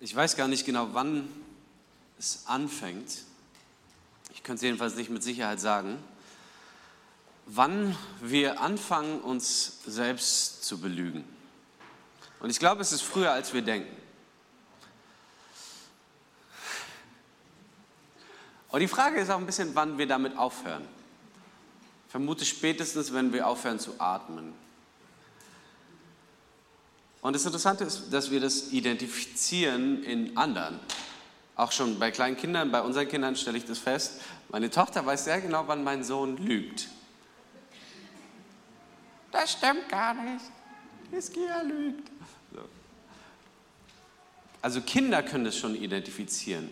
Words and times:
Ich 0.00 0.14
weiß 0.14 0.36
gar 0.36 0.48
nicht 0.48 0.66
genau, 0.66 0.88
wann 0.92 1.28
es 2.18 2.44
anfängt. 2.46 3.22
Ich 4.32 4.42
könnte 4.42 4.56
es 4.56 4.62
jedenfalls 4.62 4.96
nicht 4.96 5.10
mit 5.10 5.22
Sicherheit 5.22 5.60
sagen. 5.60 6.02
Wann 7.46 7.96
wir 8.20 8.60
anfangen, 8.60 9.20
uns 9.20 9.78
selbst 9.86 10.64
zu 10.64 10.80
belügen. 10.80 11.24
Und 12.40 12.50
ich 12.50 12.58
glaube, 12.58 12.82
es 12.82 12.92
ist 12.92 13.02
früher, 13.02 13.32
als 13.32 13.54
wir 13.54 13.62
denken. 13.62 13.94
Und 18.70 18.80
die 18.80 18.88
Frage 18.88 19.20
ist 19.20 19.30
auch 19.30 19.38
ein 19.38 19.46
bisschen, 19.46 19.74
wann 19.74 19.98
wir 19.98 20.06
damit 20.06 20.36
aufhören. 20.36 20.82
Ich 22.06 22.10
vermute 22.10 22.44
spätestens, 22.44 23.12
wenn 23.12 23.32
wir 23.32 23.46
aufhören 23.46 23.78
zu 23.78 24.00
atmen. 24.00 24.52
Und 27.24 27.32
das 27.32 27.46
Interessante 27.46 27.84
ist, 27.84 28.12
dass 28.12 28.30
wir 28.30 28.38
das 28.38 28.70
identifizieren 28.70 30.04
in 30.04 30.36
anderen. 30.36 30.78
Auch 31.56 31.72
schon 31.72 31.98
bei 31.98 32.10
kleinen 32.10 32.36
Kindern, 32.36 32.70
bei 32.70 32.82
unseren 32.82 33.08
Kindern 33.08 33.34
stelle 33.34 33.56
ich 33.56 33.64
das 33.64 33.78
fest. 33.78 34.20
Meine 34.50 34.68
Tochter 34.68 35.06
weiß 35.06 35.24
sehr 35.24 35.40
genau, 35.40 35.66
wann 35.66 35.82
mein 35.82 36.04
Sohn 36.04 36.36
lügt. 36.36 36.86
Das 39.32 39.52
stimmt 39.52 39.88
gar 39.88 40.12
nicht. 40.12 40.44
Hiskia 41.10 41.62
lügt. 41.62 42.10
So. 42.52 42.60
Also 44.60 44.82
Kinder 44.82 45.22
können 45.22 45.46
das 45.46 45.56
schon 45.56 45.74
identifizieren. 45.76 46.68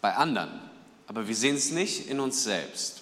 Bei 0.00 0.16
anderen. 0.16 0.58
Aber 1.06 1.28
wir 1.28 1.36
sehen 1.36 1.54
es 1.54 1.70
nicht 1.70 2.08
in 2.08 2.18
uns 2.18 2.42
selbst. 2.42 2.99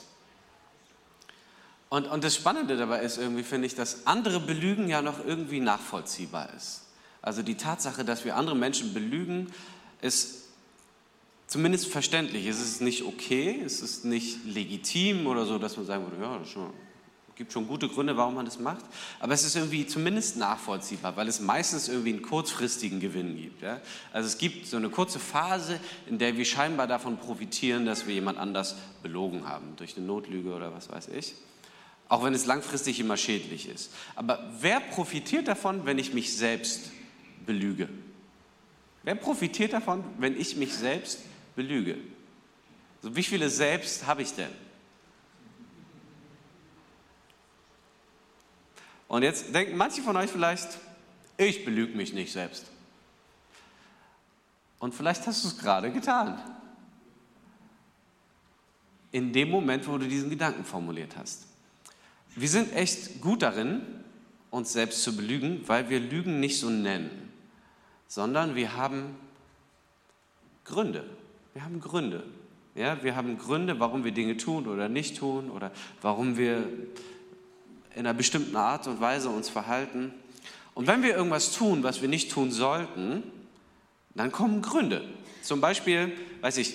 Und, 1.91 2.07
und 2.07 2.23
das 2.23 2.35
Spannende 2.35 2.77
dabei 2.77 3.01
ist 3.01 3.19
irgendwie, 3.19 3.43
finde 3.43 3.67
ich, 3.67 3.75
dass 3.75 4.07
andere 4.07 4.41
Belügen 4.41 4.89
ja 4.89 5.01
noch 5.01 5.25
irgendwie 5.25 5.61
nachvollziehbar 5.61 6.51
ist. 6.55 6.83
Also 7.23 7.43
die 7.43 7.57
Tatsache, 7.57 8.05
dass 8.05 8.25
wir 8.25 8.37
andere 8.37 8.57
Menschen 8.57 8.93
belügen, 8.93 9.53
ist 10.03 10.45
zumindest 11.47 11.89
verständlich. 11.89 12.47
Es 12.47 12.61
ist 12.61 12.83
nicht 12.83 13.05
okay, 13.05 13.61
es 13.65 13.81
ist 13.81 14.05
nicht 14.05 14.45
legitim 14.45 15.27
oder 15.27 15.47
so, 15.47 15.59
dass 15.59 15.77
man 15.77 15.87
sagen 15.87 16.05
würde, 16.05 16.23
ja, 16.23 16.41
es 16.43 16.55
gibt 17.37 17.53
schon 17.53 17.67
gute 17.67 17.89
Gründe, 17.89 18.17
warum 18.17 18.35
man 18.35 18.45
das 18.45 18.59
macht. 18.59 18.85
Aber 19.19 19.33
es 19.33 19.45
ist 19.45 19.57
irgendwie 19.57 19.87
zumindest 19.87 20.37
nachvollziehbar, 20.37 21.17
weil 21.17 21.27
es 21.27 21.41
meistens 21.41 21.89
irgendwie 21.89 22.13
einen 22.13 22.23
kurzfristigen 22.23 23.01
Gewinn 23.01 23.37
gibt. 23.37 23.63
Ja? 23.63 23.81
Also 24.13 24.27
es 24.27 24.37
gibt 24.37 24.67
so 24.67 24.77
eine 24.77 24.91
kurze 24.91 25.19
Phase, 25.19 25.81
in 26.07 26.19
der 26.19 26.37
wir 26.37 26.45
scheinbar 26.45 26.87
davon 26.87 27.17
profitieren, 27.17 27.87
dass 27.87 28.07
wir 28.07 28.15
jemand 28.15 28.39
anders 28.39 28.77
belogen 29.03 29.49
haben, 29.49 29.75
durch 29.77 29.97
eine 29.97 30.05
Notlüge 30.05 30.53
oder 30.53 30.75
was 30.75 30.91
weiß 30.91 31.09
ich 31.09 31.35
auch 32.09 32.25
wenn 32.25 32.35
es 32.35 32.47
langfristig 32.47 33.01
immer 33.01 33.17
schädlich 33.17 33.69
ist. 33.69 33.93
Aber 34.15 34.51
wer 34.61 34.81
profitiert 34.81 35.47
davon, 35.47 35.85
wenn 35.85 35.99
ich 35.99 36.15
mich 36.15 36.35
selbst 36.35 36.91
belüge? 37.45 37.89
Wer 39.03 39.15
profitiert 39.15 39.73
davon, 39.73 40.03
wenn 40.19 40.39
ich 40.39 40.57
mich 40.57 40.75
selbst 40.75 41.21
belüge? 41.55 41.99
Also 43.03 43.15
wie 43.15 43.23
viele 43.23 43.51
selbst 43.51 44.07
habe 44.07 44.23
ich 44.23 44.33
denn? 44.33 44.51
Und 49.07 49.23
jetzt 49.23 49.55
denken 49.55 49.77
manche 49.77 50.03
von 50.03 50.17
euch 50.17 50.31
vielleicht, 50.31 50.79
ich 51.37 51.65
belüge 51.65 51.97
mich 51.97 52.13
nicht 52.13 52.33
selbst. 52.33 52.67
Und 54.79 54.95
vielleicht 54.95 55.27
hast 55.27 55.45
du 55.45 55.49
es 55.49 55.59
gerade 55.59 55.91
getan. 55.91 56.39
In 59.11 59.33
dem 59.33 59.51
Moment, 59.51 59.89
wo 59.89 59.97
du 59.97 60.07
diesen 60.07 60.29
Gedanken 60.29 60.65
formuliert 60.65 61.17
hast. 61.17 61.47
Wir 62.41 62.49
sind 62.49 62.73
echt 62.73 63.21
gut 63.21 63.43
darin, 63.43 63.83
uns 64.51 64.73
selbst 64.73 65.03
zu 65.03 65.17
belügen, 65.17 65.63
weil 65.67 65.91
wir 65.91 65.99
Lügen 65.99 66.39
nicht 66.39 66.61
so 66.61 66.71
nennen, 66.71 67.11
sondern 68.07 68.55
wir 68.55 68.77
haben 68.77 69.17
Gründe. 70.65 71.05
Wir 71.53 71.65
haben 71.65 71.81
Gründe. 71.81 72.23
Ja, 72.77 73.03
wir 73.03 73.17
haben 73.17 73.39
Gründe, 73.39 73.81
warum 73.81 74.05
wir 74.05 74.13
Dinge 74.13 74.37
tun 74.37 74.69
oder 74.69 74.89
nicht 74.89 75.17
tun 75.17 75.51
oder 75.51 75.73
warum 76.01 76.39
wir 76.39 76.59
in 77.97 78.07
einer 78.07 78.15
bestimmten 78.15 78.55
Art 78.55 78.87
und 78.87 79.01
Weise 79.01 79.31
uns 79.31 79.49
verhalten. 79.49 80.13
Und 80.75 80.87
wenn 80.87 81.03
wir 81.03 81.17
irgendwas 81.17 81.51
tun, 81.51 81.83
was 81.83 82.03
wir 82.03 82.09
nicht 82.09 82.31
tun 82.31 82.53
sollten, 82.53 83.25
dann 84.15 84.31
kommen 84.31 84.63
Gründe. 84.63 85.03
Zum 85.43 85.61
Beispiel, 85.61 86.13
weiß 86.41 86.59
ich, 86.59 86.75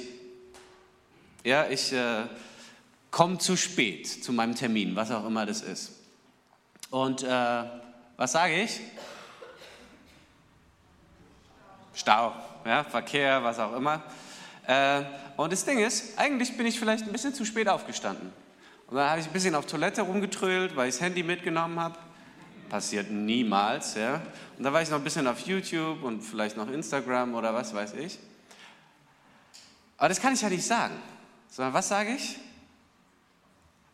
ja, 1.46 1.70
ich 1.70 1.94
äh, 1.94 2.24
komme 3.14 3.38
zu 3.38 3.56
spät 3.56 4.08
zu 4.08 4.34
meinem 4.34 4.56
Termin, 4.56 4.96
was 4.96 5.12
auch 5.12 5.26
immer 5.28 5.46
das 5.46 5.62
ist. 5.62 5.92
Und 6.90 7.22
äh, 7.22 7.64
was 8.18 8.32
sage 8.32 8.64
ich? 8.64 8.82
Stau, 11.94 12.34
ja, 12.66 12.84
Verkehr, 12.84 13.44
was 13.44 13.60
auch 13.60 13.74
immer. 13.76 14.02
Äh, 14.66 15.04
und 15.38 15.54
das 15.54 15.64
Ding 15.64 15.78
ist, 15.78 16.18
eigentlich 16.18 16.58
bin 16.58 16.66
ich 16.66 16.80
vielleicht 16.80 17.06
ein 17.06 17.12
bisschen 17.12 17.36
zu 17.36 17.46
spät 17.46 17.70
aufgestanden. 17.70 18.34
Und 18.88 18.98
dann 18.98 19.08
habe 19.08 19.20
ich 19.20 19.28
ein 19.28 19.34
bisschen 19.34 19.54
auf 19.54 19.68
Toilette 19.68 20.02
rumgetrölt, 20.02 20.76
weil 20.76 20.90
ich 20.90 20.96
das 20.96 21.02
Handy 21.02 21.22
mitgenommen 21.22 21.80
habe. 21.80 22.00
Passiert 22.68 23.12
niemals, 23.12 23.94
ja. 23.94 24.16
Und 24.58 24.64
dann 24.64 24.74
war 24.74 24.82
ich 24.82 24.90
noch 24.90 24.98
ein 24.98 25.04
bisschen 25.04 25.28
auf 25.28 25.40
YouTube 25.42 26.02
und 26.02 26.22
vielleicht 26.22 26.58
noch 26.58 26.68
Instagram 26.68 27.36
oder 27.36 27.54
was 27.54 27.76
weiß 27.76 27.94
ich. 27.94 28.18
Aber 30.00 30.10
das 30.10 30.20
kann 30.20 30.34
ich 30.34 30.42
ja 30.42 30.50
nicht 30.50 30.66
sagen. 30.66 30.96
Sondern 31.52 31.76
was 31.76 31.88
sage 31.88 32.16
ich? 32.16 32.40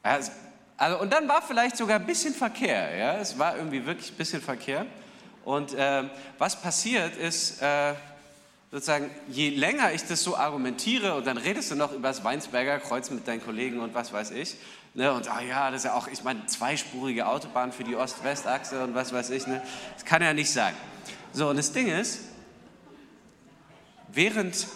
Also, 0.03 0.31
also, 0.77 0.99
und 0.99 1.11
dann 1.11 1.27
war 1.27 1.41
vielleicht 1.41 1.75
sogar 1.75 1.99
ein 1.99 2.05
bisschen 2.05 2.33
Verkehr. 2.33 2.95
Ja? 2.95 3.17
Es 3.17 3.37
war 3.37 3.57
irgendwie 3.57 3.85
wirklich 3.85 4.11
ein 4.11 4.15
bisschen 4.15 4.41
Verkehr. 4.41 4.85
Und 5.43 5.73
äh, 5.73 6.03
was 6.37 6.61
passiert 6.61 7.17
ist, 7.17 7.61
äh, 7.61 7.93
sozusagen, 8.71 9.09
je 9.27 9.49
länger 9.49 9.91
ich 9.93 10.03
das 10.05 10.23
so 10.23 10.37
argumentiere 10.37 11.15
und 11.15 11.25
dann 11.25 11.37
redest 11.37 11.71
du 11.71 11.75
noch 11.75 11.91
über 11.91 12.09
das 12.09 12.23
Weinsberger 12.23 12.79
Kreuz 12.79 13.09
mit 13.09 13.27
deinen 13.27 13.43
Kollegen 13.43 13.79
und 13.79 13.93
was 13.93 14.13
weiß 14.13 14.31
ich. 14.31 14.55
Ne, 14.93 15.13
und 15.13 15.29
ah 15.29 15.41
ja, 15.41 15.69
das 15.69 15.81
ist 15.81 15.85
ja 15.85 15.93
auch, 15.93 16.07
ich 16.07 16.23
meine, 16.23 16.45
zweispurige 16.47 17.27
Autobahn 17.27 17.71
für 17.71 17.83
die 17.83 17.95
Ost-West-Achse 17.95 18.83
und 18.83 18.95
was 18.95 19.13
weiß 19.13 19.29
ich. 19.31 19.47
Ne? 19.47 19.61
Das 19.95 20.05
kann 20.05 20.21
ja 20.21 20.33
nicht 20.33 20.51
sein. 20.51 20.73
So, 21.31 21.49
und 21.49 21.57
das 21.57 21.71
Ding 21.71 21.87
ist, 21.87 22.21
während, 24.07 24.67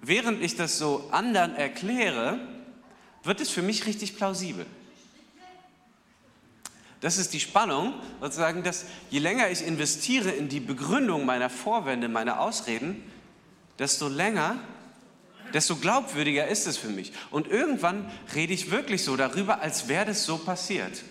während 0.00 0.42
ich 0.42 0.56
das 0.56 0.78
so 0.78 1.08
anderen 1.10 1.56
erkläre, 1.56 2.38
wird 3.24 3.40
es 3.40 3.50
für 3.50 3.62
mich 3.62 3.86
richtig 3.86 4.16
plausibel. 4.16 4.66
Das 7.00 7.18
ist 7.18 7.32
die 7.32 7.40
Spannung, 7.40 7.94
sozusagen, 8.20 8.62
dass 8.62 8.84
je 9.10 9.18
länger 9.18 9.50
ich 9.50 9.66
investiere 9.66 10.30
in 10.30 10.48
die 10.48 10.60
Begründung 10.60 11.26
meiner 11.26 11.50
Vorwände, 11.50 12.08
meiner 12.08 12.40
Ausreden, 12.40 13.02
desto 13.78 14.06
länger, 14.06 14.56
desto 15.52 15.76
glaubwürdiger 15.76 16.46
ist 16.46 16.68
es 16.68 16.76
für 16.76 16.88
mich. 16.88 17.12
Und 17.32 17.48
irgendwann 17.48 18.08
rede 18.34 18.52
ich 18.52 18.70
wirklich 18.70 19.02
so 19.02 19.16
darüber, 19.16 19.60
als 19.60 19.88
wäre 19.88 20.06
das 20.06 20.24
so 20.24 20.38
passiert. 20.38 21.02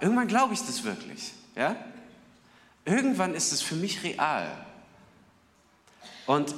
Irgendwann 0.00 0.28
glaube 0.28 0.54
ich 0.54 0.60
das 0.60 0.84
wirklich. 0.84 1.32
Ja? 1.54 1.76
Irgendwann 2.86 3.34
ist 3.34 3.52
es 3.52 3.60
für 3.60 3.74
mich 3.74 4.02
real. 4.02 4.50
Und 6.26 6.54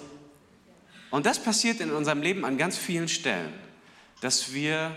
und 1.10 1.26
das 1.26 1.42
passiert 1.42 1.80
in 1.80 1.90
unserem 1.90 2.22
Leben 2.22 2.44
an 2.44 2.58
ganz 2.58 2.76
vielen 2.76 3.08
Stellen, 3.08 3.52
dass 4.20 4.52
wir 4.52 4.94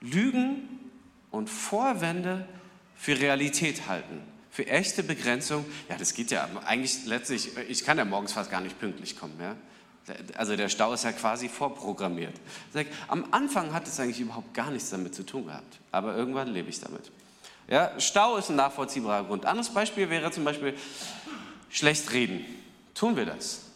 Lügen 0.00 0.68
und 1.30 1.48
Vorwände 1.48 2.46
für 2.96 3.18
Realität 3.18 3.88
halten, 3.88 4.20
für 4.50 4.66
echte 4.66 5.02
Begrenzung. 5.02 5.64
Ja, 5.88 5.96
das 5.96 6.14
geht 6.14 6.30
ja 6.30 6.48
eigentlich 6.64 7.06
letztlich, 7.06 7.56
ich 7.68 7.84
kann 7.84 7.98
ja 7.98 8.04
morgens 8.04 8.32
fast 8.32 8.50
gar 8.50 8.60
nicht 8.60 8.78
pünktlich 8.78 9.18
kommen. 9.18 9.38
Ja? 9.40 9.56
Also 10.36 10.56
der 10.56 10.68
Stau 10.68 10.92
ist 10.92 11.04
ja 11.04 11.12
quasi 11.12 11.48
vorprogrammiert. 11.48 12.34
Am 13.08 13.26
Anfang 13.30 13.72
hat 13.72 13.86
es 13.86 14.00
eigentlich 14.00 14.20
überhaupt 14.20 14.54
gar 14.54 14.70
nichts 14.70 14.90
damit 14.90 15.14
zu 15.14 15.24
tun 15.24 15.46
gehabt, 15.46 15.78
aber 15.92 16.16
irgendwann 16.16 16.48
lebe 16.48 16.70
ich 16.70 16.80
damit. 16.80 17.10
Ja, 17.68 17.92
Stau 18.00 18.38
ist 18.38 18.48
ein 18.48 18.56
nachvollziehbarer 18.56 19.24
Grund. 19.24 19.44
Anderes 19.44 19.68
Beispiel 19.68 20.08
wäre 20.08 20.30
zum 20.30 20.44
Beispiel 20.44 20.74
schlecht 21.68 22.10
reden. 22.12 22.44
Tun 22.94 23.14
wir 23.14 23.26
das? 23.26 23.67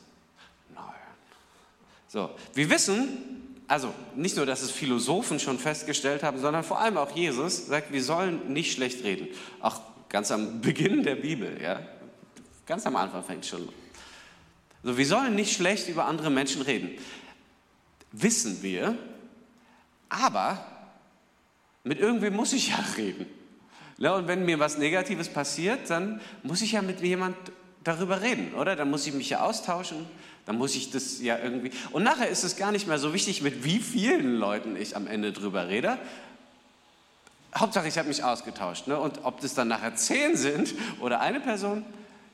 So, 2.13 2.29
wir 2.53 2.69
wissen, 2.69 3.55
also 3.67 3.95
nicht 4.15 4.37
nur, 4.37 4.45
dass 4.45 4.61
es 4.61 4.71
Philosophen 4.71 5.41
schon 5.41 5.59
festgestellt 5.59 6.23
haben, 6.23 6.39
sondern 6.39 6.63
vor 6.63 6.79
allem 6.79 6.99
auch 6.99 7.17
Jesus 7.17 7.69
sagt, 7.69 7.91
wir 7.91 8.05
sollen 8.05 8.53
nicht 8.53 8.75
schlecht 8.75 9.03
reden. 9.03 9.29
Auch 9.61 9.81
ganz 10.11 10.31
am 10.31 10.61
Beginn 10.61 11.05
der 11.05 11.15
Bibel, 11.15 11.59
ja, 11.59 11.81
ganz 12.67 12.85
am 12.85 12.97
Anfang 12.97 13.25
fängt 13.25 13.47
schon. 13.47 13.67
So, 14.83 14.99
wir 14.99 15.07
sollen 15.07 15.35
nicht 15.35 15.55
schlecht 15.57 15.89
über 15.89 16.05
andere 16.05 16.29
Menschen 16.29 16.61
reden. 16.61 16.91
Wissen 18.11 18.63
wir, 18.63 18.95
aber 20.11 20.67
mit 21.83 21.99
irgendwem 21.99 22.37
muss 22.37 22.53
ich 22.53 22.73
ja 22.73 22.85
reden. 22.99 23.25
Ja, 23.97 24.17
und 24.17 24.29
wenn 24.29 24.45
mir 24.45 24.59
was 24.59 24.77
Negatives 24.77 25.31
passiert, 25.31 25.89
dann 25.89 26.21
muss 26.43 26.61
ich 26.61 26.73
ja 26.73 26.83
mit 26.83 27.01
jemand 27.01 27.39
darüber 27.85 28.21
reden, 28.21 28.55
oder? 28.55 28.77
Dann 28.77 28.91
muss 28.91 29.07
ich 29.07 29.15
mich 29.15 29.31
ja 29.31 29.41
austauschen, 29.41 30.07
dann 30.47 30.57
muss 30.57 30.75
ich 30.75 30.91
das 30.91 31.21
ja 31.21 31.39
irgendwie. 31.39 31.71
Und 31.91 32.03
nachher 32.03 32.29
ist 32.29 32.45
es 32.45 32.57
gar 32.57 32.73
nicht 32.73 32.87
mehr 32.87 32.99
so 32.99 33.13
wichtig, 33.15 33.43
mit 33.43 33.65
wie 33.65 33.79
vielen 33.79 34.37
Leuten 34.37 34.77
ich 34.77 34.97
am 34.97 35.07
Ende 35.07 35.33
drüber 35.33 35.69
rede. 35.69 35.99
Hauptsache, 37.55 37.87
ich 37.89 37.99
habe 37.99 38.09
mich 38.09 38.25
ausgetauscht. 38.25 38.87
Ne? 38.87 38.99
Und 38.99 39.25
ob 39.25 39.41
das 39.41 39.55
dann 39.55 39.69
nachher 39.69 39.95
zehn 39.95 40.37
sind 40.37 40.75
oder 41.01 41.21
eine 41.21 41.41
Person, 41.41 41.85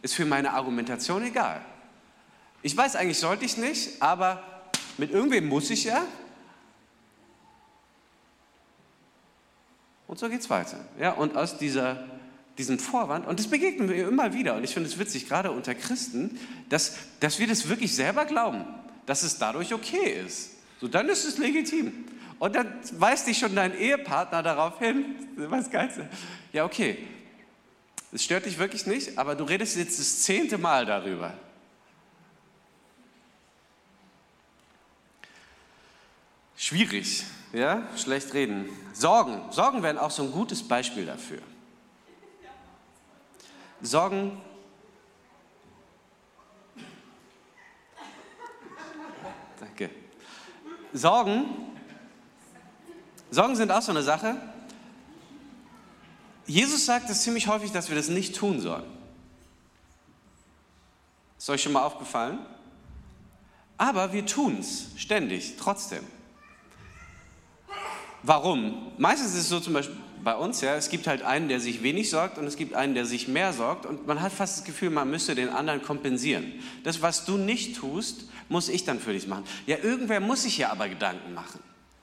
ist 0.00 0.14
für 0.14 0.24
meine 0.24 0.52
Argumentation 0.52 1.24
egal. 1.24 1.60
Ich 2.62 2.76
weiß, 2.76 2.96
eigentlich 2.96 3.18
sollte 3.18 3.44
ich 3.44 3.56
nicht, 3.56 4.00
aber 4.00 4.42
mit 4.96 5.10
irgendwem 5.10 5.48
muss 5.48 5.70
ich 5.70 5.84
ja. 5.84 6.02
Und 10.06 10.18
so 10.18 10.28
geht 10.28 10.40
es 10.40 10.50
weiter. 10.50 10.78
Ja, 10.98 11.12
und 11.12 11.36
aus 11.36 11.58
dieser, 11.58 12.04
diesem 12.58 12.78
Vorwand, 12.78 13.26
und 13.26 13.38
das 13.38 13.46
begegnen 13.46 13.88
wir 13.88 14.08
immer 14.08 14.34
wieder, 14.34 14.56
und 14.56 14.64
ich 14.64 14.74
finde 14.74 14.88
es 14.88 14.98
witzig, 14.98 15.28
gerade 15.28 15.52
unter 15.52 15.74
Christen, 15.74 16.38
dass, 16.68 16.96
dass 17.20 17.38
wir 17.38 17.46
das 17.46 17.68
wirklich 17.68 17.94
selber 17.94 18.24
glauben, 18.24 18.64
dass 19.06 19.22
es 19.22 19.38
dadurch 19.38 19.72
okay 19.72 20.20
ist. 20.26 20.50
So, 20.80 20.88
dann 20.88 21.08
ist 21.08 21.24
es 21.24 21.38
legitim. 21.38 22.04
Und 22.38 22.54
dann 22.54 22.72
weist 22.92 23.26
dich 23.26 23.38
schon 23.38 23.54
dein 23.54 23.76
Ehepartner 23.76 24.42
darauf 24.42 24.78
hin, 24.78 25.16
was 25.36 25.70
Geilste. 25.70 26.08
Ja, 26.52 26.64
okay, 26.64 26.98
es 28.12 28.24
stört 28.24 28.46
dich 28.46 28.58
wirklich 28.58 28.86
nicht, 28.86 29.18
aber 29.18 29.34
du 29.34 29.44
redest 29.44 29.76
jetzt 29.76 29.98
das 29.98 30.22
zehnte 30.22 30.58
Mal 30.58 30.86
darüber. 30.86 31.34
Schwierig, 36.56 37.24
ja, 37.52 37.86
schlecht 37.96 38.34
reden. 38.34 38.68
Sorgen, 38.92 39.40
Sorgen 39.52 39.82
wären 39.82 39.98
auch 39.98 40.10
so 40.10 40.24
ein 40.24 40.32
gutes 40.32 40.66
Beispiel 40.66 41.06
dafür. 41.06 41.38
Sorgen 43.80 44.40
Danke. 49.60 49.90
Sorgen, 50.92 51.46
Sorgen 53.30 53.56
sind 53.56 53.70
auch 53.70 53.82
so 53.82 53.90
eine 53.90 54.02
Sache. 54.02 54.36
Jesus 56.46 56.86
sagt 56.86 57.10
es 57.10 57.22
ziemlich 57.22 57.46
häufig, 57.48 57.72
dass 57.72 57.88
wir 57.88 57.96
das 57.96 58.08
nicht 58.08 58.36
tun 58.36 58.60
sollen. 58.60 58.86
Ist 61.36 61.50
euch 61.50 61.62
schon 61.62 61.72
mal 61.72 61.82
aufgefallen? 61.82 62.38
Aber 63.76 64.12
wir 64.12 64.26
tun 64.26 64.58
es 64.58 64.88
ständig, 64.96 65.56
trotzdem. 65.56 66.04
Warum? 68.22 68.92
Meistens 68.98 69.34
ist 69.34 69.42
es 69.42 69.48
so 69.48 69.60
zum 69.60 69.74
Beispiel 69.74 69.96
bei 70.24 70.36
uns, 70.36 70.60
ja, 70.60 70.76
es 70.76 70.90
gibt 70.90 71.06
halt 71.06 71.22
einen, 71.22 71.48
der 71.48 71.60
sich 71.60 71.82
wenig 71.82 72.10
sorgt 72.10 72.38
und 72.38 72.46
es 72.46 72.56
gibt 72.56 72.74
einen, 72.74 72.94
der 72.94 73.06
sich 73.06 73.28
mehr 73.28 73.52
sorgt 73.52 73.86
und 73.86 74.06
man 74.06 74.20
hat 74.20 74.32
fast 74.32 74.58
das 74.58 74.64
Gefühl, 74.64 74.90
man 74.90 75.10
müsste 75.10 75.34
den 75.34 75.48
anderen 75.48 75.82
kompensieren. 75.82 76.52
Das, 76.84 77.02
was 77.02 77.24
du 77.24 77.36
nicht 77.36 77.76
tust, 77.76 78.24
muss 78.48 78.68
ich 78.68 78.84
dann 78.84 79.00
für 79.00 79.12
dich 79.12 79.26
machen. 79.26 79.44
Ja, 79.66 79.76
irgendwer 79.82 80.20
muss 80.20 80.42
sich 80.42 80.58
ja 80.58 80.70
aber 80.70 80.88
Gedanken 80.88 81.34
machen. 81.34 81.60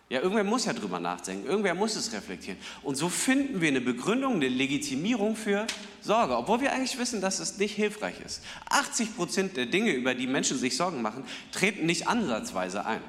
Ja, 0.08 0.22
irgendwer 0.22 0.44
muss 0.44 0.66
ja 0.66 0.74
drüber 0.74 1.00
nachdenken, 1.00 1.48
irgendwer 1.48 1.74
muss 1.74 1.96
es 1.96 2.14
reflektieren. 2.14 2.60
Und 2.84 2.96
so 2.96 3.10
finden 3.10 3.60
wir 3.60 3.70
eine 3.70 3.82
Begründung, 3.82 4.36
eine 4.36 4.50
Legitimierung 4.50 5.36
für 5.36 5.66
Sorge, 6.02 6.38
obwohl 6.38 6.62
wir 6.62 6.74
eigentlich 6.74 7.00
wissen, 7.00 7.22
dass 7.22 7.40
es 7.40 7.58
nicht 7.58 7.76
hilfreich 7.76 8.22
ist. 8.24 8.44
80 8.70 9.16
Prozent 9.16 9.58
der 9.58 9.66
Dinge, 9.66 9.92
über 9.94 10.14
die 10.14 10.28
Menschen 10.28 10.60
sich 10.60 10.78
Sorgen 10.78 11.02
machen, 11.02 11.26
treten 11.52 11.88
nicht 11.88 12.08
ansatzweise 12.08 12.86
ein. 12.86 13.02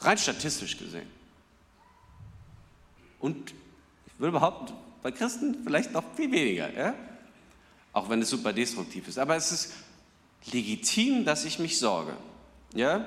Rein 0.00 0.18
statistisch 0.18 0.76
gesehen. 0.76 1.08
Und 3.20 3.54
ich 4.18 4.20
würde 4.20 4.32
behaupten, 4.32 4.74
bei 5.00 5.12
Christen 5.12 5.58
vielleicht 5.62 5.92
noch 5.92 6.02
viel 6.16 6.32
weniger, 6.32 6.76
ja? 6.76 6.92
auch 7.92 8.10
wenn 8.10 8.20
es 8.20 8.30
super 8.30 8.52
destruktiv 8.52 9.06
ist. 9.06 9.16
Aber 9.16 9.36
es 9.36 9.52
ist 9.52 9.74
legitim, 10.50 11.24
dass 11.24 11.44
ich 11.44 11.60
mich 11.60 11.78
sorge. 11.78 12.16
Ja? 12.74 13.06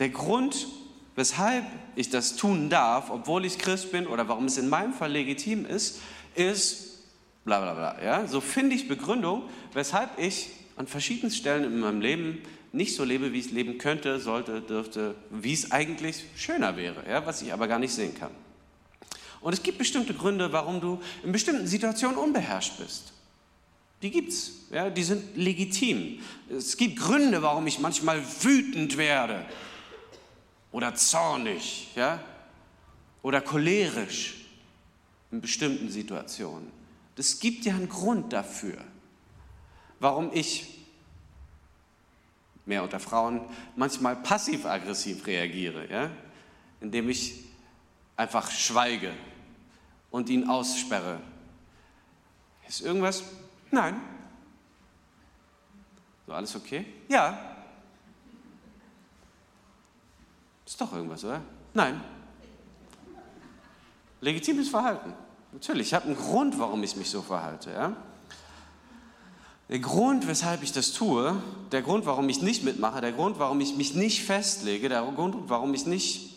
Der 0.00 0.08
Grund, 0.08 0.66
weshalb 1.14 1.64
ich 1.94 2.10
das 2.10 2.34
tun 2.34 2.68
darf, 2.68 3.10
obwohl 3.10 3.44
ich 3.44 3.58
Christ 3.60 3.92
bin 3.92 4.08
oder 4.08 4.28
warum 4.28 4.46
es 4.46 4.58
in 4.58 4.68
meinem 4.68 4.92
Fall 4.92 5.12
legitim 5.12 5.64
ist, 5.64 6.00
ist 6.34 6.98
bla 7.44 7.60
bla 7.60 7.74
bla. 7.74 8.02
Ja? 8.04 8.26
So 8.26 8.40
finde 8.40 8.74
ich 8.74 8.88
Begründung, 8.88 9.44
weshalb 9.72 10.18
ich 10.18 10.50
an 10.74 10.88
verschiedenen 10.88 11.30
Stellen 11.30 11.62
in 11.62 11.78
meinem 11.78 12.00
Leben 12.00 12.42
nicht 12.72 12.96
so 12.96 13.04
lebe, 13.04 13.32
wie 13.32 13.38
ich 13.38 13.52
leben 13.52 13.78
könnte, 13.78 14.18
sollte, 14.18 14.62
dürfte, 14.62 15.14
wie 15.30 15.52
es 15.52 15.70
eigentlich 15.70 16.24
schöner 16.34 16.76
wäre, 16.76 17.08
ja? 17.08 17.24
was 17.24 17.40
ich 17.40 17.52
aber 17.52 17.68
gar 17.68 17.78
nicht 17.78 17.92
sehen 17.92 18.16
kann. 18.18 18.32
Und 19.40 19.52
es 19.52 19.62
gibt 19.62 19.78
bestimmte 19.78 20.14
Gründe, 20.14 20.52
warum 20.52 20.80
du 20.80 21.00
in 21.22 21.32
bestimmten 21.32 21.66
Situationen 21.66 22.18
unbeherrscht 22.18 22.78
bist. 22.78 23.12
Die 24.02 24.10
gibt's, 24.10 24.52
ja, 24.70 24.90
die 24.90 25.02
sind 25.02 25.36
legitim. 25.36 26.20
Es 26.48 26.76
gibt 26.76 26.98
Gründe, 26.98 27.42
warum 27.42 27.66
ich 27.66 27.78
manchmal 27.78 28.22
wütend 28.42 28.96
werde 28.96 29.44
oder 30.72 30.94
zornig, 30.94 31.88
ja? 31.96 32.22
Oder 33.22 33.42
cholerisch 33.42 34.36
in 35.30 35.40
bestimmten 35.40 35.90
Situationen. 35.90 36.70
Es 37.16 37.38
gibt 37.38 37.66
ja 37.66 37.74
einen 37.74 37.90
Grund 37.90 38.32
dafür, 38.32 38.78
warum 39.98 40.30
ich 40.32 40.80
mehr 42.64 42.82
unter 42.82 42.98
Frauen 42.98 43.42
manchmal 43.76 44.16
passiv-aggressiv 44.16 45.26
reagiere, 45.26 45.90
ja? 45.90 46.10
indem 46.80 47.10
ich 47.10 47.44
einfach 48.16 48.50
schweige 48.50 49.12
und 50.10 50.28
ihn 50.28 50.48
aussperre. 50.48 51.20
Ist 52.68 52.82
irgendwas? 52.82 53.22
Nein. 53.70 54.00
So, 56.26 56.32
alles 56.32 56.54
okay? 56.54 56.86
Ja. 57.08 57.56
Ist 60.64 60.80
doch 60.80 60.92
irgendwas, 60.92 61.24
oder? 61.24 61.40
Nein. 61.74 62.00
Legitimes 64.20 64.68
Verhalten. 64.68 65.14
Natürlich, 65.52 65.88
ich 65.88 65.94
habe 65.94 66.06
einen 66.06 66.16
Grund, 66.16 66.58
warum 66.58 66.82
ich 66.84 66.94
mich 66.94 67.10
so 67.10 67.22
verhalte. 67.22 67.72
Ja? 67.72 67.96
Der 69.68 69.78
Grund, 69.78 70.26
weshalb 70.26 70.62
ich 70.62 70.72
das 70.72 70.92
tue, 70.92 71.42
der 71.72 71.82
Grund, 71.82 72.06
warum 72.06 72.28
ich 72.28 72.42
nicht 72.42 72.62
mitmache, 72.64 73.00
der 73.00 73.12
Grund, 73.12 73.38
warum 73.38 73.60
ich 73.60 73.76
mich 73.76 73.94
nicht 73.94 74.24
festlege, 74.24 74.88
der 74.88 75.02
Grund, 75.02 75.36
warum 75.48 75.74
ich 75.74 75.86
nicht 75.86 76.29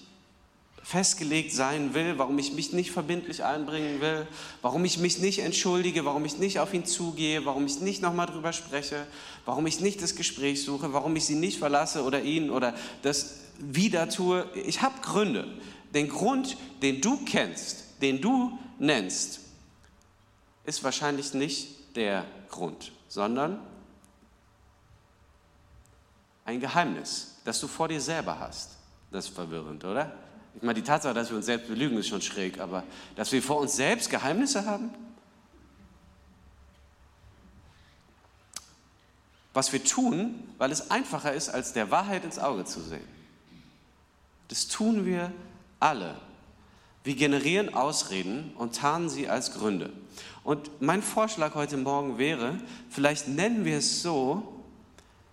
festgelegt 0.84 1.54
sein 1.54 1.94
will, 1.94 2.18
warum 2.18 2.38
ich 2.38 2.54
mich 2.54 2.74
nicht 2.74 2.92
verbindlich 2.92 3.44
einbringen 3.44 4.02
will, 4.02 4.28
warum 4.62 4.84
ich 4.84 4.98
mich 4.98 5.20
nicht 5.20 5.40
entschuldige, 5.40 6.04
warum 6.04 6.26
ich 6.26 6.38
nicht 6.38 6.60
auf 6.60 6.74
ihn 6.74 6.86
zugehe, 6.86 7.46
warum 7.46 7.66
ich 7.66 7.80
nicht 7.80 8.02
nochmal 8.02 8.28
drüber 8.28 8.52
spreche, 8.52 9.08
warum 9.46 9.66
ich 9.66 9.80
nicht 9.80 10.02
das 10.02 10.16
Gespräch 10.16 10.64
suche, 10.64 10.92
warum 10.92 11.16
ich 11.16 11.26
sie 11.26 11.36
nicht 11.36 11.58
verlasse 11.58 12.04
oder 12.04 12.22
ihn 12.22 12.50
oder 12.50 12.76
das 13.02 13.40
wieder 13.60 14.10
tue. 14.10 14.46
Ich 14.66 14.82
habe 14.82 15.00
Gründe. 15.02 15.48
Den 15.94 16.10
Grund, 16.10 16.58
den 16.82 17.02
du 17.02 17.24
kennst, 17.24 18.02
den 18.02 18.20
du 18.20 18.58
nennst, 18.78 19.40
ist 20.66 20.84
wahrscheinlich 20.84 21.34
nicht 21.34 21.96
der 21.96 22.26
Grund, 22.50 22.92
sondern 23.08 23.60
ein 26.46 26.60
Geheimnis, 26.60 27.38
das 27.46 27.60
du 27.60 27.68
vor 27.68 27.88
dir 27.88 28.02
selber 28.02 28.40
hast. 28.40 28.72
Das 29.12 29.26
ist 29.26 29.36
verwirrend, 29.36 29.86
oder? 29.86 30.12
Ich 30.56 30.62
meine, 30.62 30.76
die 30.76 30.86
Tatsache, 30.86 31.14
dass 31.14 31.30
wir 31.30 31.38
uns 31.38 31.46
selbst 31.46 31.68
belügen, 31.68 31.98
ist 31.98 32.08
schon 32.08 32.22
schräg, 32.22 32.60
aber 32.60 32.84
dass 33.16 33.32
wir 33.32 33.42
vor 33.42 33.60
uns 33.60 33.76
selbst 33.76 34.10
Geheimnisse 34.10 34.66
haben? 34.66 34.92
Was 39.54 39.72
wir 39.72 39.84
tun, 39.84 40.48
weil 40.58 40.72
es 40.72 40.90
einfacher 40.90 41.34
ist, 41.34 41.50
als 41.50 41.74
der 41.74 41.92
Wahrheit 41.92 42.24
ins 42.24 42.40
Auge 42.40 42.66
zu 42.66 42.82
sehen. 42.82 43.08
Das 44.48 44.68
tun 44.68 45.06
wir 45.06 45.32
alle. 45.80 46.16
Wir 47.04 47.16
generieren 47.16 47.74
Ausreden 47.74 48.54
und 48.56 48.76
tarnen 48.76 49.10
sie 49.10 49.28
als 49.28 49.54
Gründe. 49.54 49.92
Und 50.44 50.82
mein 50.82 51.02
Vorschlag 51.02 51.56
heute 51.56 51.78
Morgen 51.78 52.18
wäre, 52.18 52.58
vielleicht 52.90 53.28
nennen 53.28 53.66
wir 53.66 53.78
es 53.78 54.02
so, 54.02 54.64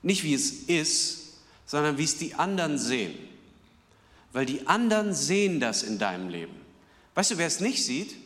nicht 0.03 0.25
wie 0.25 0.35
es 0.35 0.51
ist, 0.51 1.35
sondern 1.67 1.99
wie 1.99 2.05
es 2.05 2.19
die 2.19 2.35
anderen 2.35 2.79
sehen 2.79 3.30
weil 4.33 4.47
die 4.47 4.67
anderen 4.67 5.15
sehen 5.15 5.61
das 5.61 5.83
in 5.83 5.99
deinem 5.99 6.29
Leben. 6.29 6.55
Weißt 7.15 7.33
du, 7.33 7.39
wer 7.39 7.47
es 7.47 7.61
nicht 7.61 7.85
sieht? 7.85 8.17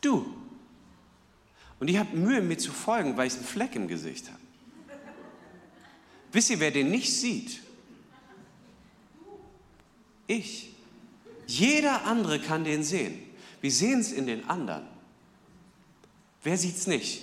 Du. 0.00 0.34
Und 1.80 1.88
ich 1.88 1.98
habe 1.98 2.16
Mühe, 2.16 2.40
mir 2.40 2.58
zu 2.58 2.72
folgen, 2.72 3.16
weil 3.16 3.26
ich 3.26 3.34
einen 3.34 3.44
Fleck 3.44 3.74
im 3.74 3.88
Gesicht 3.88 4.28
habe. 4.28 4.38
Wisst 6.32 6.50
ihr, 6.50 6.60
wer 6.60 6.70
den 6.70 6.90
nicht 6.90 7.12
sieht? 7.12 7.60
Ich. 10.26 10.74
Jeder 11.46 12.04
andere 12.04 12.38
kann 12.38 12.64
den 12.64 12.84
sehen. 12.84 13.22
Wir 13.60 13.72
sehen 13.72 14.00
es 14.00 14.12
in 14.12 14.26
den 14.26 14.48
anderen. 14.48 14.86
Wer 16.42 16.58
sieht 16.58 16.76
es 16.76 16.86
nicht? 16.86 17.22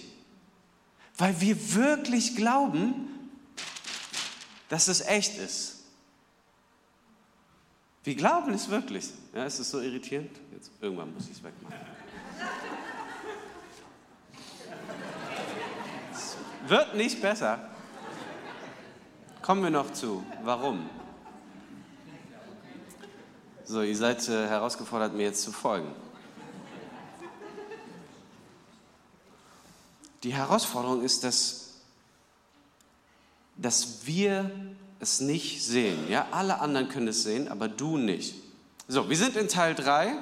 Weil 1.18 1.40
wir 1.40 1.76
wirklich 1.76 2.36
glauben, 2.36 3.08
dass 4.68 4.88
es 4.88 5.02
echt 5.02 5.38
ist. 5.38 5.75
Wir 8.06 8.16
glauben 8.16 8.54
es 8.54 8.70
wirklich. 8.70 9.10
Ja, 9.34 9.46
ist 9.46 9.60
es 9.60 9.70
so 9.70 9.82
irritierend? 9.82 10.32
Jetzt, 10.54 10.72
irgendwann 10.80 11.14
muss 11.14 11.26
ich 11.26 11.32
es 11.32 11.44
wegmachen. 11.44 11.76
Es 16.14 16.38
wird 16.70 16.96
nicht 16.96 17.22
besser. 17.22 17.60
Kommen 19.42 19.64
wir 19.64 19.70
noch 19.70 19.92
zu. 19.92 20.24
Warum? 20.44 20.90
So, 23.66 23.82
ihr 23.82 23.98
seid 23.98 24.28
äh, 24.30 24.48
herausgefordert, 24.48 25.14
mir 25.14 25.24
jetzt 25.24 25.42
zu 25.42 25.52
folgen. 25.52 25.94
die 30.26 30.34
Herausforderung 30.34 31.04
ist, 31.04 31.24
dass, 31.24 31.76
dass 33.56 34.08
wir 34.08 34.50
es 35.00 35.20
nicht 35.20 35.64
sehen. 35.64 36.10
Ja, 36.10 36.28
alle 36.32 36.60
anderen 36.60 36.90
können 36.90 37.08
es 37.08 37.24
sehen, 37.24 37.48
aber 37.48 37.68
du 37.68 37.98
nicht. 37.98 38.36
So, 38.88 39.10
wir 39.10 39.18
sind 39.18 39.36
in 39.36 39.48
Teil 39.48 39.76
3 39.76 40.14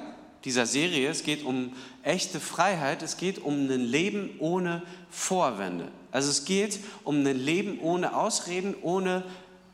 dieser 0.44 0.66
Serie. 0.66 1.08
Es 1.10 1.22
geht 1.22 1.44
um 1.44 1.72
echte 2.02 2.40
Freiheit. 2.40 3.02
Es 3.02 3.16
geht 3.16 3.38
um 3.38 3.68
ein 3.68 3.80
Leben 3.80 4.30
ohne 4.38 4.82
Vorwände. 5.10 5.88
Also 6.10 6.30
es 6.30 6.44
geht 6.44 6.78
um 7.02 7.26
ein 7.26 7.38
Leben 7.38 7.78
ohne 7.80 8.16
Ausreden, 8.16 8.74
ohne 8.82 9.24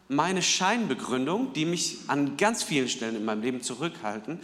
meine 0.09 0.43
Scheinbegründung, 0.43 1.53
die 1.53 1.65
mich 1.65 1.99
an 2.09 2.37
ganz 2.37 2.63
vielen 2.63 2.89
Stellen 2.89 3.17
in 3.17 3.25
meinem 3.25 3.43
Leben 3.43 3.63
zurückhalten. 3.63 4.41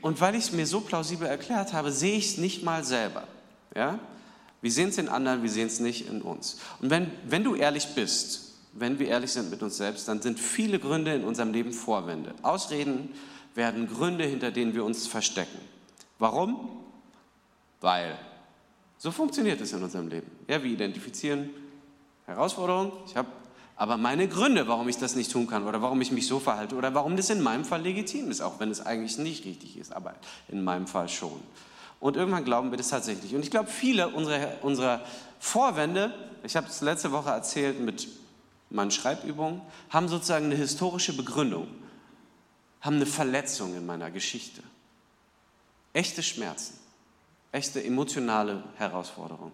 Und 0.00 0.20
weil 0.20 0.34
ich 0.34 0.44
es 0.44 0.52
mir 0.52 0.66
so 0.66 0.80
plausibel 0.80 1.26
erklärt 1.26 1.72
habe, 1.72 1.92
sehe 1.92 2.16
ich 2.16 2.32
es 2.32 2.38
nicht 2.38 2.62
mal 2.62 2.84
selber. 2.84 3.24
Ja? 3.74 3.98
Wir 4.60 4.70
sehen 4.70 4.88
es 4.88 4.98
in 4.98 5.08
anderen, 5.08 5.42
wir 5.42 5.50
sehen 5.50 5.66
es 5.66 5.80
nicht 5.80 6.08
in 6.08 6.22
uns. 6.22 6.58
Und 6.80 6.90
wenn, 6.90 7.10
wenn 7.26 7.44
du 7.44 7.54
ehrlich 7.54 7.88
bist, 7.94 8.51
wenn 8.72 8.98
wir 8.98 9.08
ehrlich 9.08 9.32
sind 9.32 9.50
mit 9.50 9.62
uns 9.62 9.76
selbst, 9.76 10.08
dann 10.08 10.22
sind 10.22 10.40
viele 10.40 10.78
Gründe 10.78 11.14
in 11.14 11.24
unserem 11.24 11.52
Leben 11.52 11.72
Vorwände. 11.72 12.34
Ausreden 12.42 13.10
werden 13.54 13.86
Gründe, 13.86 14.24
hinter 14.24 14.50
denen 14.50 14.74
wir 14.74 14.84
uns 14.84 15.06
verstecken. 15.06 15.58
Warum? 16.18 16.70
Weil. 17.80 18.18
So 18.96 19.10
funktioniert 19.10 19.60
es 19.60 19.72
in 19.72 19.82
unserem 19.82 20.08
Leben. 20.08 20.30
Ja, 20.48 20.62
wir 20.62 20.70
identifizieren 20.70 21.50
Herausforderungen. 22.26 22.92
Ich 23.06 23.16
habe 23.16 23.28
aber 23.76 23.96
meine 23.96 24.28
Gründe, 24.28 24.68
warum 24.68 24.88
ich 24.88 24.98
das 24.98 25.16
nicht 25.16 25.32
tun 25.32 25.48
kann 25.48 25.66
oder 25.66 25.82
warum 25.82 26.00
ich 26.00 26.12
mich 26.12 26.26
so 26.26 26.38
verhalte 26.38 26.76
oder 26.76 26.94
warum 26.94 27.16
das 27.16 27.30
in 27.30 27.42
meinem 27.42 27.64
Fall 27.64 27.82
legitim 27.82 28.30
ist, 28.30 28.40
auch 28.40 28.60
wenn 28.60 28.70
es 28.70 28.84
eigentlich 28.84 29.18
nicht 29.18 29.44
richtig 29.44 29.76
ist, 29.76 29.92
aber 29.92 30.14
in 30.48 30.62
meinem 30.62 30.86
Fall 30.86 31.08
schon. 31.08 31.40
Und 31.98 32.16
irgendwann 32.16 32.44
glauben 32.44 32.70
wir 32.70 32.78
das 32.78 32.88
tatsächlich. 32.88 33.34
Und 33.34 33.42
ich 33.42 33.50
glaube, 33.50 33.68
viele 33.68 34.08
unserer, 34.08 34.62
unserer 34.62 35.00
Vorwände, 35.40 36.14
ich 36.44 36.56
habe 36.56 36.68
es 36.68 36.80
letzte 36.80 37.10
Woche 37.10 37.30
erzählt 37.30 37.80
mit 37.80 38.06
meinen 38.74 38.90
Schreibübungen, 38.90 39.60
haben 39.90 40.08
sozusagen 40.08 40.46
eine 40.46 40.54
historische 40.54 41.16
Begründung, 41.16 41.68
haben 42.80 42.96
eine 42.96 43.06
Verletzung 43.06 43.76
in 43.76 43.86
meiner 43.86 44.10
Geschichte. 44.10 44.62
Echte 45.92 46.22
Schmerzen, 46.22 46.78
echte 47.52 47.82
emotionale 47.84 48.64
Herausforderungen. 48.76 49.52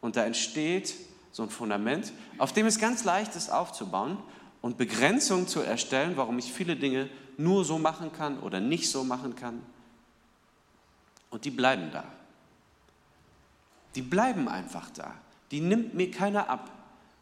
Und 0.00 0.16
da 0.16 0.24
entsteht 0.24 0.94
so 1.32 1.42
ein 1.42 1.50
Fundament, 1.50 2.12
auf 2.38 2.52
dem 2.52 2.66
es 2.66 2.78
ganz 2.78 3.04
leicht 3.04 3.36
ist 3.36 3.50
aufzubauen 3.50 4.18
und 4.62 4.78
Begrenzungen 4.78 5.46
zu 5.46 5.60
erstellen, 5.60 6.16
warum 6.16 6.38
ich 6.38 6.52
viele 6.52 6.76
Dinge 6.76 7.08
nur 7.36 7.64
so 7.64 7.78
machen 7.78 8.12
kann 8.12 8.40
oder 8.40 8.60
nicht 8.60 8.90
so 8.90 9.04
machen 9.04 9.36
kann. 9.36 9.62
Und 11.30 11.44
die 11.44 11.50
bleiben 11.50 11.90
da. 11.92 12.04
Die 13.94 14.02
bleiben 14.02 14.48
einfach 14.48 14.90
da. 14.90 15.14
Die 15.50 15.60
nimmt 15.60 15.94
mir 15.94 16.10
keiner 16.10 16.48
ab, 16.48 16.70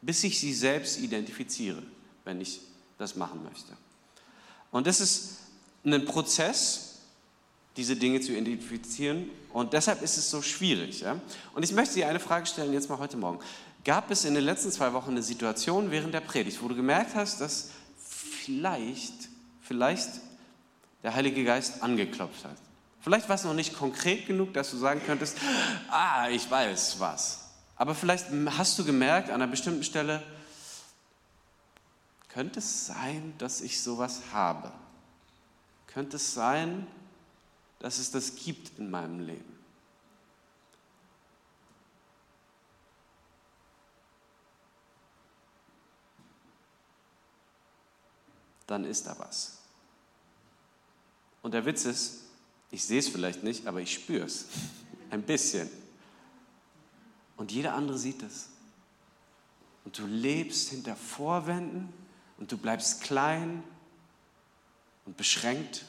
bis 0.03 0.25
ich 0.25 0.39
sie 0.39 0.53
selbst 0.53 0.99
identifiziere, 0.99 1.83
wenn 2.25 2.41
ich 2.41 2.61
das 2.99 3.17
machen 3.17 3.43
möchte. 3.45 3.73
Und 4.71 4.87
das 4.87 5.01
ist 5.01 5.39
ein 5.85 6.05
Prozess, 6.05 6.89
diese 7.77 7.97
Dinge 7.97 8.21
zu 8.21 8.33
identifizieren. 8.33 9.31
Und 9.53 9.73
deshalb 9.73 10.03
ist 10.03 10.19
es 10.19 10.31
so 10.31 10.43
schwierig. 10.43 11.01
Ja? 11.01 11.21
Und 11.55 11.63
ich 11.63 11.73
möchte 11.73 11.95
dir 11.95 12.09
eine 12.09 12.21
Frage 12.21 12.47
stellen, 12.47 12.73
jetzt 12.73 12.89
mal 12.89 12.99
heute 12.99 13.17
Morgen. 13.17 13.39
Gab 13.85 14.11
es 14.11 14.25
in 14.25 14.35
den 14.35 14.45
letzten 14.45 14.73
zwei 14.73 14.93
Wochen 14.93 15.13
eine 15.13 15.23
Situation 15.23 15.91
während 15.91 16.13
der 16.13 16.21
Predigt, 16.21 16.63
wo 16.63 16.69
du 16.69 16.75
gemerkt 16.75 17.15
hast, 17.15 17.41
dass 17.41 17.71
vielleicht, 17.97 19.15
vielleicht 19.63 20.09
der 21.03 21.15
Heilige 21.15 21.45
Geist 21.45 21.83
angeklopft 21.83 22.45
hat? 22.45 22.57
Vielleicht 23.01 23.29
war 23.29 23.37
es 23.37 23.45
noch 23.45 23.55
nicht 23.55 23.79
konkret 23.79 24.27
genug, 24.27 24.53
dass 24.53 24.73
du 24.73 24.77
sagen 24.77 25.01
könntest, 25.07 25.39
ah, 25.89 26.29
ich 26.29 26.51
weiß 26.51 26.99
was. 26.99 27.48
Aber 27.79 27.95
vielleicht 27.95 28.27
hast 28.59 28.79
du 28.79 28.85
gemerkt 28.85 29.29
an 29.29 29.37
einer 29.37 29.47
bestimmten 29.47 29.85
Stelle, 29.85 30.23
könnte 32.29 32.59
es 32.59 32.87
sein, 32.87 33.33
dass 33.39 33.61
ich 33.63 33.81
sowas 33.81 34.21
habe? 34.33 34.71
Könnte 35.87 36.17
es 36.17 36.35
sein, 36.35 36.87
dass 37.79 37.99
es 37.99 38.11
das 38.11 38.35
gibt 38.35 38.79
in 38.79 38.91
meinem 38.91 39.21
Leben? 39.21 39.59
dann 48.69 48.85
ist 48.85 49.07
da 49.07 49.19
was. 49.19 49.59
Und 51.43 51.53
der 51.53 51.65
Witz 51.65 51.85
ist, 51.85 52.25
ich 52.71 52.85
sehe 52.85 52.99
es 52.99 53.09
vielleicht 53.09 53.43
nicht, 53.43 53.67
aber 53.67 53.81
ich 53.81 53.93
spüre 53.93 54.27
es. 54.27 54.47
Ein 55.11 55.23
bisschen. 55.23 55.69
Und 57.39 57.51
jeder 57.51 57.75
andere 57.75 57.97
sieht 57.97 58.23
es. 58.23 58.51
Und 59.87 59.99
du 59.99 60.07
lebst 60.07 60.69
hinter 60.69 60.95
Vorwänden 60.95 61.89
und 62.37 62.53
du 62.53 62.59
bleibst 62.59 63.01
klein 63.01 63.63
und 65.07 65.17
beschränkt 65.17 65.87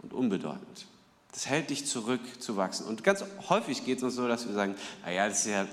und 0.00 0.12
unbedeutend. 0.12 0.86
Das 1.32 1.46
hält 1.46 1.70
dich 1.70 1.86
zurück 1.86 2.20
zu 2.40 2.56
wachsen. 2.56 2.86
Und 2.86 3.02
ganz 3.02 3.24
häufig 3.48 3.84
geht 3.84 3.98
es 3.98 4.04
uns 4.04 4.14
so, 4.14 4.28
dass 4.28 4.46
wir 4.46 4.54
sagen, 4.54 4.76
naja, 5.04 5.28
das 5.28 5.40
ist 5.40 5.46
ja 5.46 5.66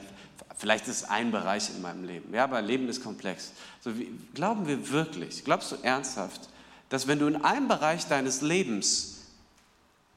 Vielleicht 0.60 0.90
ist 0.90 1.04
es 1.04 1.04
ein 1.06 1.32
Bereich 1.32 1.70
in 1.70 1.82
meinem 1.82 2.04
Leben. 2.04 2.34
Ja, 2.34 2.44
aber 2.44 2.62
Leben 2.62 2.90
ist 2.90 3.02
komplex. 3.02 3.54
So, 3.80 3.98
wie, 3.98 4.12
glauben 4.34 4.68
wir 4.68 4.90
wirklich, 4.90 5.46
glaubst 5.46 5.72
du 5.72 5.78
ernsthaft, 5.82 6.50
dass 6.90 7.08
wenn 7.08 7.18
du 7.18 7.28
in 7.28 7.38
einem 7.38 7.70
Bereich 7.70 8.08
deines 8.08 8.42
Lebens 8.42 9.22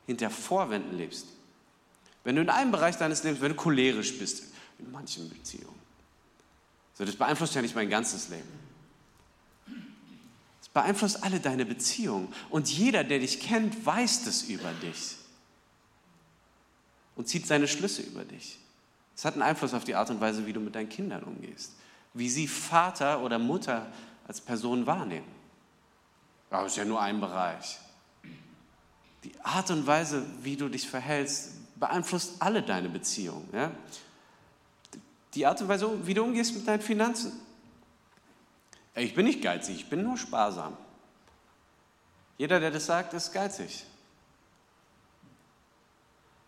hinter 0.06 0.30
Vorwänden 0.30 0.98
lebst, 0.98 1.26
wenn 2.24 2.36
du 2.36 2.42
in 2.42 2.50
einem 2.50 2.70
Bereich 2.70 2.96
deines 2.96 3.22
Lebens, 3.22 3.40
wenn 3.40 3.50
du 3.50 3.56
cholerisch 3.56 4.18
bist, 4.18 4.44
in 4.78 4.90
manchen 4.90 5.28
Beziehungen, 5.28 5.80
so, 6.94 7.04
das 7.04 7.16
beeinflusst 7.16 7.54
ja 7.54 7.62
nicht 7.62 7.74
mein 7.74 7.88
ganzes 7.88 8.28
Leben. 8.28 8.48
Beeinflusst 10.74 11.22
alle 11.22 11.38
deine 11.38 11.66
Beziehungen. 11.66 12.32
Und 12.48 12.70
jeder, 12.70 13.04
der 13.04 13.18
dich 13.18 13.40
kennt, 13.40 13.84
weiß 13.84 14.24
das 14.24 14.44
über 14.44 14.72
dich 14.82 15.16
und 17.14 17.28
zieht 17.28 17.46
seine 17.46 17.68
Schlüsse 17.68 18.02
über 18.02 18.24
dich. 18.24 18.58
Es 19.14 19.24
hat 19.24 19.34
einen 19.34 19.42
Einfluss 19.42 19.74
auf 19.74 19.84
die 19.84 19.94
Art 19.94 20.08
und 20.10 20.20
Weise, 20.20 20.46
wie 20.46 20.52
du 20.52 20.60
mit 20.60 20.74
deinen 20.74 20.88
Kindern 20.88 21.24
umgehst, 21.24 21.72
wie 22.14 22.30
sie 22.30 22.48
Vater 22.48 23.22
oder 23.22 23.38
Mutter 23.38 23.86
als 24.26 24.40
Person 24.40 24.86
wahrnehmen. 24.86 25.26
Aber 26.50 26.66
es 26.66 26.72
ist 26.72 26.78
ja 26.78 26.84
nur 26.84 27.00
ein 27.00 27.20
Bereich. 27.20 27.78
Die 29.24 29.38
Art 29.42 29.70
und 29.70 29.86
Weise, 29.86 30.24
wie 30.42 30.56
du 30.56 30.68
dich 30.68 30.88
verhältst, 30.88 31.50
beeinflusst 31.82 32.34
alle 32.38 32.62
deine 32.62 32.88
Beziehungen. 32.88 33.48
Ja? 33.52 33.72
Die 35.34 35.44
Art 35.44 35.60
und 35.60 35.66
Weise, 35.66 36.06
wie 36.06 36.14
du 36.14 36.22
umgehst 36.22 36.54
mit 36.54 36.68
deinen 36.68 36.80
Finanzen. 36.80 37.32
Ich 38.94 39.16
bin 39.16 39.26
nicht 39.26 39.42
geizig, 39.42 39.74
ich 39.74 39.90
bin 39.90 40.04
nur 40.04 40.16
sparsam. 40.16 40.76
Jeder, 42.38 42.60
der 42.60 42.70
das 42.70 42.86
sagt, 42.86 43.14
ist 43.14 43.32
geizig. 43.32 43.84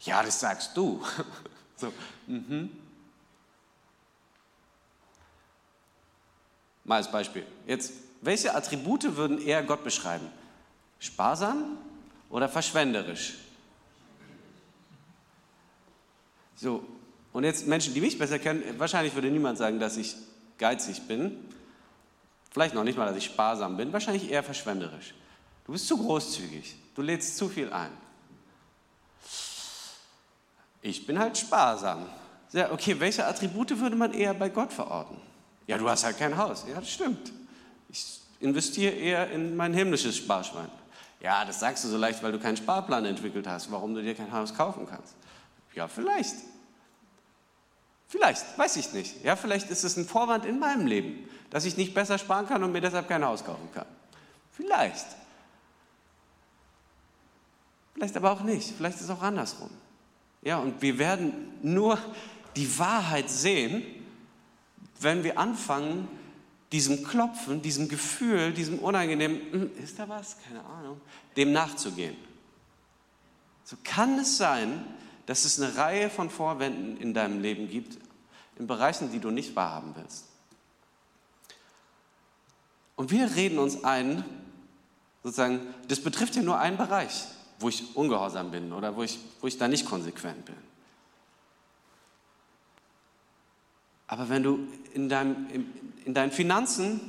Ja, 0.02 0.22
das 0.22 0.38
sagst 0.40 0.76
du. 0.76 1.04
So, 1.76 1.92
mhm. 2.28 2.70
Mal 6.84 6.98
als 6.98 7.10
Beispiel. 7.10 7.44
Jetzt, 7.66 7.92
welche 8.20 8.54
Attribute 8.54 9.16
würden 9.16 9.42
eher 9.42 9.64
Gott 9.64 9.82
beschreiben? 9.82 10.30
Sparsam 11.00 11.76
oder 12.30 12.48
verschwenderisch? 12.48 13.43
So, 16.56 16.84
und 17.32 17.44
jetzt 17.44 17.66
Menschen, 17.66 17.94
die 17.94 18.00
mich 18.00 18.18
besser 18.18 18.38
kennen, 18.38 18.62
wahrscheinlich 18.78 19.14
würde 19.14 19.28
niemand 19.28 19.58
sagen, 19.58 19.80
dass 19.80 19.96
ich 19.96 20.14
geizig 20.58 21.02
bin. 21.08 21.36
Vielleicht 22.50 22.74
noch 22.74 22.84
nicht 22.84 22.96
mal, 22.96 23.06
dass 23.06 23.16
ich 23.16 23.24
sparsam 23.24 23.76
bin, 23.76 23.92
wahrscheinlich 23.92 24.30
eher 24.30 24.42
verschwenderisch. 24.42 25.14
Du 25.66 25.72
bist 25.72 25.88
zu 25.88 25.96
großzügig, 25.96 26.76
du 26.94 27.02
lädst 27.02 27.36
zu 27.36 27.48
viel 27.48 27.72
ein. 27.72 27.90
Ich 30.82 31.06
bin 31.06 31.18
halt 31.18 31.36
sparsam. 31.36 32.06
Ja, 32.52 32.70
okay, 32.70 33.00
welche 33.00 33.26
Attribute 33.26 33.80
würde 33.80 33.96
man 33.96 34.12
eher 34.12 34.34
bei 34.34 34.48
Gott 34.48 34.72
verorten? 34.72 35.16
Ja, 35.66 35.78
du 35.78 35.88
hast 35.88 36.04
halt 36.04 36.18
kein 36.18 36.36
Haus. 36.36 36.64
Ja, 36.68 36.78
das 36.78 36.90
stimmt. 36.90 37.32
Ich 37.88 38.20
investiere 38.38 38.92
eher 38.92 39.30
in 39.30 39.56
mein 39.56 39.72
himmlisches 39.72 40.16
Sparschwein. 40.16 40.68
Ja, 41.20 41.44
das 41.44 41.58
sagst 41.58 41.82
du 41.84 41.88
so 41.88 41.96
leicht, 41.96 42.22
weil 42.22 42.32
du 42.32 42.38
keinen 42.38 42.58
Sparplan 42.58 43.06
entwickelt 43.06 43.46
hast, 43.46 43.72
warum 43.72 43.94
du 43.94 44.02
dir 44.02 44.14
kein 44.14 44.30
Haus 44.30 44.54
kaufen 44.54 44.86
kannst. 44.86 45.14
Ja, 45.74 45.88
vielleicht. 45.88 46.36
Vielleicht, 48.08 48.58
weiß 48.58 48.76
ich 48.76 48.92
nicht. 48.92 49.24
Ja, 49.24 49.34
vielleicht 49.34 49.70
ist 49.70 49.82
es 49.82 49.96
ein 49.96 50.06
Vorwand 50.06 50.44
in 50.44 50.58
meinem 50.58 50.86
Leben, 50.86 51.28
dass 51.50 51.64
ich 51.64 51.76
nicht 51.76 51.94
besser 51.94 52.18
sparen 52.18 52.46
kann 52.46 52.62
und 52.62 52.72
mir 52.72 52.80
deshalb 52.80 53.08
kein 53.08 53.24
Haus 53.24 53.44
kaufen 53.44 53.68
kann. 53.72 53.86
Vielleicht. 54.52 55.06
Vielleicht 57.94 58.16
aber 58.16 58.30
auch 58.30 58.42
nicht. 58.42 58.72
Vielleicht 58.76 58.98
ist 58.98 59.04
es 59.04 59.10
auch 59.10 59.22
andersrum. 59.22 59.70
Ja, 60.42 60.58
und 60.58 60.80
wir 60.82 60.98
werden 60.98 61.52
nur 61.62 61.98
die 62.54 62.78
Wahrheit 62.78 63.30
sehen, 63.30 63.82
wenn 65.00 65.24
wir 65.24 65.38
anfangen, 65.38 66.08
diesem 66.70 67.04
Klopfen, 67.04 67.62
diesem 67.62 67.88
Gefühl, 67.88 68.52
diesem 68.52 68.78
unangenehmen, 68.78 69.40
hm, 69.52 69.70
ist 69.82 69.98
da 69.98 70.08
was? 70.08 70.36
Keine 70.46 70.64
Ahnung, 70.64 71.00
dem 71.36 71.52
nachzugehen. 71.52 72.16
So 73.64 73.76
kann 73.82 74.18
es 74.18 74.36
sein, 74.36 74.84
dass 75.26 75.44
es 75.44 75.60
eine 75.60 75.76
Reihe 75.76 76.10
von 76.10 76.30
Vorwänden 76.30 76.96
in 76.98 77.14
deinem 77.14 77.40
Leben 77.40 77.68
gibt, 77.68 77.98
in 78.56 78.66
Bereichen, 78.66 79.10
die 79.10 79.18
du 79.18 79.30
nicht 79.30 79.56
wahrhaben 79.56 79.94
willst. 79.96 80.26
Und 82.96 83.10
wir 83.10 83.34
reden 83.34 83.58
uns 83.58 83.82
ein, 83.82 84.24
sozusagen, 85.22 85.60
das 85.88 86.00
betrifft 86.00 86.36
ja 86.36 86.42
nur 86.42 86.58
einen 86.58 86.76
Bereich, 86.76 87.24
wo 87.58 87.68
ich 87.68 87.96
ungehorsam 87.96 88.50
bin 88.50 88.72
oder 88.72 88.96
wo 88.96 89.02
ich, 89.02 89.18
wo 89.40 89.46
ich 89.46 89.58
da 89.58 89.66
nicht 89.66 89.86
konsequent 89.86 90.44
bin. 90.44 90.56
Aber 94.06 94.28
wenn 94.28 94.42
du 94.42 94.68
in, 94.92 95.08
deinem, 95.08 95.48
in, 95.50 95.66
in 96.04 96.14
deinen 96.14 96.30
Finanzen 96.30 97.00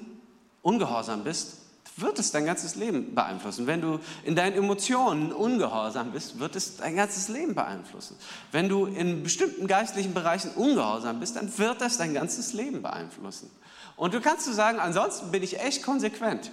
ungehorsam 0.62 1.24
bist, 1.24 1.58
wird 1.98 2.20
es 2.20 2.32
dein 2.32 2.46
ganzes 2.46 2.76
Leben 2.76 3.16
beeinflussen. 3.16 3.68
Wenn 3.68 3.82
du 3.82 4.00
in 4.24 4.36
deinen 4.36 4.54
Emotionen 4.54 5.32
ungehorsam 5.32 6.12
bist, 6.12 6.40
wird 6.40 6.56
es 6.56 6.78
dein 6.78 6.96
ganzes 6.96 7.30
Leben 7.30 7.56
beeinflussen. 7.56 8.18
Wenn 8.52 8.68
du 8.68 8.86
in 8.86 9.24
bestimmten 9.24 9.68
geistlichen 9.68 10.14
Bereichen 10.14 10.52
ungehorsam 10.52 11.20
bist, 11.20 11.38
dann 11.38 11.58
wird 11.58 11.80
das 11.80 11.98
dein 11.98 12.14
ganzes 12.14 12.54
Leben 12.54 12.82
beeinflussen. 12.82 13.50
Und 13.96 14.14
du 14.14 14.20
kannst 14.20 14.46
du 14.46 14.52
sagen, 14.52 14.80
ansonsten 14.80 15.32
bin 15.32 15.42
ich 15.42 15.60
echt 15.60 15.84
konsequent. 15.84 16.52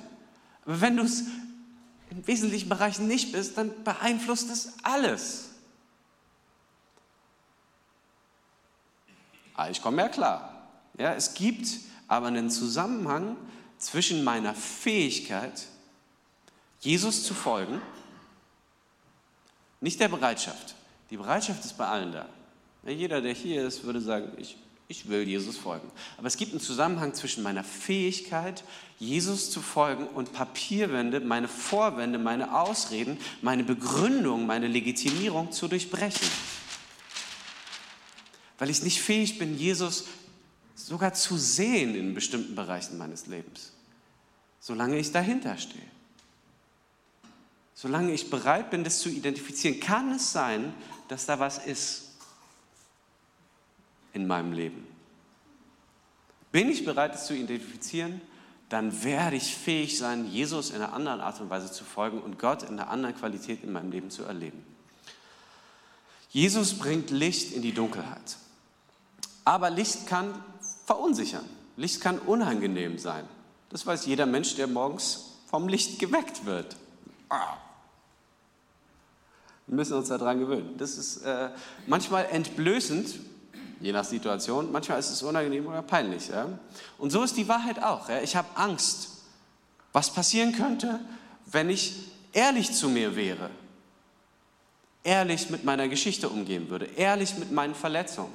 Aber 0.65 0.81
wenn 0.81 0.97
du 0.97 1.03
es 1.03 1.25
in 2.11 2.27
wesentlichen 2.27 2.69
Bereichen 2.69 3.09
nicht 3.09 3.33
bist, 3.33 3.59
dann 3.59 3.73
beeinflusst 3.83 4.49
es 4.51 4.75
alles. 4.85 5.49
Ah, 9.55 9.71
ich 9.71 9.83
komme 9.83 10.03
ja 10.03 10.09
klar. 10.09 10.69
Ja, 10.99 11.15
es 11.15 11.35
gibt 11.35 11.67
aber 12.07 12.29
einen 12.29 12.51
Zusammenhang 12.51 13.37
zwischen 13.83 14.23
meiner 14.23 14.55
Fähigkeit, 14.55 15.67
Jesus 16.81 17.25
zu 17.25 17.35
folgen, 17.35 17.83
nicht 19.81 19.99
der 19.99 20.09
Bereitschaft. 20.09 20.77
Die 21.11 21.17
Bereitschaft 21.17 21.65
ist 21.65 21.77
bei 21.77 21.87
allen 21.87 22.12
da. 22.12 22.29
Jeder, 22.87 23.21
der 23.21 23.35
hier 23.35 23.67
ist, 23.67 23.83
würde 23.83 24.01
sagen, 24.01 24.33
ich, 24.39 24.57
ich 24.87 25.09
will 25.09 25.27
Jesus 25.27 25.57
folgen. 25.57 25.91
Aber 26.17 26.29
es 26.29 26.37
gibt 26.37 26.53
einen 26.53 26.61
Zusammenhang 26.61 27.12
zwischen 27.15 27.43
meiner 27.43 27.65
Fähigkeit, 27.65 28.62
Jesus 28.99 29.51
zu 29.51 29.61
folgen 29.61 30.07
und 30.07 30.33
Papierwände, 30.33 31.21
meine 31.21 31.49
Vorwände, 31.49 32.19
meine 32.19 32.57
Ausreden, 32.57 33.19
meine 33.41 33.65
Begründung, 33.65 34.47
meine 34.47 34.69
Legitimierung 34.69 35.51
zu 35.51 35.67
durchbrechen. 35.67 36.29
Weil 38.59 38.71
ich 38.71 38.83
nicht 38.83 39.03
fähig 39.03 39.39
bin, 39.39 39.59
Jesus 39.59 40.05
sogar 40.75 41.15
zu 41.15 41.37
sehen 41.37 41.95
in 41.95 42.15
bestimmten 42.15 42.55
Bereichen 42.55 42.99
meines 42.99 43.27
Lebens, 43.27 43.72
solange 44.62 44.97
ich 44.97 45.11
dahinter 45.11 45.59
stehe. 45.59 45.83
Solange 47.75 48.12
ich 48.12 48.31
bereit 48.31 48.71
bin, 48.71 48.85
das 48.85 49.00
zu 49.00 49.09
identifizieren, 49.09 49.81
kann 49.81 50.12
es 50.12 50.33
sein, 50.33 50.73
dass 51.09 51.26
da 51.26 51.40
was 51.40 51.66
ist 51.66 52.12
in 54.12 54.26
meinem 54.26 54.52
Leben. 54.52 54.87
Bin 56.52 56.71
ich 56.71 56.85
bereit, 56.85 57.12
das 57.14 57.26
zu 57.26 57.35
identifizieren, 57.35 58.21
dann 58.69 59.02
werde 59.02 59.37
ich 59.37 59.57
fähig 59.57 59.99
sein, 59.99 60.26
Jesus 60.26 60.71
in 60.71 60.76
einer 60.76 60.92
anderen 60.92 61.21
Art 61.21 61.40
und 61.40 61.50
Weise 61.50 61.73
zu 61.73 61.83
folgen 61.85 62.21
und 62.21 62.38
Gott 62.38 62.62
in 62.62 62.78
einer 62.78 62.88
anderen 62.88 63.16
Qualität 63.16 63.64
in 63.64 63.73
meinem 63.73 63.90
Leben 63.90 64.11
zu 64.11 64.23
erleben. 64.23 64.64
Jesus 66.31 66.78
bringt 66.78 67.11
Licht 67.11 67.52
in 67.52 67.62
die 67.62 67.73
Dunkelheit. 67.73 68.37
Aber 69.45 69.71
Licht 69.71 70.07
kann 70.07 70.33
verunsichern. 70.87 71.45
Licht 71.76 72.00
kann 72.00 72.21
unangenehm 72.21 72.99
sein. 72.99 73.26
Das 73.73 73.87
weiß 73.87 74.05
jeder 74.05 74.26
Mensch, 74.26 74.55
der 74.55 74.67
morgens 74.67 75.31
vom 75.49 75.67
Licht 75.67 75.99
geweckt 75.99 76.45
wird. 76.45 76.76
Ah. 77.31 77.57
Wir 79.67 79.76
müssen 79.76 79.95
uns 79.95 80.09
daran 80.09 80.38
gewöhnen. 80.38 80.76
Das 80.76 80.99
ist 80.99 81.23
äh, 81.23 81.49
manchmal 81.87 82.26
entblößend, 82.26 83.19
je 83.81 83.93
nach 83.93 84.05
Situation. 84.05 84.71
Manchmal 84.71 84.99
ist 84.99 85.11
es 85.11 85.23
unangenehm 85.23 85.67
oder 85.67 85.81
peinlich. 85.81 86.29
Ja? 86.29 86.49
Und 86.99 87.11
so 87.11 87.23
ist 87.23 87.38
die 87.38 87.49
Wahrheit 87.49 87.83
auch. 87.83 88.11
Ja? 88.11 88.21
Ich 88.21 88.37
habe 88.37 88.49
Angst, 88.57 89.08
was 89.95 90.13
passieren 90.13 90.52
könnte, 90.52 91.00
wenn 91.47 91.71
ich 91.71 91.95
ehrlich 92.35 92.73
zu 92.73 92.91
mir 92.91 93.17
wäre, 93.17 93.49
ehrlich 95.02 95.49
mit 95.49 95.65
meiner 95.65 95.89
Geschichte 95.89 96.28
umgehen 96.28 96.69
würde, 96.69 96.85
ehrlich 96.97 97.39
mit 97.39 97.50
meinen 97.52 97.75
Verletzungen. 97.75 98.32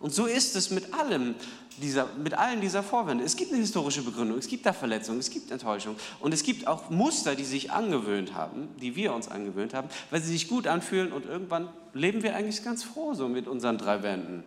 Und 0.00 0.14
so 0.14 0.24
ist 0.24 0.56
es 0.56 0.70
mit 0.70 0.94
allem 0.94 1.34
dieser, 1.76 2.06
mit 2.14 2.34
allen 2.34 2.62
dieser 2.62 2.82
Vorwände. 2.82 3.22
Es 3.22 3.36
gibt 3.36 3.52
eine 3.52 3.60
historische 3.60 4.02
Begründung, 4.02 4.38
es 4.38 4.48
gibt 4.48 4.64
da 4.64 4.72
Verletzungen, 4.72 5.18
es 5.18 5.30
gibt 5.30 5.50
Enttäuschung 5.50 5.94
und 6.20 6.32
es 6.32 6.42
gibt 6.42 6.66
auch 6.66 6.88
Muster, 6.88 7.36
die 7.36 7.44
sich 7.44 7.70
angewöhnt 7.70 8.34
haben, 8.34 8.68
die 8.80 8.96
wir 8.96 9.12
uns 9.12 9.28
angewöhnt 9.28 9.74
haben, 9.74 9.88
weil 10.10 10.22
sie 10.22 10.32
sich 10.32 10.48
gut 10.48 10.66
anfühlen 10.66 11.12
und 11.12 11.26
irgendwann 11.26 11.68
leben 11.92 12.22
wir 12.22 12.34
eigentlich 12.34 12.64
ganz 12.64 12.82
froh 12.82 13.12
so 13.12 13.28
mit 13.28 13.46
unseren 13.46 13.76
drei 13.76 14.02
Wänden. 14.02 14.42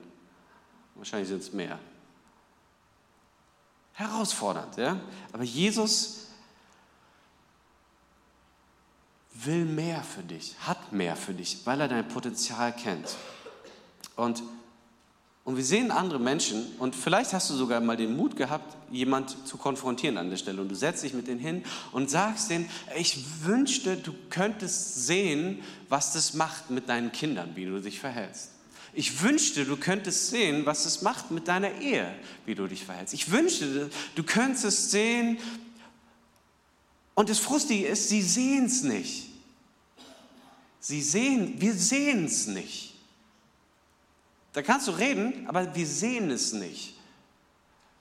Wahrscheinlich 0.95 1.29
sind 1.29 1.43
es 1.43 1.53
mehr. 1.53 1.77
Herausfordernd, 3.93 4.77
ja? 4.77 4.99
Aber 5.33 5.43
Jesus 5.43 6.27
will 9.33 9.65
mehr 9.65 10.01
für 10.01 10.23
dich, 10.23 10.55
hat 10.61 10.91
mehr 10.91 11.15
für 11.15 11.33
dich, 11.33 11.59
weil 11.65 11.79
er 11.79 11.87
dein 11.87 12.07
Potenzial 12.07 12.73
kennt. 12.73 13.15
Und 14.15 14.41
und 15.45 15.57
wir 15.57 15.63
sehen 15.63 15.91
andere 15.91 16.19
Menschen 16.19 16.65
und 16.79 16.95
vielleicht 16.95 17.33
hast 17.33 17.49
du 17.49 17.53
sogar 17.55 17.81
mal 17.81 17.97
den 17.97 18.15
Mut 18.15 18.37
gehabt, 18.37 18.77
jemand 18.91 19.45
zu 19.45 19.57
konfrontieren 19.57 20.17
an 20.17 20.29
der 20.29 20.37
Stelle. 20.37 20.61
Und 20.61 20.69
du 20.69 20.75
setzt 20.75 21.03
dich 21.03 21.13
mit 21.13 21.27
denen 21.27 21.39
hin 21.39 21.63
und 21.91 22.09
sagst 22.09 22.49
denen, 22.49 22.69
ich 22.97 23.19
wünschte, 23.43 23.97
du 23.97 24.13
könntest 24.29 25.05
sehen, 25.05 25.61
was 25.89 26.13
das 26.13 26.33
macht 26.33 26.69
mit 26.69 26.87
deinen 26.87 27.11
Kindern, 27.11 27.51
wie 27.55 27.65
du 27.65 27.81
dich 27.81 27.99
verhältst. 27.99 28.51
Ich 28.93 29.21
wünschte, 29.21 29.65
du 29.65 29.75
könntest 29.75 30.29
sehen, 30.29 30.65
was 30.65 30.85
es 30.85 31.01
macht 31.01 31.31
mit 31.31 31.47
deiner 31.47 31.81
Ehe, 31.81 32.13
wie 32.45 32.55
du 32.55 32.67
dich 32.67 32.85
verhältst. 32.85 33.13
Ich 33.13 33.31
wünschte, 33.31 33.89
du 34.15 34.23
könntest 34.23 34.91
sehen, 34.91 35.39
und 37.15 37.29
das 37.29 37.39
Frustige 37.39 37.87
ist, 37.87 38.09
sie 38.09 38.21
sehen 38.21 38.65
es 38.65 38.83
nicht. 38.83 39.29
Sie 40.79 41.01
sehen, 41.01 41.59
wir 41.59 41.73
sehen 41.73 42.25
es 42.25 42.47
nicht. 42.47 42.92
Da 44.53 44.61
kannst 44.61 44.87
du 44.87 44.91
reden, 44.91 45.47
aber 45.47 45.75
wir 45.75 45.87
sehen 45.87 46.29
es 46.29 46.53
nicht. 46.53 46.95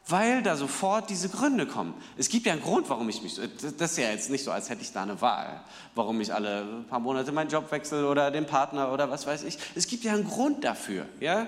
Weil 0.07 0.43
da 0.43 0.57
sofort 0.57 1.11
diese 1.11 1.29
Gründe 1.29 1.67
kommen. 1.67 1.95
Es 2.17 2.29
gibt 2.29 2.47
ja 2.47 2.53
einen 2.53 2.63
Grund, 2.63 2.89
warum 2.91 3.09
ich 3.09 3.23
mich. 3.23 3.41
Das 3.79 3.93
ist 3.93 3.99
ja 3.99 4.11
jetzt 4.11 4.31
nicht 4.31 4.45
so, 4.45 4.51
als 4.51 4.69
hätte 4.69 4.83
ich 4.83 4.93
da 4.93 5.03
eine 5.03 5.21
Wahl, 5.21 5.63
warum 5.95 6.21
ich 6.21 6.35
alle 6.35 6.85
paar 6.89 6.99
Monate 6.99 7.31
meinen 7.31 7.49
Job 7.49 7.71
wechsle 7.71 8.09
oder 8.09 8.31
den 8.31 8.47
Partner 8.47 8.93
oder 8.93 9.11
was 9.11 9.27
weiß 9.27 9.45
ich. 9.45 9.59
Es 9.75 9.87
gibt 9.87 10.05
ja 10.05 10.13
einen 10.13 10.27
Grund 10.27 10.65
dafür. 10.65 11.07
Ja? 11.21 11.47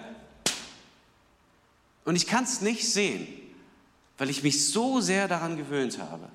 Und 2.04 2.16
ich 2.16 2.26
kann 2.26 2.44
es 2.44 2.60
nicht 2.60 2.90
sehen, 2.90 3.26
weil 4.18 4.30
ich 4.30 4.42
mich 4.42 4.70
so 4.70 5.00
sehr 5.00 5.26
daran 5.26 5.56
gewöhnt 5.56 5.98
habe. 5.98 6.28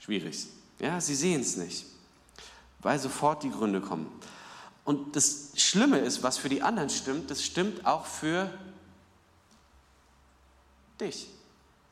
Schwierig. 0.00 0.46
Ja, 0.80 1.00
sie 1.00 1.14
sehen 1.14 1.40
es 1.40 1.56
nicht, 1.56 1.86
weil 2.80 2.98
sofort 2.98 3.42
die 3.42 3.50
Gründe 3.50 3.80
kommen. 3.80 4.06
Und 4.84 5.14
das 5.14 5.52
Schlimme 5.56 5.98
ist, 5.98 6.22
was 6.22 6.38
für 6.38 6.48
die 6.48 6.62
anderen 6.62 6.90
stimmt, 6.90 7.30
das 7.30 7.44
stimmt 7.44 7.86
auch 7.86 8.06
für 8.06 8.50
dich. 11.00 11.28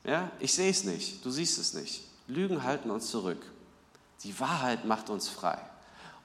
Ja, 0.05 0.31
ich 0.40 0.55
sehe 0.55 0.70
es 0.70 0.85
nicht, 0.85 1.24
du 1.24 1.31
siehst 1.31 1.59
es 1.59 1.74
nicht. 1.74 2.05
Lügen 2.27 2.62
halten 2.62 2.90
uns 2.90 3.11
zurück. 3.11 3.44
Die 4.22 4.38
Wahrheit 4.40 4.85
macht 4.85 5.11
uns 5.11 5.29
frei. 5.29 5.59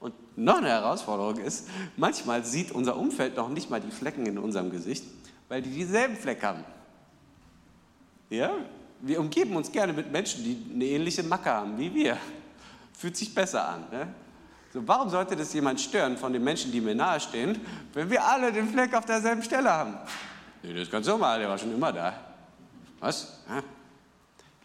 Und 0.00 0.14
noch 0.36 0.58
eine 0.58 0.68
Herausforderung 0.68 1.38
ist, 1.38 1.68
manchmal 1.96 2.44
sieht 2.44 2.72
unser 2.72 2.96
Umfeld 2.96 3.36
noch 3.36 3.48
nicht 3.48 3.70
mal 3.70 3.80
die 3.80 3.90
Flecken 3.90 4.26
in 4.26 4.38
unserem 4.38 4.70
Gesicht, 4.70 5.04
weil 5.48 5.62
die 5.62 5.70
dieselben 5.70 6.16
Flecken 6.16 6.42
haben. 6.42 6.64
Ja, 8.30 8.52
wir 9.00 9.20
umgeben 9.20 9.54
uns 9.56 9.70
gerne 9.70 9.92
mit 9.92 10.10
Menschen, 10.10 10.44
die 10.44 10.58
eine 10.74 10.84
ähnliche 10.84 11.22
Macke 11.22 11.50
haben 11.50 11.78
wie 11.78 11.94
wir. 11.94 12.16
Fühlt 12.96 13.16
sich 13.16 13.34
besser 13.34 13.68
an. 13.68 13.84
Ne? 13.90 14.14
So, 14.74 14.82
warum 14.88 15.08
sollte 15.08 15.36
das 15.36 15.52
jemand 15.52 15.80
stören 15.80 16.16
von 16.18 16.32
den 16.32 16.42
Menschen, 16.42 16.72
die 16.72 16.80
mir 16.80 16.96
nahestehen, 16.96 17.60
wenn 17.92 18.10
wir 18.10 18.24
alle 18.24 18.52
den 18.52 18.68
Fleck 18.68 18.92
auf 18.92 19.04
derselben 19.04 19.40
Stelle 19.40 19.70
haben? 19.70 19.96
Nee, 20.64 20.72
das 20.72 20.82
ist 20.82 20.90
ganz 20.90 21.06
normal, 21.06 21.38
der 21.38 21.48
war 21.48 21.56
schon 21.56 21.72
immer 21.72 21.92
da. 21.92 22.12
Was? 22.98 23.38
Ja? 23.48 23.62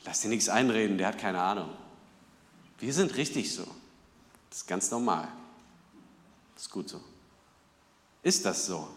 Lass 0.06 0.22
dir 0.22 0.30
nichts 0.30 0.50
einreden, 0.50 0.98
der 0.98 1.10
hat 1.10 1.20
keine 1.20 1.40
Ahnung. 1.40 1.70
Wir 2.80 2.92
sind 2.92 3.16
richtig 3.18 3.54
so. 3.54 3.68
Das 4.50 4.62
ist 4.62 4.68
ganz 4.68 4.90
normal. 4.90 5.28
Das 6.56 6.64
ist 6.64 6.72
gut 6.72 6.90
so. 6.90 7.00
Ist 8.24 8.44
das 8.44 8.66
so? 8.66 8.88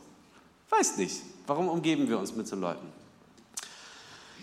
Weiß 0.71 0.97
nicht. 0.97 1.21
Warum 1.47 1.69
umgeben 1.69 2.09
wir 2.09 2.19
uns 2.19 2.35
mit 2.35 2.49
so 2.49 2.57
Leuten? 2.57 2.91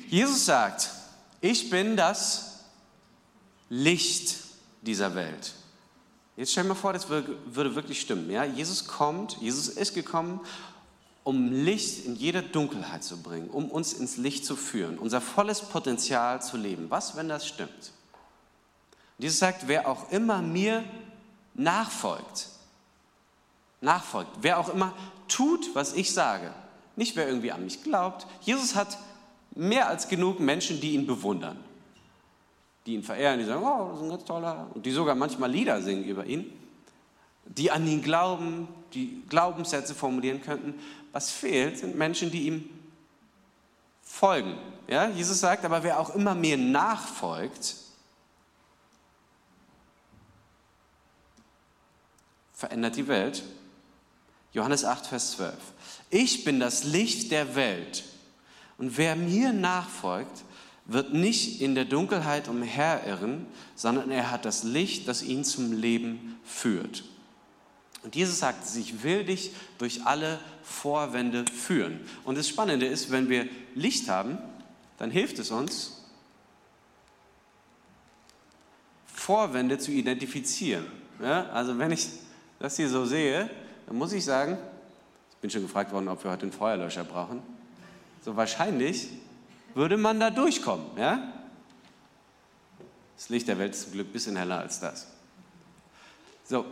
Jesus 0.08 0.46
sagt, 0.46 0.92
ich 1.42 1.72
bin 1.72 1.98
das 1.98 2.60
Licht 3.70 4.38
dieser 4.84 5.16
Welt. 5.16 5.56
Jetzt 6.40 6.54
stell 6.54 6.64
dir 6.64 6.70
mal 6.70 6.76
vor, 6.76 6.94
das 6.94 7.10
würde 7.10 7.76
wirklich 7.76 8.00
stimmen. 8.00 8.32
Ja? 8.32 8.46
Jesus 8.46 8.88
kommt, 8.88 9.36
Jesus 9.42 9.68
ist 9.68 9.94
gekommen, 9.94 10.40
um 11.26 11.52
Licht 11.52 12.06
in 12.06 12.16
jede 12.16 12.42
Dunkelheit 12.42 13.04
zu 13.04 13.22
bringen, 13.22 13.50
um 13.50 13.70
uns 13.70 13.92
ins 13.92 14.16
Licht 14.16 14.46
zu 14.46 14.56
führen, 14.56 14.98
unser 15.00 15.20
volles 15.20 15.60
Potenzial 15.60 16.42
zu 16.42 16.56
leben. 16.56 16.90
Was, 16.90 17.18
wenn 17.18 17.28
das 17.28 17.46
stimmt? 17.46 17.92
Jesus 19.18 19.40
sagt, 19.40 19.68
wer 19.68 19.90
auch 19.90 20.14
immer 20.14 20.42
mir 20.42 20.86
nachfolgt, 21.56 22.48
nachfolgt, 23.82 24.32
wer 24.40 24.60
auch 24.60 24.70
immer 24.70 24.94
tut, 25.28 25.76
was 25.76 25.92
ich 25.92 26.14
sage, 26.14 26.54
nicht 26.96 27.18
wer 27.18 27.28
irgendwie 27.28 27.52
an 27.52 27.66
mich 27.66 27.84
glaubt. 27.84 28.28
Jesus 28.40 28.76
hat 28.76 28.98
mehr 29.56 29.90
als 29.90 30.08
genug 30.08 30.40
Menschen, 30.40 30.80
die 30.80 30.94
ihn 30.94 31.06
bewundern, 31.06 31.62
die 32.86 32.96
ihn 32.96 33.04
verehren, 33.04 33.40
die 33.40 33.46
sagen, 33.46 33.64
oh, 33.64 33.90
das 33.90 33.98
ist 33.98 34.04
ein 34.04 34.10
ganz 34.10 34.26
toller, 34.26 34.68
und 34.74 34.86
die 34.86 34.92
sogar 34.92 35.16
manchmal 35.16 35.52
Lieder 35.52 35.82
singen 35.82 36.06
über 36.06 36.26
ihn, 36.26 36.52
die 37.46 37.72
an 37.72 37.86
ihn 37.88 38.02
glauben, 38.02 38.68
die 38.94 39.24
Glaubenssätze 39.30 39.96
formulieren 39.96 40.42
könnten. 40.42 40.76
Was 41.12 41.32
fehlt, 41.32 41.80
sind 41.80 41.96
Menschen, 41.96 42.32
die 42.32 42.48
ihm 42.48 42.70
folgen. 44.04 44.56
Ja, 44.88 45.10
Jesus 45.10 45.40
sagt, 45.40 45.66
aber 45.66 45.84
wer 45.84 46.00
auch 46.00 46.16
immer 46.16 46.36
mir 46.36 46.58
nachfolgt, 46.58 47.76
verändert 52.54 52.96
die 52.96 53.08
Welt. 53.08 53.44
Johannes 54.52 54.84
8, 54.84 55.08
Vers 55.08 55.32
12. 55.32 55.54
Ich 56.10 56.44
bin 56.44 56.60
das 56.60 56.84
Licht 56.84 57.32
der 57.32 57.56
Welt. 57.56 58.04
Und 58.78 58.98
wer 58.98 59.16
mir 59.16 59.54
nachfolgt, 59.54 60.44
wird 60.92 61.14
nicht 61.14 61.62
in 61.62 61.76
der 61.76 61.86
Dunkelheit 61.86 62.48
umherirren, 62.48 63.46
sondern 63.76 64.10
er 64.12 64.32
hat 64.32 64.46
das 64.46 64.64
Licht, 64.64 65.08
das 65.08 65.22
ihn 65.22 65.44
zum 65.44 65.72
Leben 65.72 66.40
führt. 66.44 67.04
Und 68.04 68.16
Jesus 68.16 68.40
sagt, 68.40 68.64
ich 68.76 69.04
will 69.04 69.26
dich 69.26 69.52
durch 69.78 70.06
alle 70.06 70.40
Vorwände 70.64 71.46
führen. 71.46 72.00
Und 72.24 72.38
das 72.38 72.48
Spannende 72.48 72.86
ist, 72.86 73.12
wenn 73.12 73.30
wir 73.30 73.48
Licht 73.76 74.10
haben, 74.10 74.38
dann 74.98 75.12
hilft 75.12 75.38
es 75.40 75.52
uns, 75.52 76.04
Vorwände 79.06 79.78
zu 79.78 79.92
identifizieren. 79.92 80.86
Ja, 81.22 81.48
also 81.50 81.78
wenn 81.78 81.92
ich 81.92 82.08
das 82.58 82.78
hier 82.78 82.90
so 82.90 83.06
sehe, 83.06 83.50
dann 83.86 83.98
muss 83.98 84.14
ich 84.14 84.24
sagen, 84.24 84.58
ich 85.32 85.38
bin 85.38 85.50
schon 85.50 85.62
gefragt 85.62 85.92
worden, 85.92 86.08
ob 86.08 86.24
wir 86.24 86.32
heute 86.32 86.44
einen 86.44 86.52
Feuerlöscher 86.52 87.04
brauchen. 87.04 87.42
So 88.24 88.36
wahrscheinlich 88.36 89.10
würde 89.76 89.98
man 89.98 90.20
da 90.20 90.30
durchkommen. 90.30 90.86
Ja? 90.98 91.34
Das 93.16 93.30
Licht 93.30 93.48
der 93.48 93.58
Welt 93.58 93.74
ist 93.74 93.84
zum 93.84 93.92
Glück 93.94 94.08
ein 94.08 94.14
bisschen 94.14 94.36
heller 94.36 94.60
als 94.60 94.80
das. 94.80 95.08
So, 96.46 96.66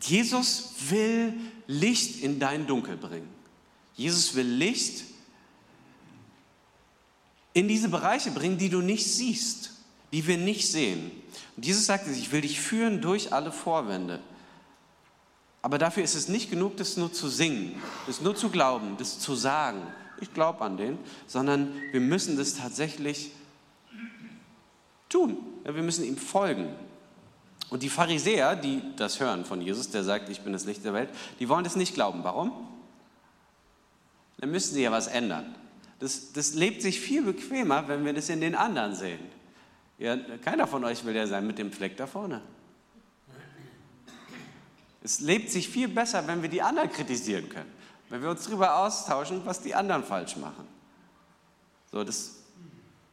Jesus 0.00 0.72
will 0.88 1.34
Licht 1.66 2.22
in 2.22 2.40
dein 2.40 2.66
Dunkel 2.66 2.96
bringen. 2.96 3.28
Jesus 3.94 4.34
will 4.34 4.46
Licht 4.46 5.04
in 7.52 7.68
diese 7.68 7.88
Bereiche 7.88 8.30
bringen, 8.30 8.58
die 8.58 8.70
du 8.70 8.80
nicht 8.80 9.06
siehst, 9.06 9.72
die 10.12 10.26
wir 10.26 10.38
nicht 10.38 10.70
sehen. 10.70 11.10
Und 11.56 11.66
Jesus 11.66 11.86
sagt, 11.86 12.08
ich 12.08 12.32
will 12.32 12.40
dich 12.40 12.60
führen 12.60 13.02
durch 13.02 13.32
alle 13.32 13.52
Vorwände. 13.52 14.20
Aber 15.62 15.76
dafür 15.76 16.02
ist 16.02 16.14
es 16.14 16.28
nicht 16.28 16.50
genug, 16.50 16.76
das 16.78 16.96
nur 16.96 17.12
zu 17.12 17.28
singen, 17.28 17.74
das 18.06 18.22
nur 18.22 18.34
zu 18.34 18.48
glauben, 18.48 18.96
das 18.96 19.18
zu 19.18 19.34
sagen. 19.34 19.82
Ich 20.20 20.32
glaube 20.34 20.60
an 20.62 20.76
den, 20.76 20.98
sondern 21.26 21.72
wir 21.92 22.00
müssen 22.00 22.36
das 22.36 22.54
tatsächlich 22.54 23.32
tun. 25.08 25.36
wir 25.64 25.82
müssen 25.82 26.04
ihm 26.04 26.16
folgen. 26.16 26.68
Und 27.70 27.82
die 27.82 27.88
Pharisäer, 27.88 28.56
die 28.56 28.82
das 28.96 29.20
hören 29.20 29.44
von 29.44 29.62
Jesus, 29.62 29.90
der 29.90 30.02
sagt, 30.02 30.28
ich 30.28 30.40
bin 30.40 30.52
das 30.52 30.64
Licht 30.64 30.84
der 30.84 30.92
Welt, 30.92 31.10
die 31.38 31.48
wollen 31.48 31.64
das 31.64 31.76
nicht 31.76 31.94
glauben. 31.94 32.24
Warum? 32.24 32.52
Dann 34.38 34.50
müssen 34.50 34.74
sie 34.74 34.82
ja 34.82 34.90
was 34.90 35.06
ändern. 35.06 35.54
Das, 36.00 36.32
das 36.32 36.54
lebt 36.54 36.82
sich 36.82 36.98
viel 36.98 37.22
bequemer, 37.22 37.86
wenn 37.86 38.04
wir 38.04 38.12
das 38.12 38.28
in 38.28 38.40
den 38.40 38.54
anderen 38.54 38.94
sehen. 38.94 39.20
Ja, 39.98 40.16
keiner 40.42 40.66
von 40.66 40.82
euch 40.84 41.04
will 41.04 41.14
ja 41.14 41.26
sein 41.26 41.46
mit 41.46 41.58
dem 41.58 41.70
Fleck 41.70 41.96
da 41.96 42.06
vorne. 42.06 42.40
Es 45.02 45.20
lebt 45.20 45.50
sich 45.50 45.68
viel 45.68 45.88
besser, 45.88 46.26
wenn 46.26 46.42
wir 46.42 46.48
die 46.48 46.62
anderen 46.62 46.90
kritisieren 46.90 47.48
können, 47.48 47.70
wenn 48.10 48.22
wir 48.22 48.30
uns 48.30 48.44
darüber 48.44 48.76
austauschen, 48.76 49.40
was 49.44 49.60
die 49.60 49.74
anderen 49.74 50.04
falsch 50.04 50.36
machen. 50.36 50.66
So, 51.90 52.04
das, 52.04 52.36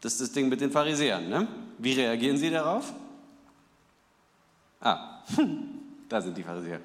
das 0.02 0.14
ist 0.14 0.22
das 0.22 0.32
Ding 0.32 0.50
mit 0.50 0.60
den 0.60 0.72
Pharisäern. 0.72 1.30
Ne? 1.30 1.48
Wie 1.78 1.94
reagieren 1.94 2.38
sie 2.38 2.50
darauf? 2.50 2.92
Ah, 4.82 5.22
da 6.10 6.22
sind 6.22 6.38
die 6.38 6.44
Pharisäer. 6.44 6.80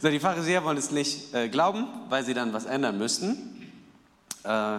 So, 0.00 0.08
die 0.08 0.20
Pharisäer 0.20 0.62
wollen 0.62 0.76
es 0.76 0.90
nicht 0.90 1.34
äh, 1.34 1.48
glauben, 1.48 1.88
weil 2.08 2.24
sie 2.24 2.34
dann 2.34 2.52
was 2.52 2.66
ändern 2.66 2.98
müssten. 2.98 3.72
Äh, 4.44 4.78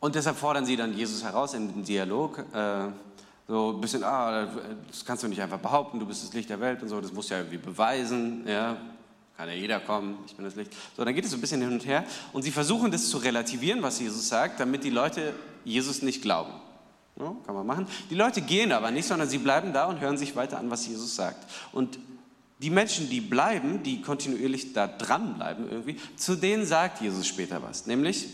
und 0.00 0.14
deshalb 0.14 0.36
fordern 0.36 0.66
sie 0.66 0.76
dann 0.76 0.94
Jesus 0.94 1.24
heraus 1.24 1.54
in 1.54 1.72
den 1.72 1.84
Dialog. 1.84 2.38
Äh, 2.52 2.88
so 3.48 3.72
ein 3.72 3.80
bisschen, 3.80 4.04
ah, 4.04 4.48
das 4.88 5.04
kannst 5.04 5.22
du 5.22 5.28
nicht 5.28 5.40
einfach 5.40 5.58
behaupten, 5.58 6.00
du 6.00 6.06
bist 6.06 6.24
das 6.24 6.32
Licht 6.34 6.50
der 6.50 6.60
Welt 6.60 6.82
und 6.82 6.88
so, 6.88 7.00
das 7.00 7.12
musst 7.12 7.30
du 7.30 7.34
ja 7.34 7.40
irgendwie 7.40 7.58
beweisen, 7.58 8.44
ja, 8.46 8.76
kann 9.36 9.48
ja 9.48 9.54
jeder 9.54 9.80
kommen, 9.80 10.18
ich 10.26 10.34
bin 10.34 10.44
das 10.44 10.56
Licht. 10.56 10.72
So, 10.96 11.04
dann 11.04 11.14
geht 11.14 11.24
es 11.24 11.30
so 11.30 11.36
ein 11.36 11.40
bisschen 11.40 11.60
hin 11.60 11.72
und 11.72 11.84
her 11.84 12.04
und 12.32 12.42
sie 12.42 12.50
versuchen 12.50 12.90
das 12.90 13.08
zu 13.08 13.18
relativieren, 13.18 13.82
was 13.82 14.00
Jesus 14.00 14.28
sagt, 14.28 14.60
damit 14.60 14.84
die 14.84 14.90
Leute 14.90 15.34
Jesus 15.64 16.02
nicht 16.02 16.22
glauben. 16.22 16.52
Ja, 17.18 17.34
kann 17.44 17.54
man 17.54 17.66
machen. 17.66 17.86
Die 18.10 18.14
Leute 18.14 18.42
gehen 18.42 18.72
aber 18.72 18.90
nicht, 18.90 19.06
sondern 19.06 19.28
sie 19.28 19.38
bleiben 19.38 19.72
da 19.72 19.86
und 19.86 20.00
hören 20.00 20.18
sich 20.18 20.36
weiter 20.36 20.58
an, 20.58 20.70
was 20.70 20.86
Jesus 20.86 21.16
sagt. 21.16 21.50
Und 21.72 21.98
die 22.58 22.70
Menschen, 22.70 23.10
die 23.10 23.20
bleiben, 23.20 23.82
die 23.82 24.00
kontinuierlich 24.00 24.72
da 24.72 24.86
dranbleiben 24.86 25.70
irgendwie, 25.70 25.96
zu 26.16 26.36
denen 26.36 26.64
sagt 26.64 27.00
Jesus 27.00 27.26
später 27.26 27.62
was. 27.62 27.86
Nämlich, 27.86 28.28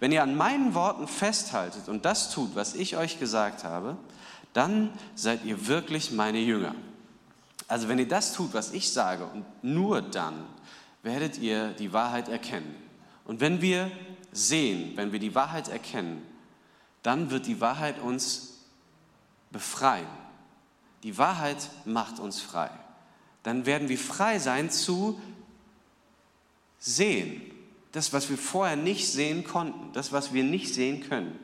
wenn 0.00 0.12
ihr 0.12 0.22
an 0.22 0.34
meinen 0.36 0.74
Worten 0.74 1.08
festhaltet 1.08 1.88
und 1.88 2.04
das 2.04 2.30
tut, 2.30 2.54
was 2.54 2.74
ich 2.74 2.96
euch 2.96 3.18
gesagt 3.18 3.64
habe, 3.64 3.96
dann 4.52 4.90
seid 5.14 5.44
ihr 5.44 5.66
wirklich 5.66 6.12
meine 6.12 6.38
Jünger. 6.38 6.74
Also 7.68 7.88
wenn 7.88 7.98
ihr 7.98 8.08
das 8.08 8.32
tut, 8.32 8.54
was 8.54 8.72
ich 8.72 8.92
sage, 8.92 9.24
und 9.26 9.44
nur 9.62 10.02
dann 10.02 10.44
werdet 11.02 11.38
ihr 11.38 11.72
die 11.72 11.92
Wahrheit 11.92 12.28
erkennen. 12.28 12.74
Und 13.24 13.40
wenn 13.40 13.60
wir 13.60 13.90
sehen, 14.32 14.96
wenn 14.96 15.12
wir 15.12 15.18
die 15.18 15.34
Wahrheit 15.34 15.68
erkennen, 15.68 16.22
dann 17.02 17.30
wird 17.30 17.46
die 17.46 17.60
Wahrheit 17.60 18.00
uns 18.00 18.64
befreien. 19.50 20.06
Die 21.02 21.18
Wahrheit 21.18 21.70
macht 21.84 22.18
uns 22.18 22.40
frei. 22.40 22.70
Dann 23.42 23.66
werden 23.66 23.88
wir 23.88 23.98
frei 23.98 24.38
sein 24.38 24.70
zu 24.70 25.20
sehen. 26.78 27.42
Das, 27.92 28.12
was 28.12 28.28
wir 28.28 28.36
vorher 28.36 28.76
nicht 28.76 29.10
sehen 29.10 29.44
konnten, 29.44 29.92
das, 29.92 30.12
was 30.12 30.32
wir 30.34 30.44
nicht 30.44 30.74
sehen 30.74 31.08
können. 31.08 31.38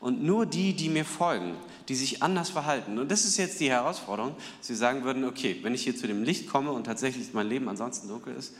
Und 0.00 0.22
nur 0.22 0.46
die, 0.46 0.74
die 0.74 0.88
mir 0.88 1.04
folgen, 1.04 1.56
die 1.88 1.94
sich 1.94 2.22
anders 2.22 2.50
verhalten. 2.50 2.98
Und 2.98 3.10
das 3.10 3.24
ist 3.24 3.36
jetzt 3.38 3.60
die 3.60 3.70
Herausforderung, 3.70 4.34
sie 4.60 4.74
sagen 4.74 5.04
würden, 5.04 5.24
okay, 5.24 5.58
wenn 5.62 5.74
ich 5.74 5.84
hier 5.84 5.96
zu 5.96 6.06
dem 6.06 6.22
Licht 6.22 6.48
komme 6.48 6.70
und 6.72 6.84
tatsächlich 6.84 7.32
mein 7.32 7.48
Leben 7.48 7.68
ansonsten 7.68 8.08
dunkel 8.08 8.34
ist, 8.36 8.54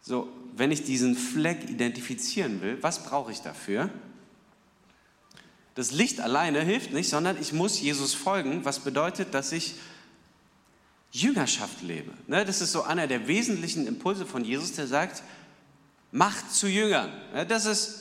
so, 0.00 0.28
wenn 0.56 0.70
ich 0.70 0.84
diesen 0.84 1.14
Fleck 1.14 1.68
identifizieren 1.68 2.62
will, 2.62 2.78
was 2.82 3.04
brauche 3.04 3.30
ich 3.30 3.40
dafür? 3.40 3.90
Das 5.74 5.92
Licht 5.92 6.20
alleine 6.20 6.60
hilft 6.62 6.92
nicht, 6.92 7.08
sondern 7.08 7.40
ich 7.40 7.52
muss 7.52 7.80
Jesus 7.80 8.14
folgen, 8.14 8.64
was 8.64 8.80
bedeutet, 8.80 9.34
dass 9.34 9.52
ich 9.52 9.74
Jüngerschaft 11.12 11.82
lebe. 11.82 12.12
Ne, 12.26 12.44
das 12.44 12.60
ist 12.60 12.72
so 12.72 12.82
einer 12.82 13.06
der 13.06 13.28
wesentlichen 13.28 13.86
Impulse 13.86 14.26
von 14.26 14.44
Jesus, 14.44 14.72
der 14.72 14.86
sagt, 14.86 15.22
macht 16.10 16.52
zu 16.52 16.68
Jüngern. 16.68 17.10
Das 17.48 17.66
ist 17.66 17.97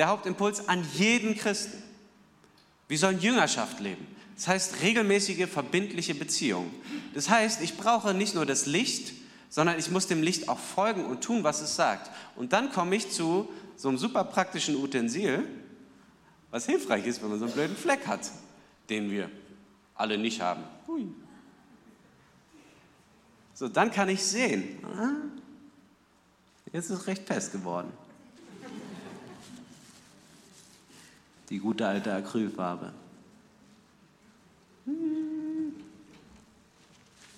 der 0.00 0.08
Hauptimpuls 0.08 0.66
an 0.66 0.82
jeden 0.94 1.36
Christen. 1.36 1.82
Wir 2.88 2.96
sollen 2.96 3.20
Jüngerschaft 3.20 3.80
leben. 3.80 4.06
Das 4.34 4.48
heißt 4.48 4.80
regelmäßige, 4.80 5.46
verbindliche 5.46 6.14
Beziehungen. 6.14 6.74
Das 7.12 7.28
heißt, 7.28 7.60
ich 7.60 7.76
brauche 7.76 8.14
nicht 8.14 8.34
nur 8.34 8.46
das 8.46 8.64
Licht, 8.64 9.12
sondern 9.50 9.78
ich 9.78 9.90
muss 9.90 10.06
dem 10.06 10.22
Licht 10.22 10.48
auch 10.48 10.58
folgen 10.58 11.04
und 11.04 11.22
tun, 11.22 11.44
was 11.44 11.60
es 11.60 11.76
sagt. 11.76 12.10
Und 12.34 12.54
dann 12.54 12.72
komme 12.72 12.96
ich 12.96 13.10
zu 13.10 13.50
so 13.76 13.90
einem 13.90 13.98
super 13.98 14.24
praktischen 14.24 14.74
Utensil, 14.76 15.46
was 16.50 16.64
hilfreich 16.64 17.04
ist, 17.04 17.20
wenn 17.20 17.28
man 17.28 17.38
so 17.38 17.44
einen 17.44 17.52
blöden 17.52 17.76
Fleck 17.76 18.06
hat, 18.06 18.30
den 18.88 19.10
wir 19.10 19.30
alle 19.96 20.16
nicht 20.16 20.40
haben. 20.40 20.62
Hui. 20.88 21.08
So, 23.52 23.68
dann 23.68 23.90
kann 23.90 24.08
ich 24.08 24.24
sehen. 24.24 24.78
Jetzt 26.72 26.88
ist 26.88 27.00
es 27.00 27.06
recht 27.06 27.26
fest 27.26 27.52
geworden. 27.52 27.92
Die 31.50 31.58
gute 31.58 31.86
alte 31.86 32.12
Acrylfarbe. 32.12 32.92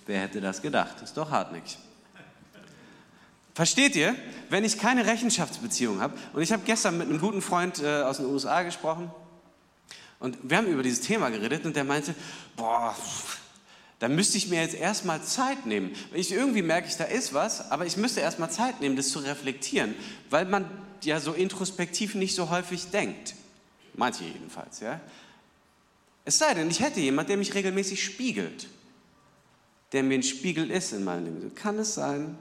Wer 0.05 0.21
hätte 0.21 0.41
das 0.41 0.61
gedacht? 0.61 1.01
Ist 1.01 1.17
doch 1.17 1.31
hartnäckig. 1.31 1.77
Versteht 3.55 3.95
ihr? 3.95 4.15
Wenn 4.49 4.63
ich 4.63 4.79
keine 4.79 5.05
Rechenschaftsbeziehung 5.05 5.99
habe, 6.01 6.17
und 6.33 6.41
ich 6.41 6.51
habe 6.51 6.63
gestern 6.65 6.97
mit 6.97 7.07
einem 7.07 7.19
guten 7.19 7.41
Freund 7.41 7.81
äh, 7.81 8.01
aus 8.01 8.17
den 8.17 8.25
USA 8.25 8.63
gesprochen, 8.63 9.11
und 10.19 10.37
wir 10.41 10.57
haben 10.57 10.67
über 10.67 10.83
dieses 10.83 11.01
Thema 11.01 11.29
geredet, 11.29 11.65
und 11.65 11.75
der 11.75 11.83
meinte, 11.83 12.15
boah, 12.55 12.95
da 13.99 14.09
müsste 14.09 14.37
ich 14.37 14.49
mir 14.49 14.61
jetzt 14.61 14.75
erstmal 14.75 15.21
Zeit 15.21 15.65
nehmen. 15.65 15.91
Ich 16.13 16.31
irgendwie 16.31 16.61
merke 16.61 16.87
ich, 16.87 16.97
da 16.97 17.03
ist 17.05 17.33
was, 17.33 17.71
aber 17.71 17.85
ich 17.85 17.95
müsste 17.95 18.21
erstmal 18.21 18.51
Zeit 18.51 18.81
nehmen, 18.81 18.95
das 18.95 19.09
zu 19.09 19.19
reflektieren, 19.19 19.95
weil 20.29 20.45
man 20.45 20.65
ja 21.03 21.19
so 21.19 21.33
introspektiv 21.33 22.15
nicht 22.15 22.35
so 22.35 22.49
häufig 22.49 22.89
denkt. 22.89 23.35
Manche 23.95 24.23
jedenfalls, 24.23 24.79
ja. 24.79 24.99
Es 26.25 26.37
sei 26.37 26.53
denn, 26.53 26.69
ich 26.69 26.79
hätte 26.79 26.99
jemand, 26.99 27.29
der 27.29 27.37
mich 27.37 27.53
regelmäßig 27.53 28.03
spiegelt 28.03 28.67
der 29.93 30.01
mir 30.01 30.15
ein 30.15 30.23
Spiegel 30.23 30.69
ist 30.71 30.91
in 30.91 31.03
meinem 31.03 31.25
Leben. 31.25 31.55
Kann 31.55 31.77
es 31.77 31.93
sein, 31.93 32.35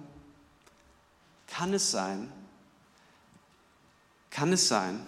kann 1.47 1.73
es 1.75 1.91
sein, 1.91 2.33
kann 4.31 4.53
es 4.53 4.67
sein, 4.67 5.01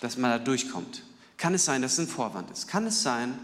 dass 0.00 0.18
man 0.18 0.30
da 0.30 0.38
durchkommt? 0.38 1.02
Kann 1.38 1.54
es 1.54 1.64
sein, 1.64 1.80
dass 1.82 1.94
es 1.94 2.00
ein 2.00 2.08
Vorwand 2.08 2.50
ist? 2.50 2.68
Kann 2.68 2.86
es 2.86 3.02
sein, 3.02 3.38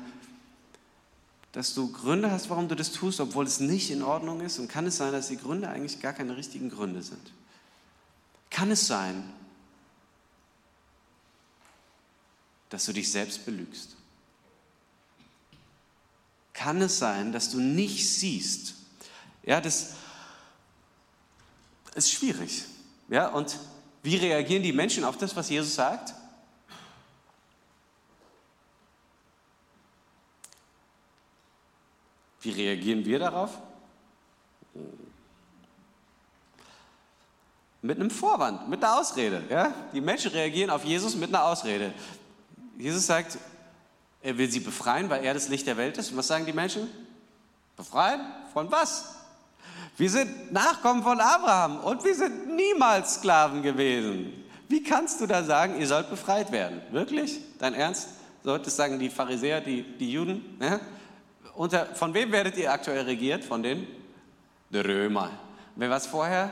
dass 1.53 1.75
du 1.75 1.91
Gründe 1.91 2.31
hast, 2.31 2.51
warum 2.51 2.69
du 2.69 2.77
das 2.77 2.93
tust, 2.93 3.21
obwohl 3.21 3.47
es 3.47 3.61
nicht 3.61 3.91
in 3.91 4.03
Ordnung 4.03 4.41
ist? 4.43 4.59
Und 4.59 4.69
kann 4.69 4.87
es 4.87 4.99
sein, 4.99 5.13
dass 5.13 5.29
die 5.29 5.39
Gründe 5.39 5.69
eigentlich 5.69 6.01
gar 6.01 6.13
keine 6.13 6.37
richtigen 6.37 6.69
Gründe 6.69 7.03
sind? 7.03 7.33
Kann 8.51 8.71
es 8.71 8.87
sein, 8.87 9.25
dass 12.75 12.87
du 12.87 12.93
dich 12.93 13.13
selbst 13.13 13.47
belügst? 13.47 13.91
Kann 16.53 16.83
es 16.83 16.99
sein, 16.99 17.31
dass 17.31 17.51
du 17.51 17.61
nicht 17.61 18.11
siehst? 18.11 18.75
Ja, 19.45 19.61
das 19.61 19.95
ist 21.95 22.11
schwierig. 22.11 22.65
Ja, 23.09 23.29
und 23.29 23.61
wie 24.03 24.17
reagieren 24.17 24.65
die 24.65 24.73
Menschen 24.73 25.05
auf 25.05 25.17
das, 25.17 25.37
was 25.37 25.51
Jesus 25.51 25.73
sagt? 25.73 26.15
Wie 32.41 32.51
reagieren 32.51 33.05
wir 33.05 33.21
darauf? 33.21 33.57
Mit 37.83 38.01
einem 38.01 38.11
Vorwand, 38.11 38.69
mit 38.69 38.83
einer 38.83 38.99
Ausrede. 38.99 39.45
Ja? 39.49 39.73
Die 39.93 40.01
Menschen 40.01 40.33
reagieren 40.33 40.71
auf 40.71 40.85
Jesus 40.85 41.15
mit 41.15 41.29
einer 41.29 41.45
Ausrede. 41.45 41.95
Jesus 42.79 43.07
sagt, 43.07 43.39
er 44.23 44.39
will 44.39 44.51
sie 44.51 44.61
befreien, 44.61 45.11
weil 45.11 45.25
er 45.25 45.35
das 45.35 45.49
Licht 45.49 45.67
der 45.67 45.77
Welt 45.77 45.99
ist. 45.99 46.11
Und 46.11 46.17
was 46.17 46.27
sagen 46.27 46.47
die 46.47 46.53
Menschen? 46.53 46.89
Befreien? 47.77 48.21
Von 48.53 48.71
was? 48.71 49.17
Wir 49.97 50.11
sind 50.11 50.53
Nachkommen 50.53 51.03
von 51.03 51.21
Abraham 51.21 51.81
und 51.81 52.05
wir 52.05 52.15
sind 52.15 52.57
niemals 52.57 53.17
Sklaven 53.17 53.63
gewesen. 53.63 54.33
Wie 54.69 54.83
kannst 54.83 55.21
du 55.21 55.27
da 55.27 55.45
sagen, 55.45 55.79
ihr 55.79 55.87
sollt 55.87 56.11
befreit 56.11 56.51
werden? 56.51 56.81
Wirklich? 56.91 57.39
Dein 57.59 57.75
Ernst? 57.75 58.09
So, 58.43 58.59
das 58.59 58.75
sagen 58.75 58.99
die 58.99 59.09
Pharisäer, 59.09 59.61
die, 59.61 59.83
die 59.83 60.11
Juden. 60.11 60.59
Ja? 60.61 60.81
Unter, 61.55 61.87
von 61.95 62.13
wem 62.13 62.33
werdet 62.33 62.57
ihr 62.57 62.73
aktuell 62.73 63.05
regiert? 63.05 63.45
Von 63.45 63.63
den 63.63 63.87
Römern. 64.73 65.31
Wer 65.77 65.91
war 65.91 65.99
es 65.99 66.07
vorher? 66.07 66.51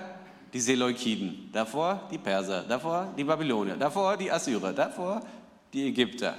Die 0.52 0.60
Seleukiden. 0.60 1.50
Davor 1.52 2.02
die 2.10 2.18
Perser. 2.18 2.62
Davor 2.62 3.12
die 3.16 3.24
Babylonier. 3.24 3.76
Davor 3.76 4.16
die 4.16 4.30
Assyrer. 4.30 4.72
Davor 4.72 5.20
die 5.72 5.88
Ägypter. 5.88 6.36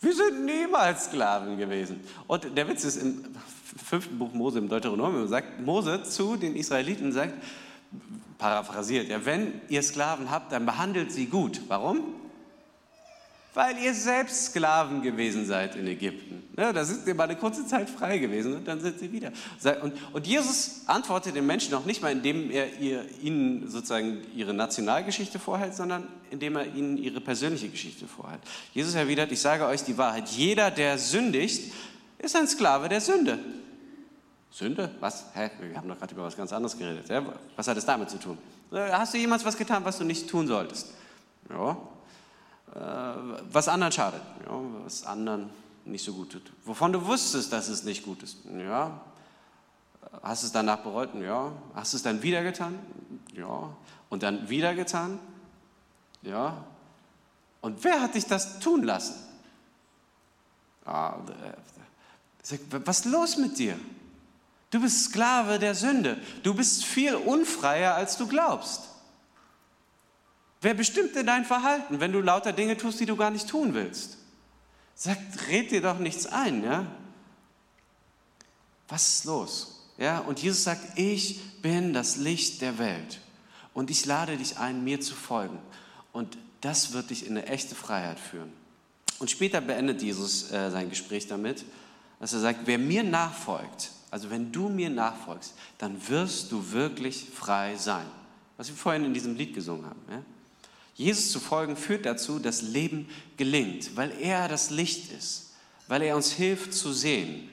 Wir 0.00 0.14
sind 0.14 0.44
niemals 0.46 1.06
Sklaven 1.06 1.58
gewesen. 1.58 2.00
Und 2.26 2.56
der 2.56 2.68
Witz 2.68 2.84
ist 2.84 2.96
im 2.96 3.22
fünften 3.76 4.18
Buch 4.18 4.32
Mose, 4.32 4.58
im 4.58 4.68
Deuteronomium, 4.68 5.28
sagt 5.28 5.60
Mose 5.60 6.02
zu 6.04 6.36
den 6.36 6.56
Israeliten, 6.56 7.12
sagt, 7.12 7.34
paraphrasiert, 8.38 9.08
ja, 9.08 9.24
wenn 9.24 9.60
ihr 9.68 9.82
Sklaven 9.82 10.30
habt, 10.30 10.52
dann 10.52 10.64
behandelt 10.64 11.12
sie 11.12 11.26
gut. 11.26 11.60
Warum? 11.68 12.14
Weil 13.52 13.78
ihr 13.78 13.94
selbst 13.94 14.46
Sklaven 14.46 15.02
gewesen 15.02 15.44
seid 15.44 15.74
in 15.74 15.86
Ägypten. 15.88 16.44
Ja, 16.56 16.72
da 16.72 16.84
sind 16.84 17.04
sie 17.04 17.14
mal 17.14 17.24
eine 17.24 17.36
kurze 17.36 17.66
Zeit 17.66 17.90
frei 17.90 18.18
gewesen 18.18 18.54
und 18.54 18.68
dann 18.68 18.80
sind 18.80 19.00
sie 19.00 19.10
wieder. 19.10 19.32
Und, 19.82 19.94
und 20.12 20.26
Jesus 20.26 20.82
antwortet 20.86 21.34
den 21.34 21.46
Menschen 21.46 21.74
auch 21.74 21.84
nicht 21.84 22.00
mal, 22.00 22.12
indem 22.12 22.50
er 22.50 22.78
ihr, 22.78 23.04
ihnen 23.20 23.68
sozusagen 23.68 24.18
ihre 24.36 24.54
Nationalgeschichte 24.54 25.38
vorhält, 25.40 25.74
sondern 25.74 26.06
indem 26.30 26.56
er 26.56 26.66
ihnen 26.66 26.96
ihre 26.96 27.20
persönliche 27.20 27.68
Geschichte 27.68 28.06
vorhält. 28.06 28.40
Jesus 28.72 28.94
erwidert, 28.94 29.32
ich 29.32 29.40
sage 29.40 29.66
euch 29.66 29.82
die 29.82 29.98
Wahrheit, 29.98 30.28
jeder, 30.28 30.70
der 30.70 30.98
sündigt, 30.98 31.72
ist 32.18 32.36
ein 32.36 32.46
Sklave 32.46 32.88
der 32.88 33.00
Sünde. 33.00 33.38
Sünde? 34.52 34.90
Was? 35.00 35.24
Hä? 35.34 35.50
Wir 35.60 35.76
haben 35.76 35.88
doch 35.88 35.98
gerade 35.98 36.14
über 36.14 36.24
was 36.24 36.36
ganz 36.36 36.52
anderes 36.52 36.76
geredet. 36.78 37.08
Ja? 37.08 37.24
Was 37.56 37.66
hat 37.66 37.76
es 37.76 37.84
damit 37.84 38.10
zu 38.10 38.18
tun? 38.18 38.38
Hast 38.70 39.14
du 39.14 39.18
jemals 39.18 39.44
was 39.44 39.56
getan, 39.56 39.84
was 39.84 39.98
du 39.98 40.04
nicht 40.04 40.28
tun 40.28 40.46
solltest? 40.46 40.92
Ja. 41.48 41.76
Äh, 42.74 42.78
was 43.52 43.68
anderen 43.68 43.92
schadet, 43.92 44.22
ja, 44.44 44.60
was 44.84 45.04
anderen 45.04 45.50
nicht 45.84 46.04
so 46.04 46.12
gut 46.12 46.32
tut. 46.32 46.52
Wovon 46.64 46.92
du 46.92 47.04
wusstest, 47.04 47.52
dass 47.52 47.68
es 47.68 47.82
nicht 47.82 48.04
gut 48.04 48.22
ist. 48.22 48.38
Ja. 48.44 49.00
Hast 50.22 50.42
es 50.44 50.52
danach 50.52 50.78
bereut? 50.78 51.14
Ja. 51.14 51.52
Hast 51.74 51.94
es 51.94 52.02
dann 52.02 52.22
wieder 52.22 52.42
getan? 52.42 52.78
Ja. 53.34 53.70
Und 54.08 54.22
dann 54.22 54.48
wieder 54.48 54.74
getan? 54.74 55.18
Ja. 56.22 56.64
Und 57.60 57.82
wer 57.84 58.00
hat 58.00 58.14
dich 58.14 58.26
das 58.26 58.60
tun 58.60 58.84
lassen? 58.84 59.14
Ah, 60.84 61.16
was 62.84 63.00
ist 63.00 63.04
los 63.06 63.36
mit 63.36 63.58
dir? 63.58 63.78
Du 64.70 64.80
bist 64.80 65.06
Sklave 65.06 65.58
der 65.58 65.74
Sünde. 65.74 66.18
Du 66.42 66.54
bist 66.54 66.84
viel 66.84 67.14
unfreier, 67.14 67.94
als 67.94 68.16
du 68.16 68.26
glaubst. 68.26 68.89
Wer 70.60 70.74
bestimmt 70.74 71.14
denn 71.14 71.26
dein 71.26 71.44
Verhalten, 71.44 72.00
wenn 72.00 72.12
du 72.12 72.20
lauter 72.20 72.52
Dinge 72.52 72.76
tust, 72.76 73.00
die 73.00 73.06
du 73.06 73.16
gar 73.16 73.30
nicht 73.30 73.48
tun 73.48 73.74
willst? 73.74 74.18
Sagt, 74.94 75.48
red 75.48 75.70
dir 75.70 75.80
doch 75.80 75.98
nichts 75.98 76.26
ein, 76.26 76.62
ja? 76.62 76.86
Was 78.88 79.08
ist 79.08 79.24
los? 79.24 79.88
Ja, 79.96 80.18
und 80.18 80.42
Jesus 80.42 80.64
sagt, 80.64 80.98
ich 80.98 81.40
bin 81.62 81.92
das 81.92 82.16
Licht 82.16 82.60
der 82.60 82.78
Welt 82.78 83.20
und 83.72 83.90
ich 83.90 84.04
lade 84.04 84.36
dich 84.36 84.58
ein, 84.58 84.84
mir 84.84 85.00
zu 85.00 85.14
folgen. 85.14 85.58
Und 86.12 86.36
das 86.60 86.92
wird 86.92 87.10
dich 87.10 87.26
in 87.26 87.38
eine 87.38 87.46
echte 87.46 87.74
Freiheit 87.74 88.18
führen. 88.18 88.52
Und 89.18 89.30
später 89.30 89.60
beendet 89.60 90.02
Jesus 90.02 90.50
äh, 90.50 90.70
sein 90.70 90.90
Gespräch 90.90 91.26
damit, 91.26 91.64
dass 92.18 92.32
er 92.32 92.40
sagt, 92.40 92.60
wer 92.64 92.78
mir 92.78 93.02
nachfolgt, 93.02 93.90
also 94.10 94.30
wenn 94.30 94.52
du 94.52 94.68
mir 94.68 94.90
nachfolgst, 94.90 95.54
dann 95.78 96.08
wirst 96.08 96.52
du 96.52 96.72
wirklich 96.72 97.26
frei 97.32 97.76
sein. 97.76 98.06
Was 98.56 98.68
wir 98.68 98.76
vorhin 98.76 99.04
in 99.04 99.14
diesem 99.14 99.36
Lied 99.36 99.54
gesungen 99.54 99.86
haben. 99.86 100.00
Ja? 100.10 100.22
Jesus 101.00 101.32
zu 101.32 101.40
folgen 101.40 101.76
führt 101.76 102.04
dazu, 102.04 102.38
dass 102.38 102.60
Leben 102.60 103.08
gelingt, 103.38 103.96
weil 103.96 104.12
er 104.20 104.48
das 104.48 104.68
Licht 104.68 105.10
ist, 105.12 105.54
weil 105.88 106.02
er 106.02 106.14
uns 106.14 106.30
hilft 106.30 106.74
zu 106.74 106.92
sehen. 106.92 107.48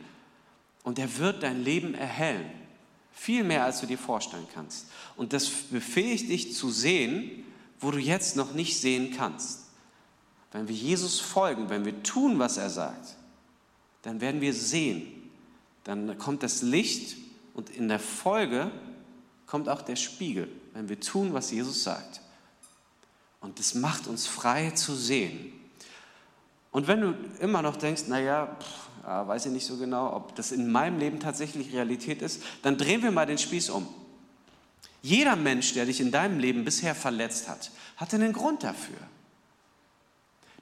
Und 0.83 0.99
er 0.99 1.17
wird 1.17 1.43
dein 1.43 1.63
Leben 1.63 1.93
erhellen, 1.93 2.51
viel 3.13 3.45
mehr 3.45 3.63
als 3.63 3.79
du 3.79 3.87
dir 3.87 3.97
vorstellen 3.97 4.47
kannst. 4.53 4.87
Und 5.15 5.31
das 5.31 5.47
befähigt 5.47 6.29
dich 6.29 6.55
zu 6.55 6.69
sehen, 6.69 7.45
wo 7.79 7.89
du 7.91 7.99
jetzt 7.99 8.35
noch 8.35 8.53
nicht 8.53 8.81
sehen 8.81 9.13
kannst. 9.15 9.61
Wenn 10.51 10.67
wir 10.67 10.75
Jesus 10.75 11.21
folgen, 11.21 11.69
wenn 11.69 11.85
wir 11.85 12.03
tun, 12.03 12.39
was 12.39 12.57
er 12.57 12.69
sagt, 12.69 13.15
dann 14.01 14.19
werden 14.19 14.41
wir 14.41 14.53
sehen. 14.53 15.07
Dann 15.85 16.17
kommt 16.17 16.43
das 16.43 16.63
Licht 16.63 17.15
und 17.53 17.69
in 17.69 17.87
der 17.87 18.01
Folge 18.01 18.71
kommt 19.45 19.69
auch 19.69 19.83
der 19.83 19.95
Spiegel, 19.95 20.49
wenn 20.73 20.89
wir 20.89 20.99
tun, 20.99 21.33
was 21.33 21.51
Jesus 21.51 21.83
sagt. 21.83 22.19
Und 23.39 23.59
das 23.59 23.75
macht 23.75 24.07
uns 24.07 24.27
frei 24.27 24.71
zu 24.71 24.95
sehen. 24.95 25.53
Und 26.71 26.87
wenn 26.87 27.01
du 27.01 27.15
immer 27.39 27.61
noch 27.61 27.75
denkst, 27.75 28.03
naja, 28.07 28.55
pff, 28.59 28.87
weiß 29.27 29.45
ich 29.45 29.51
nicht 29.51 29.65
so 29.65 29.77
genau, 29.77 30.13
ob 30.13 30.35
das 30.35 30.51
in 30.51 30.71
meinem 30.71 30.99
Leben 30.99 31.19
tatsächlich 31.19 31.73
Realität 31.73 32.21
ist, 32.21 32.43
dann 32.61 32.77
drehen 32.77 33.01
wir 33.01 33.11
mal 33.11 33.25
den 33.25 33.37
Spieß 33.37 33.69
um. 33.69 33.87
Jeder 35.01 35.35
Mensch, 35.35 35.73
der 35.73 35.85
dich 35.85 36.01
in 36.01 36.11
deinem 36.11 36.39
Leben 36.39 36.65
bisher 36.65 36.93
verletzt 36.93 37.47
hat, 37.47 37.71
hatte 37.95 38.17
einen 38.17 38.33
Grund 38.33 38.63
dafür. 38.63 38.97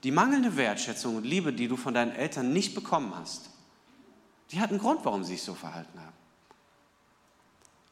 Die 0.04 0.12
mangelnde 0.12 0.56
Wertschätzung 0.56 1.16
und 1.16 1.24
Liebe, 1.24 1.52
die 1.52 1.68
du 1.68 1.78
von 1.78 1.96
deinen 1.96 2.12
Eltern 2.12 2.54
nicht 2.54 2.76
bekommen 2.76 3.14
hast, 3.16 3.50
die 4.52 4.60
hat 4.60 4.70
einen 4.70 4.80
Grund, 4.80 5.04
warum 5.04 5.24
sie 5.24 5.34
sich 5.34 5.42
so 5.42 5.56
verhalten 5.56 6.00
haben. 6.00 6.14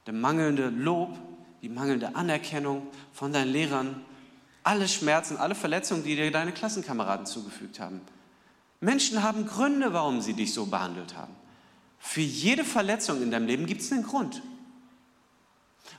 Der 0.06 0.13
mangelnde 0.13 0.69
Lob, 0.69 1.17
die 1.63 1.69
mangelnde 1.69 2.15
Anerkennung 2.15 2.86
von 3.12 3.34
deinen 3.34 3.52
Lehrern, 3.52 4.06
alle 4.63 4.88
Schmerzen, 4.88 5.38
alle 5.38 5.56
Verletzungen, 5.56 6.04
die 6.04 6.15
dir 6.15 6.32
deine 6.32 6.52
Klassenkameraden 6.52 7.26
zugefügt 7.26 7.80
haben. 7.80 8.02
Menschen 8.80 9.23
haben 9.23 9.45
Gründe, 9.45 9.93
warum 9.93 10.21
sie 10.21 10.34
dich 10.34 10.54
so 10.54 10.65
behandelt 10.65 11.15
haben. 11.15 11.34
Für 11.99 12.21
jede 12.21 12.63
Verletzung 12.63 13.21
in 13.21 13.32
deinem 13.32 13.47
Leben 13.47 13.65
gibt 13.65 13.82
es 13.82 13.91
einen 13.91 14.04
Grund. 14.04 14.41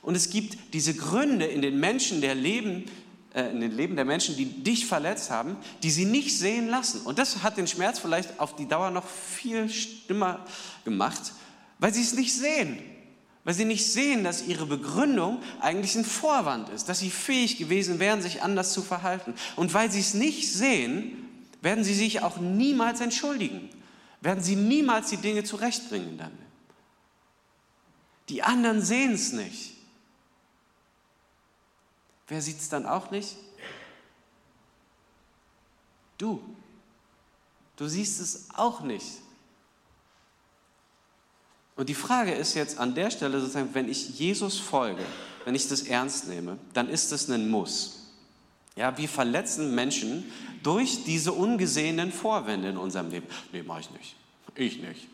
Und 0.01 0.15
es 0.15 0.29
gibt 0.29 0.73
diese 0.73 0.93
Gründe 0.93 1.45
in 1.45 1.61
den 1.61 1.79
Menschen 1.79 2.21
der 2.21 2.35
Leben, 2.35 2.85
äh, 3.33 3.49
in 3.49 3.59
den 3.59 3.71
Leben 3.71 3.95
der 3.95 4.05
Menschen, 4.05 4.35
die 4.35 4.45
dich 4.45 4.85
verletzt 4.85 5.31
haben, 5.31 5.57
die 5.81 5.89
sie 5.89 6.05
nicht 6.05 6.37
sehen 6.37 6.67
lassen. 6.67 7.01
Und 7.01 7.17
das 7.17 7.41
hat 7.41 7.57
den 7.57 7.67
Schmerz 7.67 7.97
vielleicht 7.97 8.39
auf 8.39 8.55
die 8.55 8.67
Dauer 8.67 8.91
noch 8.91 9.07
viel 9.07 9.67
schlimmer 9.69 10.45
gemacht, 10.83 11.33
weil 11.79 11.93
sie 11.93 12.01
es 12.01 12.13
nicht 12.13 12.33
sehen 12.33 12.79
weil 13.45 13.53
sie 13.53 13.63
nicht 13.63 13.89
sehen, 13.89 14.23
dass 14.23 14.45
ihre 14.45 14.65
Begründung 14.65 15.41
eigentlich 15.61 15.95
ein 15.95 16.03
Vorwand 16.03 16.67
ist, 16.69 16.89
dass 16.89 16.99
sie 16.99 17.11
fähig 17.11 17.57
gewesen 17.57 17.99
wären, 17.99 18.21
sich 18.21 18.41
anders 18.41 18.73
zu 18.73 18.81
verhalten. 18.81 19.35
Und 19.55 19.73
weil 19.73 19.91
sie 19.91 19.99
es 19.99 20.15
nicht 20.15 20.51
sehen, 20.51 21.29
werden 21.61 21.83
sie 21.83 21.93
sich 21.93 22.21
auch 22.21 22.37
niemals 22.37 23.01
entschuldigen, 23.01 23.69
werden 24.19 24.43
sie 24.43 24.55
niemals 24.55 25.11
die 25.11 25.17
Dinge 25.17 25.43
zurechtbringen 25.43 26.17
dann. 26.17 26.31
Die 28.29 28.41
anderen 28.41 28.81
sehen 28.81 29.13
es 29.13 29.31
nicht. 29.31 29.75
Wer 32.27 32.41
sieht 32.41 32.59
es 32.59 32.69
dann 32.69 32.87
auch 32.87 33.11
nicht? 33.11 33.37
Du. 36.17 36.41
Du 37.75 37.87
siehst 37.87 38.19
es 38.19 38.47
auch 38.55 38.81
nicht. 38.81 39.05
Und 41.75 41.89
die 41.89 41.95
Frage 41.95 42.31
ist 42.33 42.53
jetzt 42.53 42.77
an 42.77 42.95
der 42.95 43.11
Stelle 43.11 43.39
sozusagen, 43.39 43.73
wenn 43.73 43.89
ich 43.89 44.17
Jesus 44.17 44.57
folge, 44.57 45.03
wenn 45.43 45.55
ich 45.55 45.67
das 45.67 45.83
ernst 45.83 46.27
nehme, 46.27 46.57
dann 46.73 46.89
ist 46.89 47.11
das 47.11 47.29
ein 47.29 47.49
Muss. 47.49 48.05
Ja, 48.75 48.97
wir 48.97 49.07
verletzen 49.07 49.75
Menschen 49.75 50.25
durch 50.63 51.03
diese 51.03 51.31
ungesehenen 51.31 52.11
Vorwände 52.11 52.69
in 52.69 52.77
unserem 52.77 53.09
Leben. 53.09 53.27
Nee, 53.51 53.63
mache 53.63 53.81
ich 53.81 53.91
nicht. 53.91 54.15
Ich 54.55 54.81
nicht. 54.81 55.07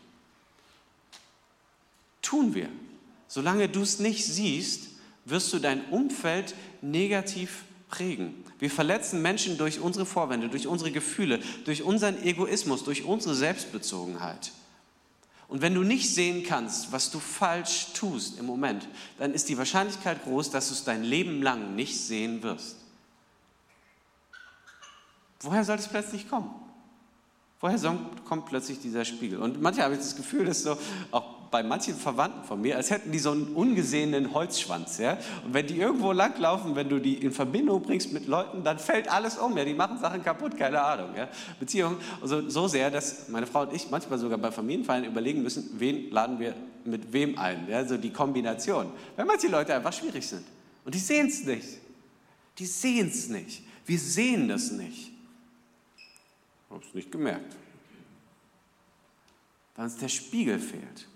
Tun 2.22 2.54
wir. 2.54 2.68
Solange 3.28 3.68
du 3.68 3.82
es 3.82 3.98
nicht 3.98 4.24
siehst, 4.24 4.90
wirst 5.24 5.52
du 5.52 5.58
dein 5.58 5.84
Umfeld 5.90 6.54
negativ 6.80 7.64
prägen. 7.88 8.44
Wir 8.58 8.70
verletzen 8.70 9.22
Menschen 9.22 9.58
durch 9.58 9.80
unsere 9.80 10.06
Vorwände, 10.06 10.48
durch 10.48 10.66
unsere 10.66 10.92
Gefühle, 10.92 11.40
durch 11.64 11.82
unseren 11.82 12.22
Egoismus, 12.22 12.84
durch 12.84 13.04
unsere 13.04 13.34
Selbstbezogenheit. 13.34 14.52
Und 15.52 15.60
wenn 15.60 15.74
du 15.74 15.82
nicht 15.82 16.08
sehen 16.08 16.44
kannst, 16.44 16.92
was 16.92 17.10
du 17.10 17.20
falsch 17.20 17.88
tust 17.92 18.38
im 18.38 18.46
Moment, 18.46 18.88
dann 19.18 19.34
ist 19.34 19.50
die 19.50 19.58
Wahrscheinlichkeit 19.58 20.24
groß, 20.24 20.50
dass 20.50 20.68
du 20.68 20.72
es 20.72 20.84
dein 20.84 21.04
Leben 21.04 21.42
lang 21.42 21.74
nicht 21.74 22.00
sehen 22.00 22.42
wirst. 22.42 22.76
Woher 25.40 25.62
soll 25.62 25.76
es 25.76 25.88
plötzlich 25.88 26.26
kommen? 26.26 26.48
Woher 27.60 27.76
kommt 28.24 28.46
plötzlich 28.46 28.80
dieser 28.80 29.04
Spiegel? 29.04 29.40
Und 29.40 29.60
manchmal 29.60 29.84
habe 29.84 29.94
ich 29.96 30.00
das 30.00 30.16
Gefühl, 30.16 30.46
dass 30.46 30.62
so 30.62 30.78
auch 31.10 31.31
bei 31.52 31.62
manchen 31.62 31.94
Verwandten 31.94 32.44
von 32.44 32.60
mir, 32.60 32.76
als 32.76 32.90
hätten 32.90 33.12
die 33.12 33.18
so 33.18 33.30
einen 33.30 33.54
ungesehenen 33.54 34.32
Holzschwanz. 34.32 34.96
Ja? 34.98 35.18
Und 35.44 35.52
wenn 35.52 35.66
die 35.66 35.76
irgendwo 35.76 36.10
langlaufen, 36.12 36.74
wenn 36.74 36.88
du 36.88 36.98
die 36.98 37.14
in 37.14 37.30
Verbindung 37.30 37.82
bringst 37.82 38.10
mit 38.12 38.26
Leuten, 38.26 38.64
dann 38.64 38.78
fällt 38.78 39.08
alles 39.12 39.36
um. 39.36 39.56
Ja? 39.56 39.64
Die 39.64 39.74
machen 39.74 39.98
Sachen 39.98 40.24
kaputt, 40.24 40.56
keine 40.56 40.82
Ahnung. 40.82 41.10
Ja? 41.14 41.28
Beziehungen 41.60 41.98
also 42.22 42.48
so 42.48 42.66
sehr, 42.66 42.90
dass 42.90 43.28
meine 43.28 43.46
Frau 43.46 43.62
und 43.62 43.74
ich 43.74 43.90
manchmal 43.90 44.18
sogar 44.18 44.38
bei 44.38 44.50
Familienfeiern 44.50 45.04
überlegen 45.04 45.42
müssen, 45.42 45.70
wen 45.78 46.10
laden 46.10 46.40
wir 46.40 46.54
mit 46.86 47.12
wem 47.12 47.38
ein. 47.38 47.68
Ja? 47.68 47.84
So 47.84 47.98
die 47.98 48.10
Kombination. 48.10 48.90
Weil 49.14 49.26
manche 49.26 49.48
Leute 49.48 49.74
einfach 49.74 49.92
schwierig 49.92 50.26
sind. 50.26 50.44
Und 50.86 50.94
die 50.94 50.98
sehen 50.98 51.28
es 51.28 51.44
nicht. 51.44 51.68
Die 52.58 52.66
sehen 52.66 53.08
es 53.08 53.28
nicht. 53.28 53.62
Wir 53.84 53.98
sehen 53.98 54.48
das 54.48 54.72
nicht. 54.72 55.12
Ich 55.96 56.70
habe 56.70 56.82
es 56.82 56.94
nicht 56.94 57.12
gemerkt. 57.12 57.56
Weil 59.76 59.84
uns 59.84 59.98
der 59.98 60.08
Spiegel 60.08 60.58
fehlt. 60.58 61.08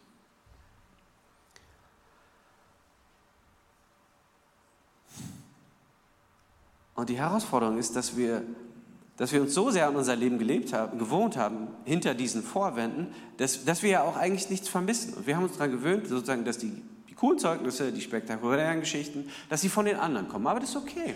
Und 6.96 7.10
die 7.10 7.18
Herausforderung 7.18 7.78
ist, 7.78 7.94
dass 7.94 8.16
wir, 8.16 8.42
dass 9.18 9.30
wir 9.32 9.42
uns 9.42 9.54
so 9.54 9.70
sehr 9.70 9.86
an 9.86 9.96
unser 9.96 10.16
Leben 10.16 10.38
gelebt 10.38 10.72
haben, 10.72 10.98
gewohnt 10.98 11.36
haben, 11.36 11.68
hinter 11.84 12.14
diesen 12.14 12.42
Vorwänden, 12.42 13.08
dass, 13.36 13.64
dass 13.64 13.82
wir 13.82 13.90
ja 13.90 14.02
auch 14.02 14.16
eigentlich 14.16 14.48
nichts 14.50 14.68
vermissen. 14.68 15.14
Und 15.14 15.26
wir 15.26 15.36
haben 15.36 15.44
uns 15.44 15.52
daran 15.52 15.70
gewöhnt, 15.70 16.08
sozusagen, 16.08 16.44
dass 16.44 16.58
die, 16.58 16.82
die 17.08 17.14
coolen 17.14 17.38
Zeugnisse, 17.38 17.92
die 17.92 18.00
spektakulären 18.00 18.80
Geschichten, 18.80 19.30
dass 19.50 19.60
sie 19.60 19.68
von 19.68 19.84
den 19.84 19.96
anderen 19.96 20.26
kommen. 20.28 20.46
Aber 20.46 20.58
das 20.58 20.70
ist 20.70 20.76
okay. 20.76 21.14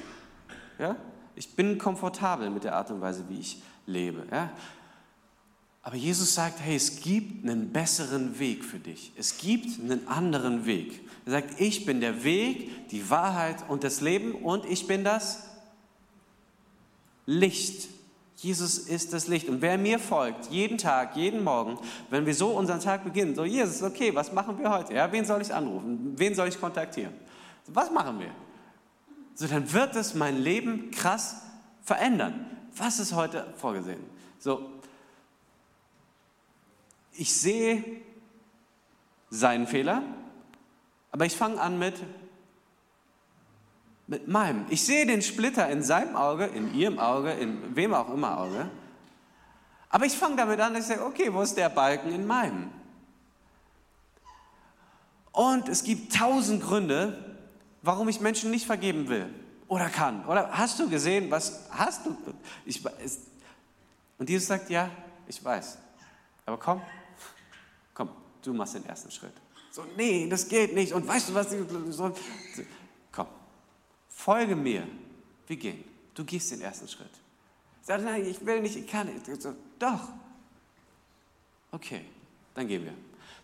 Ja? 0.78 0.96
Ich 1.34 1.56
bin 1.56 1.78
komfortabel 1.78 2.50
mit 2.50 2.64
der 2.64 2.76
Art 2.76 2.90
und 2.90 3.00
Weise, 3.00 3.24
wie 3.28 3.40
ich 3.40 3.62
lebe. 3.86 4.26
Ja? 4.30 4.50
Aber 5.82 5.96
Jesus 5.96 6.34
sagt, 6.34 6.60
hey, 6.60 6.76
es 6.76 7.00
gibt 7.00 7.48
einen 7.48 7.72
besseren 7.72 8.38
Weg 8.38 8.66
für 8.66 8.78
dich. 8.78 9.12
Es 9.16 9.38
gibt 9.38 9.80
einen 9.80 10.06
anderen 10.08 10.66
Weg. 10.66 11.00
Er 11.24 11.32
sagt, 11.32 11.58
ich 11.58 11.86
bin 11.86 12.02
der 12.02 12.22
Weg, 12.22 12.88
die 12.90 13.08
Wahrheit 13.08 13.64
und 13.68 13.82
das 13.82 14.02
Leben 14.02 14.32
und 14.32 14.66
ich 14.66 14.86
bin 14.86 15.04
das 15.04 15.49
Licht. 17.30 17.88
Jesus 18.36 18.78
ist 18.78 19.12
das 19.12 19.28
Licht. 19.28 19.48
Und 19.48 19.62
wer 19.62 19.78
mir 19.78 20.00
folgt, 20.00 20.46
jeden 20.50 20.78
Tag, 20.78 21.14
jeden 21.14 21.44
Morgen, 21.44 21.78
wenn 22.08 22.26
wir 22.26 22.34
so 22.34 22.48
unseren 22.48 22.80
Tag 22.80 23.04
beginnen, 23.04 23.36
so 23.36 23.44
Jesus, 23.44 23.82
okay, 23.82 24.12
was 24.14 24.32
machen 24.32 24.58
wir 24.58 24.68
heute? 24.68 24.94
Ja, 24.94 25.12
wen 25.12 25.24
soll 25.24 25.40
ich 25.40 25.54
anrufen? 25.54 26.14
Wen 26.16 26.34
soll 26.34 26.48
ich 26.48 26.58
kontaktieren? 26.58 27.14
Was 27.68 27.90
machen 27.92 28.18
wir? 28.18 28.32
So, 29.34 29.46
dann 29.46 29.72
wird 29.72 29.94
es 29.94 30.14
mein 30.14 30.38
Leben 30.38 30.90
krass 30.90 31.42
verändern. 31.82 32.46
Was 32.76 32.98
ist 32.98 33.12
heute 33.14 33.46
vorgesehen? 33.58 34.00
So, 34.38 34.68
ich 37.12 37.32
sehe 37.32 37.84
seinen 39.28 39.68
Fehler, 39.68 40.02
aber 41.12 41.26
ich 41.26 41.36
fange 41.36 41.60
an 41.60 41.78
mit, 41.78 41.94
mit 44.10 44.26
meinem. 44.26 44.66
Ich 44.68 44.84
sehe 44.84 45.06
den 45.06 45.22
Splitter 45.22 45.70
in 45.70 45.84
seinem 45.84 46.16
Auge, 46.16 46.46
in 46.46 46.74
ihrem 46.74 46.98
Auge, 46.98 47.30
in 47.30 47.76
wem 47.76 47.94
auch 47.94 48.12
immer 48.12 48.38
Auge. 48.38 48.68
Aber 49.88 50.04
ich 50.04 50.14
fange 50.14 50.34
damit 50.36 50.58
an, 50.60 50.74
dass 50.74 50.82
ich 50.82 50.88
sage, 50.88 51.06
okay, 51.06 51.32
wo 51.32 51.40
ist 51.42 51.56
der 51.56 51.68
Balken 51.68 52.12
in 52.12 52.26
meinem? 52.26 52.72
Und 55.30 55.68
es 55.68 55.84
gibt 55.84 56.12
tausend 56.14 56.60
Gründe, 56.60 57.36
warum 57.82 58.08
ich 58.08 58.20
Menschen 58.20 58.50
nicht 58.50 58.66
vergeben 58.66 59.08
will 59.08 59.32
oder 59.68 59.88
kann. 59.88 60.26
Oder 60.26 60.50
hast 60.50 60.80
du 60.80 60.90
gesehen, 60.90 61.30
was 61.30 61.66
hast 61.70 62.04
du? 62.04 62.16
Ich, 62.64 62.84
es, 63.04 63.20
und 64.18 64.28
Jesus 64.28 64.48
sagt, 64.48 64.68
ja, 64.70 64.90
ich 65.28 65.42
weiß. 65.42 65.78
Aber 66.46 66.58
komm, 66.58 66.82
komm, 67.94 68.10
du 68.42 68.52
machst 68.54 68.74
den 68.74 68.84
ersten 68.86 69.10
Schritt. 69.12 69.34
So, 69.70 69.84
nee, 69.96 70.28
das 70.28 70.48
geht 70.48 70.74
nicht. 70.74 70.92
Und 70.92 71.06
weißt 71.06 71.28
du 71.28 71.34
was? 71.34 71.46
Folge 74.20 74.54
mir. 74.54 74.86
Wir 75.46 75.56
gehen. 75.56 75.82
Du 76.14 76.24
gehst 76.24 76.50
den 76.50 76.60
ersten 76.60 76.86
Schritt. 76.86 77.10
Sag, 77.80 78.02
nein, 78.02 78.26
ich 78.26 78.44
will 78.44 78.60
nicht, 78.60 78.76
ich 78.76 78.86
kann 78.86 79.06
nicht. 79.06 79.24
So, 79.40 79.54
doch. 79.78 80.08
Okay, 81.72 82.04
dann 82.54 82.68
gehen 82.68 82.84
wir. 82.84 82.92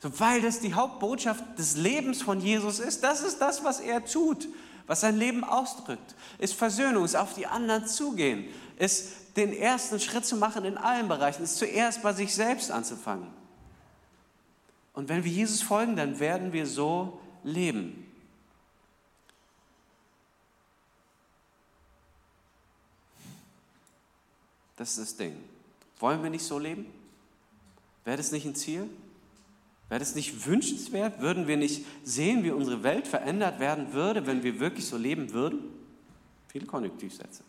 So, 0.01 0.21
weil 0.21 0.43
das 0.43 0.61
die 0.61 0.75
Hauptbotschaft 0.75 1.59
des 1.59 1.77
Lebens 1.77 2.21
von 2.21 2.41
Jesus 2.41 2.79
ist. 2.79 3.03
Das 3.03 3.23
ist 3.23 3.39
das, 3.39 3.65
was 3.65 3.81
er 3.81 4.05
tut, 4.05 4.49
was 4.87 5.01
sein 5.01 5.17
Leben 5.17 5.45
ausdrückt. 5.45 6.15
Ist 6.39 6.53
Versöhnung, 6.53 7.07
ist 7.07 7.17
auf 7.17 7.33
die 7.33 7.47
anderen 7.47 7.87
zugehen, 7.87 8.45
ist 8.79 9.37
den 9.37 9.55
ersten 9.55 9.99
Schritt 9.99 10.27
zu 10.27 10.37
machen 10.37 10.67
in 10.67 10.77
allen 10.77 11.09
Bereichen, 11.09 11.43
ist 11.43 11.57
zuerst 11.57 12.03
bei 12.03 12.13
sich 12.13 12.35
selbst 12.35 12.71
anzufangen. 12.71 13.29
Und 14.93 15.09
wenn 15.09 15.25
wir 15.25 15.33
Jesus 15.33 15.63
folgen, 15.63 15.97
dann 15.97 16.21
werden 16.21 16.53
wir 16.53 16.67
so 16.67 17.19
leben. 17.43 18.06
Das 24.77 24.91
ist 24.91 24.99
das 24.99 25.17
Ding. 25.17 25.37
Wollen 25.99 26.23
wir 26.23 26.31
nicht 26.31 26.45
so 26.45 26.59
leben? 26.59 26.87
Wäre 28.05 28.17
das 28.17 28.31
nicht 28.33 28.47
ein 28.47 28.55
Ziel? 28.55 28.89
Wäre 29.89 30.01
das 30.01 30.15
nicht 30.15 30.47
wünschenswert? 30.47 31.21
Würden 31.21 31.47
wir 31.47 31.57
nicht 31.57 31.87
sehen, 32.05 32.45
wie 32.45 32.51
unsere 32.51 32.83
Welt 32.83 33.07
verändert 33.07 33.61
werden 33.61 33.93
würde, 33.93 34.27
wenn 34.27 34.43
wir 34.43 34.61
wirklich 34.61 34.87
so 34.87 34.97
leben 34.97 35.33
würden? 35.33 35.61
Viele 36.49 36.67
Konjunktivsätze. 36.67 37.43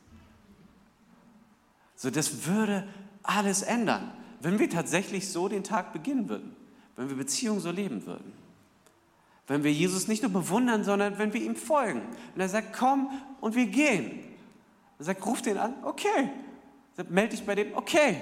So, 1.96 2.12
das 2.12 2.46
würde 2.46 2.88
alles 3.24 3.64
ändern, 3.64 4.12
wenn 4.42 4.60
wir 4.60 4.70
tatsächlich 4.70 5.30
so 5.30 5.48
den 5.48 5.64
Tag 5.64 5.94
beginnen 5.94 6.30
würden, 6.30 6.56
wenn 6.96 7.10
wir 7.10 7.18
Beziehungen 7.18 7.60
so 7.60 7.72
leben 7.72 8.06
würden. 8.06 8.32
Wenn 9.48 9.64
wir 9.64 9.72
Jesus 9.72 10.08
nicht 10.08 10.22
nur 10.22 10.32
bewundern, 10.32 10.84
sondern 10.84 11.18
wenn 11.18 11.34
wir 11.34 11.42
ihm 11.42 11.56
folgen. 11.56 12.02
Und 12.36 12.42
er 12.42 12.50
sagt, 12.50 12.74
komm 12.78 13.10
und 13.42 13.56
wir 13.56 13.66
gehen. 13.66 14.20
Er 15.00 15.06
sagt, 15.06 15.26
ruf 15.26 15.42
den 15.42 15.58
an, 15.58 15.74
okay, 15.84 16.30
Melde 17.10 17.36
dich 17.36 17.46
bei 17.46 17.56
dem, 17.56 17.76
okay. 17.76 18.18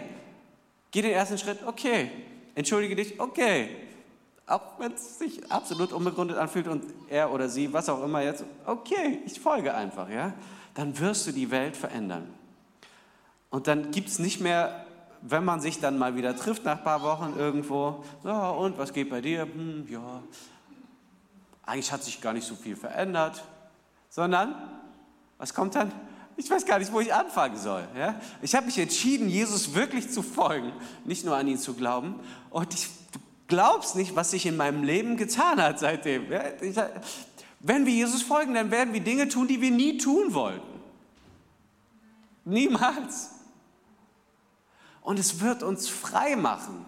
Geh 0.92 1.02
den 1.02 1.12
ersten 1.12 1.38
Schritt, 1.38 1.60
okay. 1.66 2.12
Entschuldige 2.56 2.96
dich, 2.96 3.20
okay. 3.20 3.70
Auch 4.48 4.80
wenn 4.80 4.94
es 4.94 5.18
sich 5.18 5.52
absolut 5.52 5.92
unbegründet 5.92 6.38
anfühlt 6.38 6.68
und 6.68 6.84
er 7.10 7.32
oder 7.32 7.50
sie, 7.50 7.72
was 7.74 7.90
auch 7.90 8.04
immer 8.04 8.22
jetzt, 8.22 8.44
okay, 8.66 9.20
ich 9.26 9.40
folge 9.40 9.74
einfach, 9.74 10.10
ja. 10.10 10.34
Dann 10.74 11.00
wirst 11.00 11.26
du 11.28 11.32
die 11.32 11.52
Welt 11.52 11.76
verändern. 11.76 12.28
Und 13.50 13.68
dann 13.68 13.92
gibt 13.92 14.10
es 14.10 14.20
nicht 14.20 14.42
mehr, 14.42 14.86
wenn 15.22 15.46
man 15.46 15.62
sich 15.62 15.80
dann 15.80 15.98
mal 15.98 16.16
wieder 16.16 16.36
trifft 16.36 16.66
nach 16.66 16.78
ein 16.78 16.84
paar 16.84 17.02
Wochen 17.02 17.34
irgendwo, 17.38 18.04
ja, 18.24 18.50
und 18.50 18.78
was 18.78 18.94
geht 18.94 19.10
bei 19.10 19.22
dir? 19.22 19.44
Hm, 19.44 19.88
ja, 19.90 20.22
eigentlich 21.66 21.92
hat 21.92 22.04
sich 22.04 22.22
gar 22.22 22.34
nicht 22.34 22.46
so 22.46 22.56
viel 22.56 22.76
verändert, 22.76 23.44
sondern, 24.10 24.54
was 25.38 25.54
kommt 25.54 25.76
dann? 25.76 25.92
Ich 26.38 26.50
weiß 26.50 26.66
gar 26.66 26.80
nicht, 26.80 26.92
wo 26.92 27.00
ich 27.00 27.14
anfangen 27.14 27.58
soll. 27.58 27.88
Ja? 27.98 28.20
Ich 28.42 28.56
habe 28.56 28.66
mich 28.66 28.78
entschieden, 28.78 29.30
Jesus 29.30 29.74
wirklich 29.74 30.10
zu 30.12 30.22
folgen, 30.22 30.74
nicht 31.06 31.26
nur 31.26 31.36
an 31.36 31.48
ihn 31.48 31.58
zu 31.58 31.74
glauben. 31.74 32.20
Und 32.50 32.74
ich, 32.74 32.88
du 33.14 33.20
glaubst 33.48 33.96
nicht, 33.96 34.16
was 34.16 34.32
sich 34.32 34.46
in 34.46 34.58
meinem 34.58 34.84
Leben 34.84 35.16
getan 35.18 35.62
hat 35.62 35.80
seitdem. 35.80 36.32
Ja? 36.32 36.44
Ich, 36.62 36.76
wenn 37.62 37.86
wir 37.86 37.94
Jesus 37.94 38.22
folgen, 38.22 38.54
dann 38.54 38.70
werden 38.70 38.94
wir 38.94 39.02
Dinge 39.02 39.30
tun, 39.30 39.48
die 39.48 39.62
wir 39.62 39.72
nie 39.72 39.98
tun 39.98 40.34
wollten. 40.34 40.76
Niemals. 42.44 43.32
Und 45.02 45.20
es 45.20 45.40
wird 45.40 45.64
uns 45.64 45.88
frei 45.88 46.36
machen. 46.36 46.86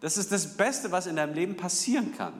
Das 0.00 0.18
ist 0.18 0.30
das 0.30 0.56
Beste, 0.56 0.92
was 0.92 1.06
in 1.06 1.16
deinem 1.16 1.34
Leben 1.34 1.56
passieren 1.56 2.14
kann. 2.14 2.34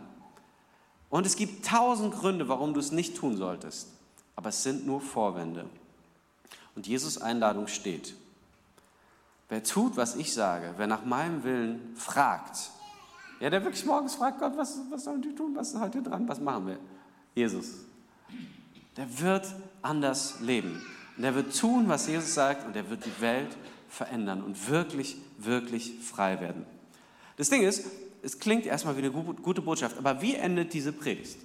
Und 1.09 1.27
es 1.27 1.37
gibt 1.37 1.65
tausend 1.65 2.13
Gründe, 2.15 2.49
warum 2.49 2.75
du 2.75 2.81
es 2.81 2.93
nicht 2.93 3.17
tun 3.17 3.37
solltest. 3.37 3.89
Aber 4.37 4.51
es 4.51 4.63
sind 4.63 4.87
nur 4.87 5.01
Vorwände. 5.01 5.65
Und 6.77 6.87
Jesus 6.87 7.19
Einladung 7.21 7.67
steht. 7.67 8.15
Wer 9.49 9.63
tut, 9.63 9.97
was 9.97 10.17
ich 10.17 10.33
sage, 10.33 10.75
wer 10.77 10.87
nach 10.87 11.05
meinem 11.05 11.45
Willen 11.45 11.95
fragt, 11.97 12.71
Ja, 13.41 13.51
der 13.51 13.63
wirklich 13.63 13.85
morgens 13.85 14.15
fragt 14.15 14.39
Gott, 14.39 14.57
was, 14.57 14.79
was 14.91 15.05
sollen 15.05 15.21
die 15.21 15.35
tun? 15.35 15.55
Was 15.55 15.73
ist 15.73 15.81
heute 15.81 16.03
dran? 16.03 16.27
Was 16.29 16.41
machen 16.41 16.67
wir? 16.67 16.79
Jesus. 17.35 17.85
Der 18.97 19.21
wird 19.21 19.47
anders 19.83 20.41
leben. 20.41 20.81
Und 21.17 21.25
er 21.25 21.35
wird 21.35 21.57
tun, 21.57 21.89
was 21.89 22.07
Jesus 22.07 22.35
sagt, 22.35 22.67
und 22.67 22.75
er 22.75 22.89
wird 22.89 23.05
die 23.05 23.21
Welt 23.21 23.57
verändern 23.89 24.43
und 24.43 24.69
wirklich, 24.69 25.17
wirklich 25.39 25.99
frei 26.01 26.41
werden. 26.41 26.65
Das 27.37 27.51
Ding 27.51 27.63
ist, 27.63 27.87
es 28.23 28.39
klingt 28.39 28.67
erstmal 28.67 28.97
wie 28.97 29.01
eine 29.01 29.11
gute 29.11 29.61
Botschaft, 29.61 29.99
aber 29.99 30.23
wie 30.23 30.35
endet 30.35 30.73
diese 30.73 30.93
Predigt? 30.93 31.37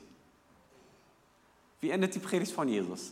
Wie 1.82 1.90
endet 1.90 2.16
die 2.16 2.20
Predigt 2.20 2.52
von 2.52 2.68
Jesus? 2.68 3.12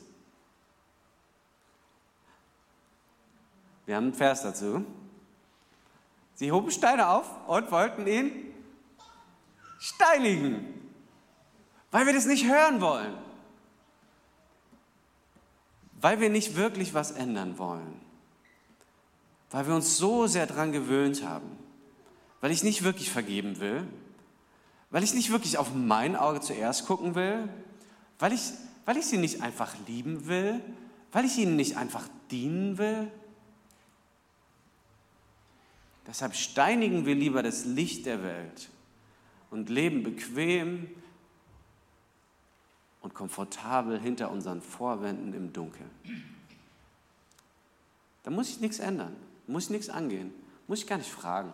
Wir 3.88 3.96
haben 3.96 4.08
einen 4.08 4.14
Vers 4.14 4.44
dazu. 4.44 4.86
Sie 6.36 6.52
hoben 6.52 6.70
Steine 6.70 7.08
auf 7.08 7.26
und 7.48 7.72
wollten 7.72 8.06
ihn 8.06 8.32
steinigen, 9.80 10.68
weil 11.90 12.06
wir 12.06 12.14
das 12.14 12.26
nicht 12.26 12.46
hören 12.46 12.82
wollen, 12.82 13.16
weil 16.02 16.20
wir 16.20 16.30
nicht 16.30 16.56
wirklich 16.56 16.94
was 16.94 17.12
ändern 17.12 17.58
wollen, 17.58 18.02
weil 19.52 19.66
wir 19.68 19.74
uns 19.74 19.98
so 19.98 20.28
sehr 20.28 20.48
daran 20.48 20.74
gewöhnt 20.74 21.24
haben, 21.24 21.50
weil 22.42 22.52
ich 22.52 22.64
nicht 22.64 22.84
wirklich 22.84 23.10
vergeben 23.10 23.60
will, 23.62 23.88
weil 24.92 25.04
ich 25.04 25.14
nicht 25.14 25.32
wirklich 25.32 25.58
auf 25.58 25.74
mein 25.74 26.18
Auge 26.18 26.42
zuerst 26.42 26.86
gucken 26.86 27.16
will, 27.16 27.48
weil 28.20 28.34
ich, 28.34 28.52
weil 28.86 28.98
ich 28.98 29.06
sie 29.06 29.18
nicht 29.18 29.42
einfach 29.42 29.76
lieben 29.88 30.28
will, 30.28 30.62
weil 31.14 31.24
ich 31.24 31.38
ihnen 31.38 31.56
nicht 31.56 31.78
einfach 31.78 32.08
dienen 32.30 32.78
will. 32.78 33.10
Deshalb 36.08 36.36
steinigen 36.36 37.06
wir 37.06 37.16
lieber 37.16 37.44
das 37.44 37.66
Licht 37.66 38.06
der 38.06 38.24
Welt 38.24 38.70
und 39.52 39.70
leben 39.70 40.04
bequem 40.04 40.90
und 43.02 43.14
komfortabel 43.14 44.00
hinter 44.00 44.32
unseren 44.32 44.62
Vorwänden 44.62 45.34
im 45.34 45.52
Dunkeln. 45.52 45.92
Da 48.24 48.32
muss 48.32 48.50
ich 48.50 48.62
nichts 48.62 48.80
ändern, 48.80 49.16
muss 49.48 49.66
ich 49.66 49.70
nichts 49.70 49.90
angehen, 49.90 50.34
muss 50.68 50.80
ich 50.80 50.88
gar 50.88 50.98
nicht 50.98 51.12
fragen. 51.12 51.54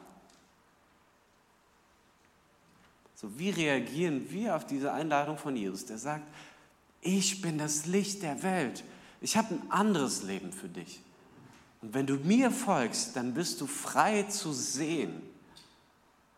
So, 3.16 3.40
wie 3.40 3.50
reagieren 3.50 4.30
wir 4.32 4.56
auf 4.56 4.66
diese 4.66 4.92
Einladung 4.94 5.38
von 5.38 5.56
Jesus, 5.56 5.86
der 5.86 5.98
sagt, 5.98 6.28
ich 7.02 7.42
bin 7.42 7.58
das 7.58 7.86
Licht 7.86 8.22
der 8.22 8.44
Welt, 8.44 8.84
ich 9.22 9.38
habe 9.38 9.56
ein 9.56 9.72
anderes 9.72 10.24
Leben 10.24 10.52
für 10.52 10.68
dich. 10.68 11.00
Und 11.84 11.94
wenn 11.94 12.08
du 12.08 12.16
mir 12.16 12.50
folgst, 12.50 13.18
dann 13.18 13.34
bist 13.34 13.60
du 13.60 13.68
frei 13.68 14.24
zu 14.24 14.54
sehen, 14.54 15.22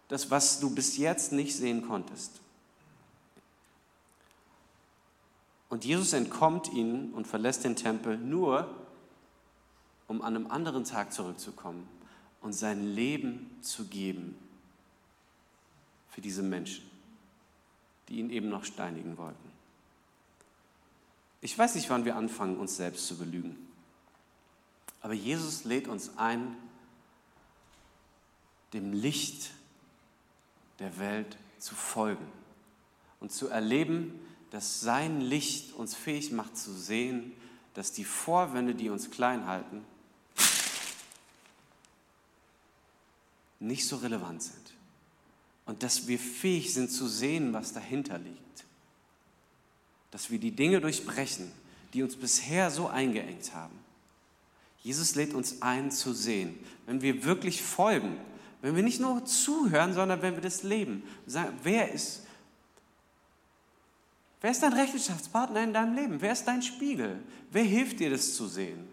das, 0.07 0.31
was 0.31 0.59
du 0.59 0.73
bis 0.73 0.97
jetzt 0.97 1.31
nicht 1.31 1.55
sehen 1.55 1.87
konntest. 1.87 2.41
Und 5.69 5.85
Jesus 5.85 6.13
entkommt 6.13 6.73
ihnen 6.73 7.13
und 7.13 7.27
verlässt 7.27 7.63
den 7.63 7.75
Tempel 7.75 8.17
nur, 8.17 8.73
um 10.07 10.23
an 10.23 10.35
einem 10.35 10.49
anderen 10.49 10.83
Tag 10.83 11.13
zurückzukommen 11.13 11.87
und 12.41 12.53
sein 12.53 12.95
Leben 12.95 13.51
zu 13.61 13.85
geben 13.85 14.35
für 16.09 16.21
diese 16.21 16.41
Menschen, 16.41 16.89
die 18.09 18.15
ihn 18.17 18.31
eben 18.31 18.49
noch 18.49 18.65
steinigen 18.65 19.19
wollten. 19.19 19.51
Ich 21.41 21.55
weiß 21.55 21.75
nicht, 21.75 21.91
wann 21.91 22.03
wir 22.03 22.15
anfangen, 22.15 22.57
uns 22.57 22.77
selbst 22.77 23.05
zu 23.05 23.17
belügen. 23.17 23.64
Aber 25.05 25.13
Jesus 25.13 25.65
lädt 25.65 25.87
uns 25.87 26.17
ein, 26.17 26.57
dem 28.73 28.91
Licht 28.91 29.51
der 30.79 30.97
Welt 30.97 31.37
zu 31.59 31.75
folgen 31.75 32.25
und 33.19 33.31
zu 33.31 33.47
erleben, 33.47 34.19
dass 34.49 34.81
sein 34.81 35.21
Licht 35.21 35.73
uns 35.73 35.93
fähig 35.93 36.31
macht 36.31 36.57
zu 36.57 36.73
sehen, 36.73 37.33
dass 37.75 37.91
die 37.91 38.03
Vorwände, 38.03 38.73
die 38.73 38.89
uns 38.89 39.11
klein 39.11 39.45
halten, 39.45 39.85
nicht 43.59 43.87
so 43.87 43.97
relevant 43.97 44.41
sind. 44.41 44.73
Und 45.67 45.83
dass 45.83 46.07
wir 46.07 46.17
fähig 46.17 46.73
sind 46.73 46.89
zu 46.89 47.07
sehen, 47.07 47.53
was 47.53 47.73
dahinter 47.73 48.17
liegt. 48.17 48.65
Dass 50.09 50.31
wir 50.31 50.39
die 50.39 50.55
Dinge 50.55 50.81
durchbrechen, 50.81 51.51
die 51.93 52.01
uns 52.01 52.15
bisher 52.15 52.71
so 52.71 52.87
eingeengt 52.87 53.53
haben. 53.53 53.84
Jesus 54.85 55.15
lädt 55.15 55.33
uns 55.33 55.63
ein 55.63 55.89
zu 55.89 56.13
sehen. 56.13 56.59
Wenn 56.85 57.01
wir 57.01 57.23
wirklich 57.23 57.63
folgen, 57.63 58.17
wenn 58.61 58.75
wir 58.75 58.83
nicht 58.83 59.01
nur 59.01 59.25
zuhören, 59.25 59.95
sondern 59.95 60.21
wenn 60.21 60.35
wir 60.35 60.41
das 60.41 60.61
leben. 60.61 61.01
Sagen, 61.25 61.57
wer 61.63 61.91
ist, 61.91 62.21
wer 64.41 64.51
ist 64.51 64.61
dein 64.61 64.73
Rechenschaftspartner 64.73 65.63
in 65.63 65.73
deinem 65.73 65.95
Leben? 65.95 66.21
Wer 66.21 66.33
ist 66.33 66.45
dein 66.45 66.61
Spiegel? 66.61 67.17
Wer 67.49 67.63
hilft 67.63 67.99
dir, 67.99 68.11
das 68.11 68.35
zu 68.35 68.45
sehen, 68.47 68.87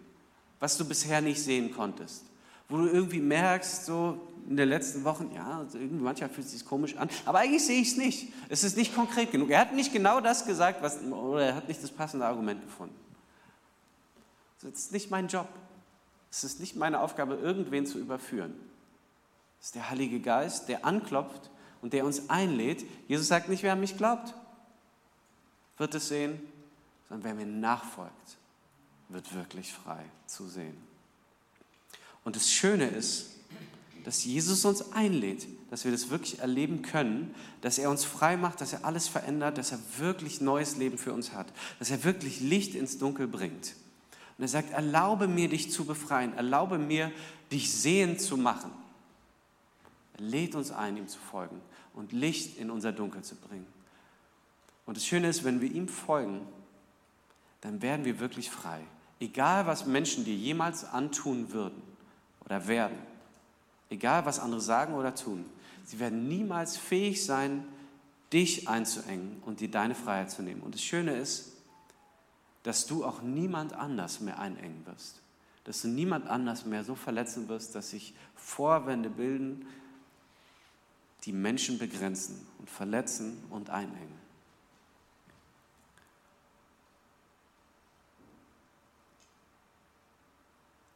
was 0.59 0.75
du 0.77 0.83
bisher 0.83 1.21
nicht 1.21 1.39
sehen 1.39 1.71
konntest? 1.71 2.23
Wo 2.69 2.77
du 2.77 2.87
irgendwie 2.87 3.21
merkst, 3.21 3.85
so 3.85 4.19
in 4.49 4.57
den 4.57 4.69
letzten 4.69 5.03
Wochen, 5.03 5.29
ja, 5.35 5.59
also 5.59 5.77
irgendwie 5.77 6.03
manchmal 6.03 6.31
fühlt 6.31 6.47
es 6.47 6.53
sich 6.53 6.65
komisch 6.65 6.97
an, 6.97 7.07
aber 7.23 7.37
eigentlich 7.37 7.63
sehe 7.63 7.79
ich 7.79 7.89
es 7.89 7.97
nicht. 7.97 8.33
Es 8.49 8.63
ist 8.63 8.77
nicht 8.77 8.95
konkret 8.95 9.31
genug. 9.31 9.51
Er 9.51 9.59
hat 9.59 9.75
nicht 9.75 9.93
genau 9.93 10.21
das 10.21 10.43
gesagt, 10.43 10.81
was, 10.81 11.03
oder 11.03 11.45
er 11.45 11.55
hat 11.55 11.67
nicht 11.67 11.83
das 11.83 11.91
passende 11.91 12.25
Argument 12.25 12.63
gefunden. 12.63 12.95
Das 14.63 14.73
ist 14.73 14.91
nicht 14.91 15.11
mein 15.11 15.27
Job. 15.27 15.47
Es 16.35 16.43
ist 16.43 16.59
nicht 16.59 16.75
meine 16.75 16.99
Aufgabe, 16.99 17.35
irgendwen 17.35 17.85
zu 17.85 17.99
überführen. 17.99 18.55
Das 19.59 19.67
ist 19.67 19.75
der 19.75 19.91
Heilige 19.91 20.19
Geist, 20.19 20.67
der 20.67 20.83
anklopft 20.83 21.51
und 21.83 21.93
der 21.93 22.05
uns 22.05 22.27
einlädt. 22.27 22.83
Jesus 23.07 23.27
sagt 23.27 23.49
nicht, 23.49 23.61
wer 23.61 23.73
an 23.73 23.79
mich 23.79 23.97
glaubt, 23.97 24.33
wird 25.77 25.93
es 25.93 26.07
sehen, 26.07 26.41
sondern 27.07 27.23
wer 27.23 27.45
mir 27.45 27.45
nachfolgt, 27.45 28.37
wird 29.09 29.35
wirklich 29.35 29.71
frei 29.71 30.03
zu 30.25 30.47
sehen. 30.47 30.75
Und 32.23 32.35
das 32.35 32.51
Schöne 32.51 32.87
ist, 32.87 33.29
dass 34.03 34.25
Jesus 34.25 34.65
uns 34.65 34.91
einlädt, 34.91 35.45
dass 35.69 35.85
wir 35.85 35.91
das 35.91 36.09
wirklich 36.09 36.39
erleben 36.39 36.81
können, 36.81 37.35
dass 37.61 37.77
er 37.77 37.91
uns 37.91 38.05
frei 38.05 38.37
macht, 38.37 38.59
dass 38.59 38.73
er 38.73 38.85
alles 38.85 39.07
verändert, 39.07 39.59
dass 39.59 39.71
er 39.71 39.79
wirklich 39.99 40.41
neues 40.41 40.77
Leben 40.77 40.97
für 40.97 41.13
uns 41.13 41.31
hat, 41.31 41.53
dass 41.77 41.91
er 41.91 42.03
wirklich 42.03 42.39
Licht 42.39 42.73
ins 42.73 42.97
Dunkel 42.97 43.27
bringt. 43.27 43.75
Und 44.37 44.43
er 44.43 44.47
sagt, 44.47 44.71
erlaube 44.71 45.27
mir, 45.27 45.49
dich 45.49 45.71
zu 45.71 45.85
befreien, 45.85 46.33
erlaube 46.35 46.77
mir, 46.77 47.11
dich 47.51 47.71
sehend 47.71 48.19
zu 48.19 48.37
machen. 48.37 48.71
Er 50.17 50.23
lädt 50.25 50.55
uns 50.55 50.71
ein, 50.71 50.97
ihm 50.97 51.07
zu 51.07 51.19
folgen 51.19 51.61
und 51.93 52.11
Licht 52.11 52.57
in 52.57 52.71
unser 52.71 52.91
Dunkel 52.91 53.23
zu 53.23 53.35
bringen. 53.35 53.67
Und 54.85 54.97
das 54.97 55.05
Schöne 55.05 55.27
ist, 55.27 55.43
wenn 55.43 55.61
wir 55.61 55.71
ihm 55.71 55.87
folgen, 55.87 56.41
dann 57.61 57.81
werden 57.81 58.05
wir 58.05 58.19
wirklich 58.19 58.49
frei. 58.49 58.81
Egal, 59.19 59.65
was 59.65 59.85
Menschen 59.85 60.25
dir 60.25 60.35
jemals 60.35 60.83
antun 60.83 61.53
würden 61.53 61.81
oder 62.43 62.67
werden, 62.67 62.97
egal, 63.89 64.25
was 64.25 64.39
andere 64.39 64.59
sagen 64.59 64.95
oder 64.95 65.15
tun, 65.15 65.45
sie 65.85 65.99
werden 65.99 66.27
niemals 66.27 66.75
fähig 66.75 67.23
sein, 67.23 67.65
dich 68.33 68.67
einzuengen 68.67 69.41
und 69.45 69.59
dir 69.59 69.69
deine 69.69 69.95
Freiheit 69.95 70.31
zu 70.31 70.41
nehmen. 70.41 70.61
Und 70.61 70.73
das 70.73 70.81
Schöne 70.81 71.15
ist, 71.15 71.52
dass 72.63 72.85
du 72.85 73.05
auch 73.05 73.21
niemand 73.21 73.73
anders 73.73 74.21
mehr 74.21 74.39
einengen 74.39 74.85
wirst. 74.85 75.21
Dass 75.65 75.81
du 75.81 75.87
niemand 75.87 76.27
anders 76.27 76.65
mehr 76.65 76.83
so 76.83 76.95
verletzen 76.95 77.47
wirst, 77.47 77.75
dass 77.75 77.91
sich 77.91 78.13
Vorwände 78.35 79.09
bilden, 79.09 79.65
die 81.23 81.33
Menschen 81.33 81.77
begrenzen 81.77 82.45
und 82.59 82.69
verletzen 82.69 83.43
und 83.49 83.69
einengen. 83.69 84.23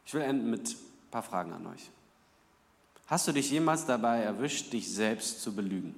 Ich 0.05 0.13
will 0.13 0.21
enden 0.21 0.49
mit 0.49 0.69
ein 0.69 1.11
paar 1.11 1.23
Fragen 1.23 1.51
an 1.51 1.67
euch. 1.67 1.89
Hast 3.07 3.27
du 3.27 3.33
dich 3.33 3.51
jemals 3.51 3.85
dabei 3.85 4.21
erwischt, 4.21 4.71
dich 4.71 4.93
selbst 4.93 5.41
zu 5.41 5.53
belügen? 5.53 5.95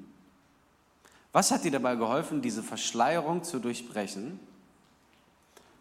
Was 1.31 1.51
hat 1.51 1.63
dir 1.63 1.71
dabei 1.71 1.95
geholfen, 1.95 2.41
diese 2.41 2.63
Verschleierung 2.63 3.43
zu 3.43 3.59
durchbrechen? 3.59 4.39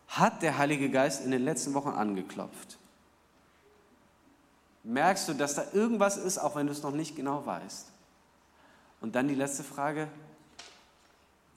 Hat 0.08 0.42
der 0.42 0.58
Heilige 0.58 0.90
Geist 0.90 1.24
in 1.24 1.30
den 1.30 1.44
letzten 1.44 1.74
Wochen 1.74 1.90
angeklopft? 1.90 2.78
Merkst 4.84 5.28
du, 5.28 5.34
dass 5.34 5.54
da 5.54 5.64
irgendwas 5.72 6.16
ist, 6.16 6.38
auch 6.38 6.56
wenn 6.56 6.66
du 6.66 6.72
es 6.72 6.82
noch 6.82 6.92
nicht 6.92 7.14
genau 7.14 7.44
weißt? 7.44 7.88
Und 9.00 9.14
dann 9.14 9.28
die 9.28 9.34
letzte 9.34 9.62
Frage, 9.62 10.08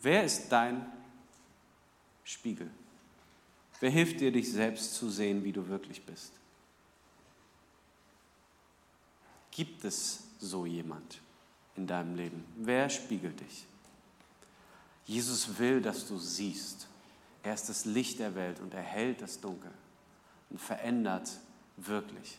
wer 0.02 0.24
ist 0.24 0.52
dein 0.52 0.86
Spiegel? 2.24 2.70
Wer 3.80 3.90
hilft 3.90 4.20
dir, 4.20 4.32
dich 4.32 4.52
selbst 4.52 4.96
zu 4.96 5.10
sehen, 5.10 5.44
wie 5.44 5.52
du 5.52 5.68
wirklich 5.68 6.06
bist? 6.06 6.34
Gibt 9.50 9.84
es 9.86 10.24
so 10.40 10.66
jemand 10.66 11.20
in 11.76 11.88
deinem 11.88 12.16
Leben? 12.16 12.46
Wer 12.58 12.90
spiegelt 12.90 13.40
dich? 13.40 13.66
Jesus 15.06 15.58
will, 15.58 15.82
dass 15.82 16.08
du 16.08 16.18
siehst. 16.18 16.88
Er 17.44 17.54
ist 17.54 17.70
das 17.70 17.86
Licht 17.86 18.20
der 18.20 18.36
Welt 18.36 18.60
und 18.60 18.74
er 18.74 18.82
hält 18.82 19.22
das 19.22 19.40
Dunkel 19.40 19.72
und 20.50 20.60
verändert 20.60 21.30
wirklich. 21.78 22.38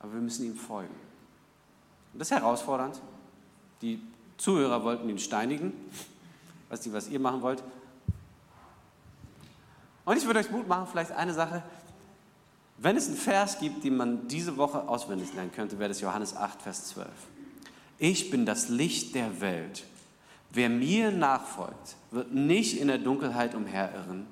Aber 0.00 0.12
wir 0.14 0.20
müssen 0.20 0.44
ihm 0.44 0.56
folgen. 0.56 0.94
Und 2.12 2.18
das 2.18 2.30
ist 2.30 2.36
herausfordernd. 2.36 3.00
Die 3.82 4.00
Zuhörer 4.36 4.82
wollten 4.82 5.08
ihn 5.08 5.18
steinigen. 5.18 5.72
Weiß 6.68 6.84
nicht, 6.84 6.94
was 6.94 7.08
ihr 7.08 7.20
machen 7.20 7.42
wollt. 7.42 7.62
Und 10.04 10.16
ich 10.16 10.24
würde 10.24 10.40
euch 10.40 10.50
Mut 10.50 10.66
machen, 10.68 10.86
vielleicht 10.90 11.12
eine 11.12 11.34
Sache. 11.34 11.62
Wenn 12.78 12.96
es 12.96 13.08
einen 13.08 13.16
Vers 13.16 13.58
gibt, 13.58 13.84
den 13.84 13.96
man 13.96 14.28
diese 14.28 14.56
Woche 14.56 14.88
auswendig 14.88 15.32
lernen 15.34 15.52
könnte, 15.52 15.78
wäre 15.78 15.88
das 15.88 16.00
Johannes 16.00 16.36
8, 16.36 16.62
Vers 16.62 16.88
12. 16.88 17.08
Ich 17.98 18.30
bin 18.30 18.44
das 18.44 18.68
Licht 18.68 19.14
der 19.14 19.40
Welt. 19.40 19.84
Wer 20.50 20.68
mir 20.68 21.10
nachfolgt, 21.12 21.96
wird 22.10 22.32
nicht 22.32 22.78
in 22.80 22.88
der 22.88 22.98
Dunkelheit 22.98 23.54
umherirren. 23.54 24.26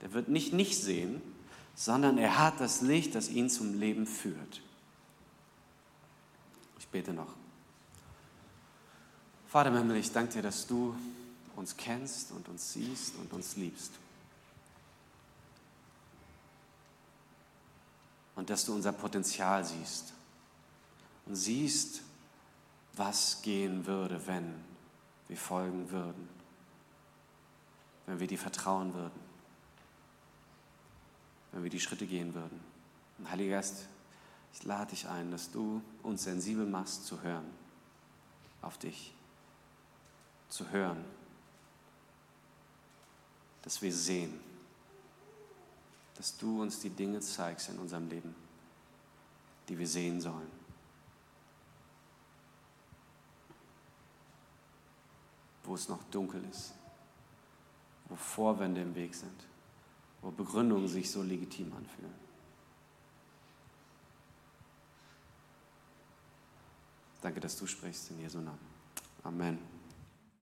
Der 0.00 0.12
wird 0.12 0.28
nicht 0.28 0.52
nicht 0.52 0.80
sehen, 0.80 1.20
sondern 1.74 2.18
er 2.18 2.38
hat 2.38 2.60
das 2.60 2.80
Licht, 2.80 3.14
das 3.14 3.28
ihn 3.28 3.50
zum 3.50 3.78
Leben 3.78 4.06
führt. 4.06 4.62
Ich 6.78 6.88
bete 6.88 7.12
noch. 7.12 7.34
Vater 9.48 9.70
im 9.70 9.76
Himmel, 9.76 9.96
ich 9.96 10.10
danke 10.10 10.32
dir, 10.34 10.42
dass 10.42 10.66
du 10.66 10.96
uns 11.56 11.76
kennst 11.76 12.32
und 12.32 12.48
uns 12.48 12.72
siehst 12.72 13.14
und 13.16 13.32
uns 13.32 13.56
liebst. 13.56 13.92
Und 18.36 18.50
dass 18.50 18.64
du 18.64 18.74
unser 18.74 18.92
Potenzial 18.92 19.64
siehst 19.64 20.12
und 21.26 21.36
siehst, 21.36 22.02
was 22.94 23.42
gehen 23.42 23.86
würde, 23.86 24.20
wenn 24.26 24.54
wir 25.28 25.36
folgen 25.36 25.90
würden, 25.90 26.28
wenn 28.06 28.20
wir 28.20 28.26
dir 28.26 28.38
vertrauen 28.38 28.92
würden, 28.94 29.20
wenn 31.52 31.62
wir 31.62 31.70
die 31.70 31.80
Schritte 31.80 32.06
gehen 32.06 32.34
würden. 32.34 32.60
Und 33.18 33.30
Heiliger 33.30 33.56
Geist, 33.56 33.86
ich 34.52 34.64
lade 34.64 34.90
dich 34.90 35.08
ein, 35.08 35.30
dass 35.30 35.50
du 35.50 35.82
uns 36.02 36.24
sensibel 36.24 36.66
machst 36.66 37.06
zu 37.06 37.22
hören 37.22 37.50
auf 38.64 38.78
dich, 38.78 39.14
zu 40.48 40.68
hören, 40.70 41.04
dass 43.62 43.82
wir 43.82 43.92
sehen, 43.92 44.40
dass 46.16 46.36
du 46.36 46.62
uns 46.62 46.80
die 46.80 46.90
Dinge 46.90 47.20
zeigst 47.20 47.68
in 47.68 47.78
unserem 47.78 48.08
Leben, 48.08 48.34
die 49.68 49.78
wir 49.78 49.88
sehen 49.88 50.20
sollen. 50.20 50.50
Wo 55.64 55.74
es 55.74 55.88
noch 55.88 56.02
dunkel 56.04 56.44
ist, 56.50 56.74
wo 58.08 58.16
Vorwände 58.16 58.82
im 58.82 58.94
Weg 58.94 59.14
sind, 59.14 59.46
wo 60.20 60.30
Begründungen 60.30 60.88
sich 60.88 61.10
so 61.10 61.22
legitim 61.22 61.72
anfühlen. 61.72 62.14
Danke, 67.22 67.40
dass 67.40 67.56
du 67.58 67.66
sprichst 67.66 68.10
in 68.10 68.20
Jesu 68.20 68.38
Namen. 68.38 68.58
Amen. 69.22 69.73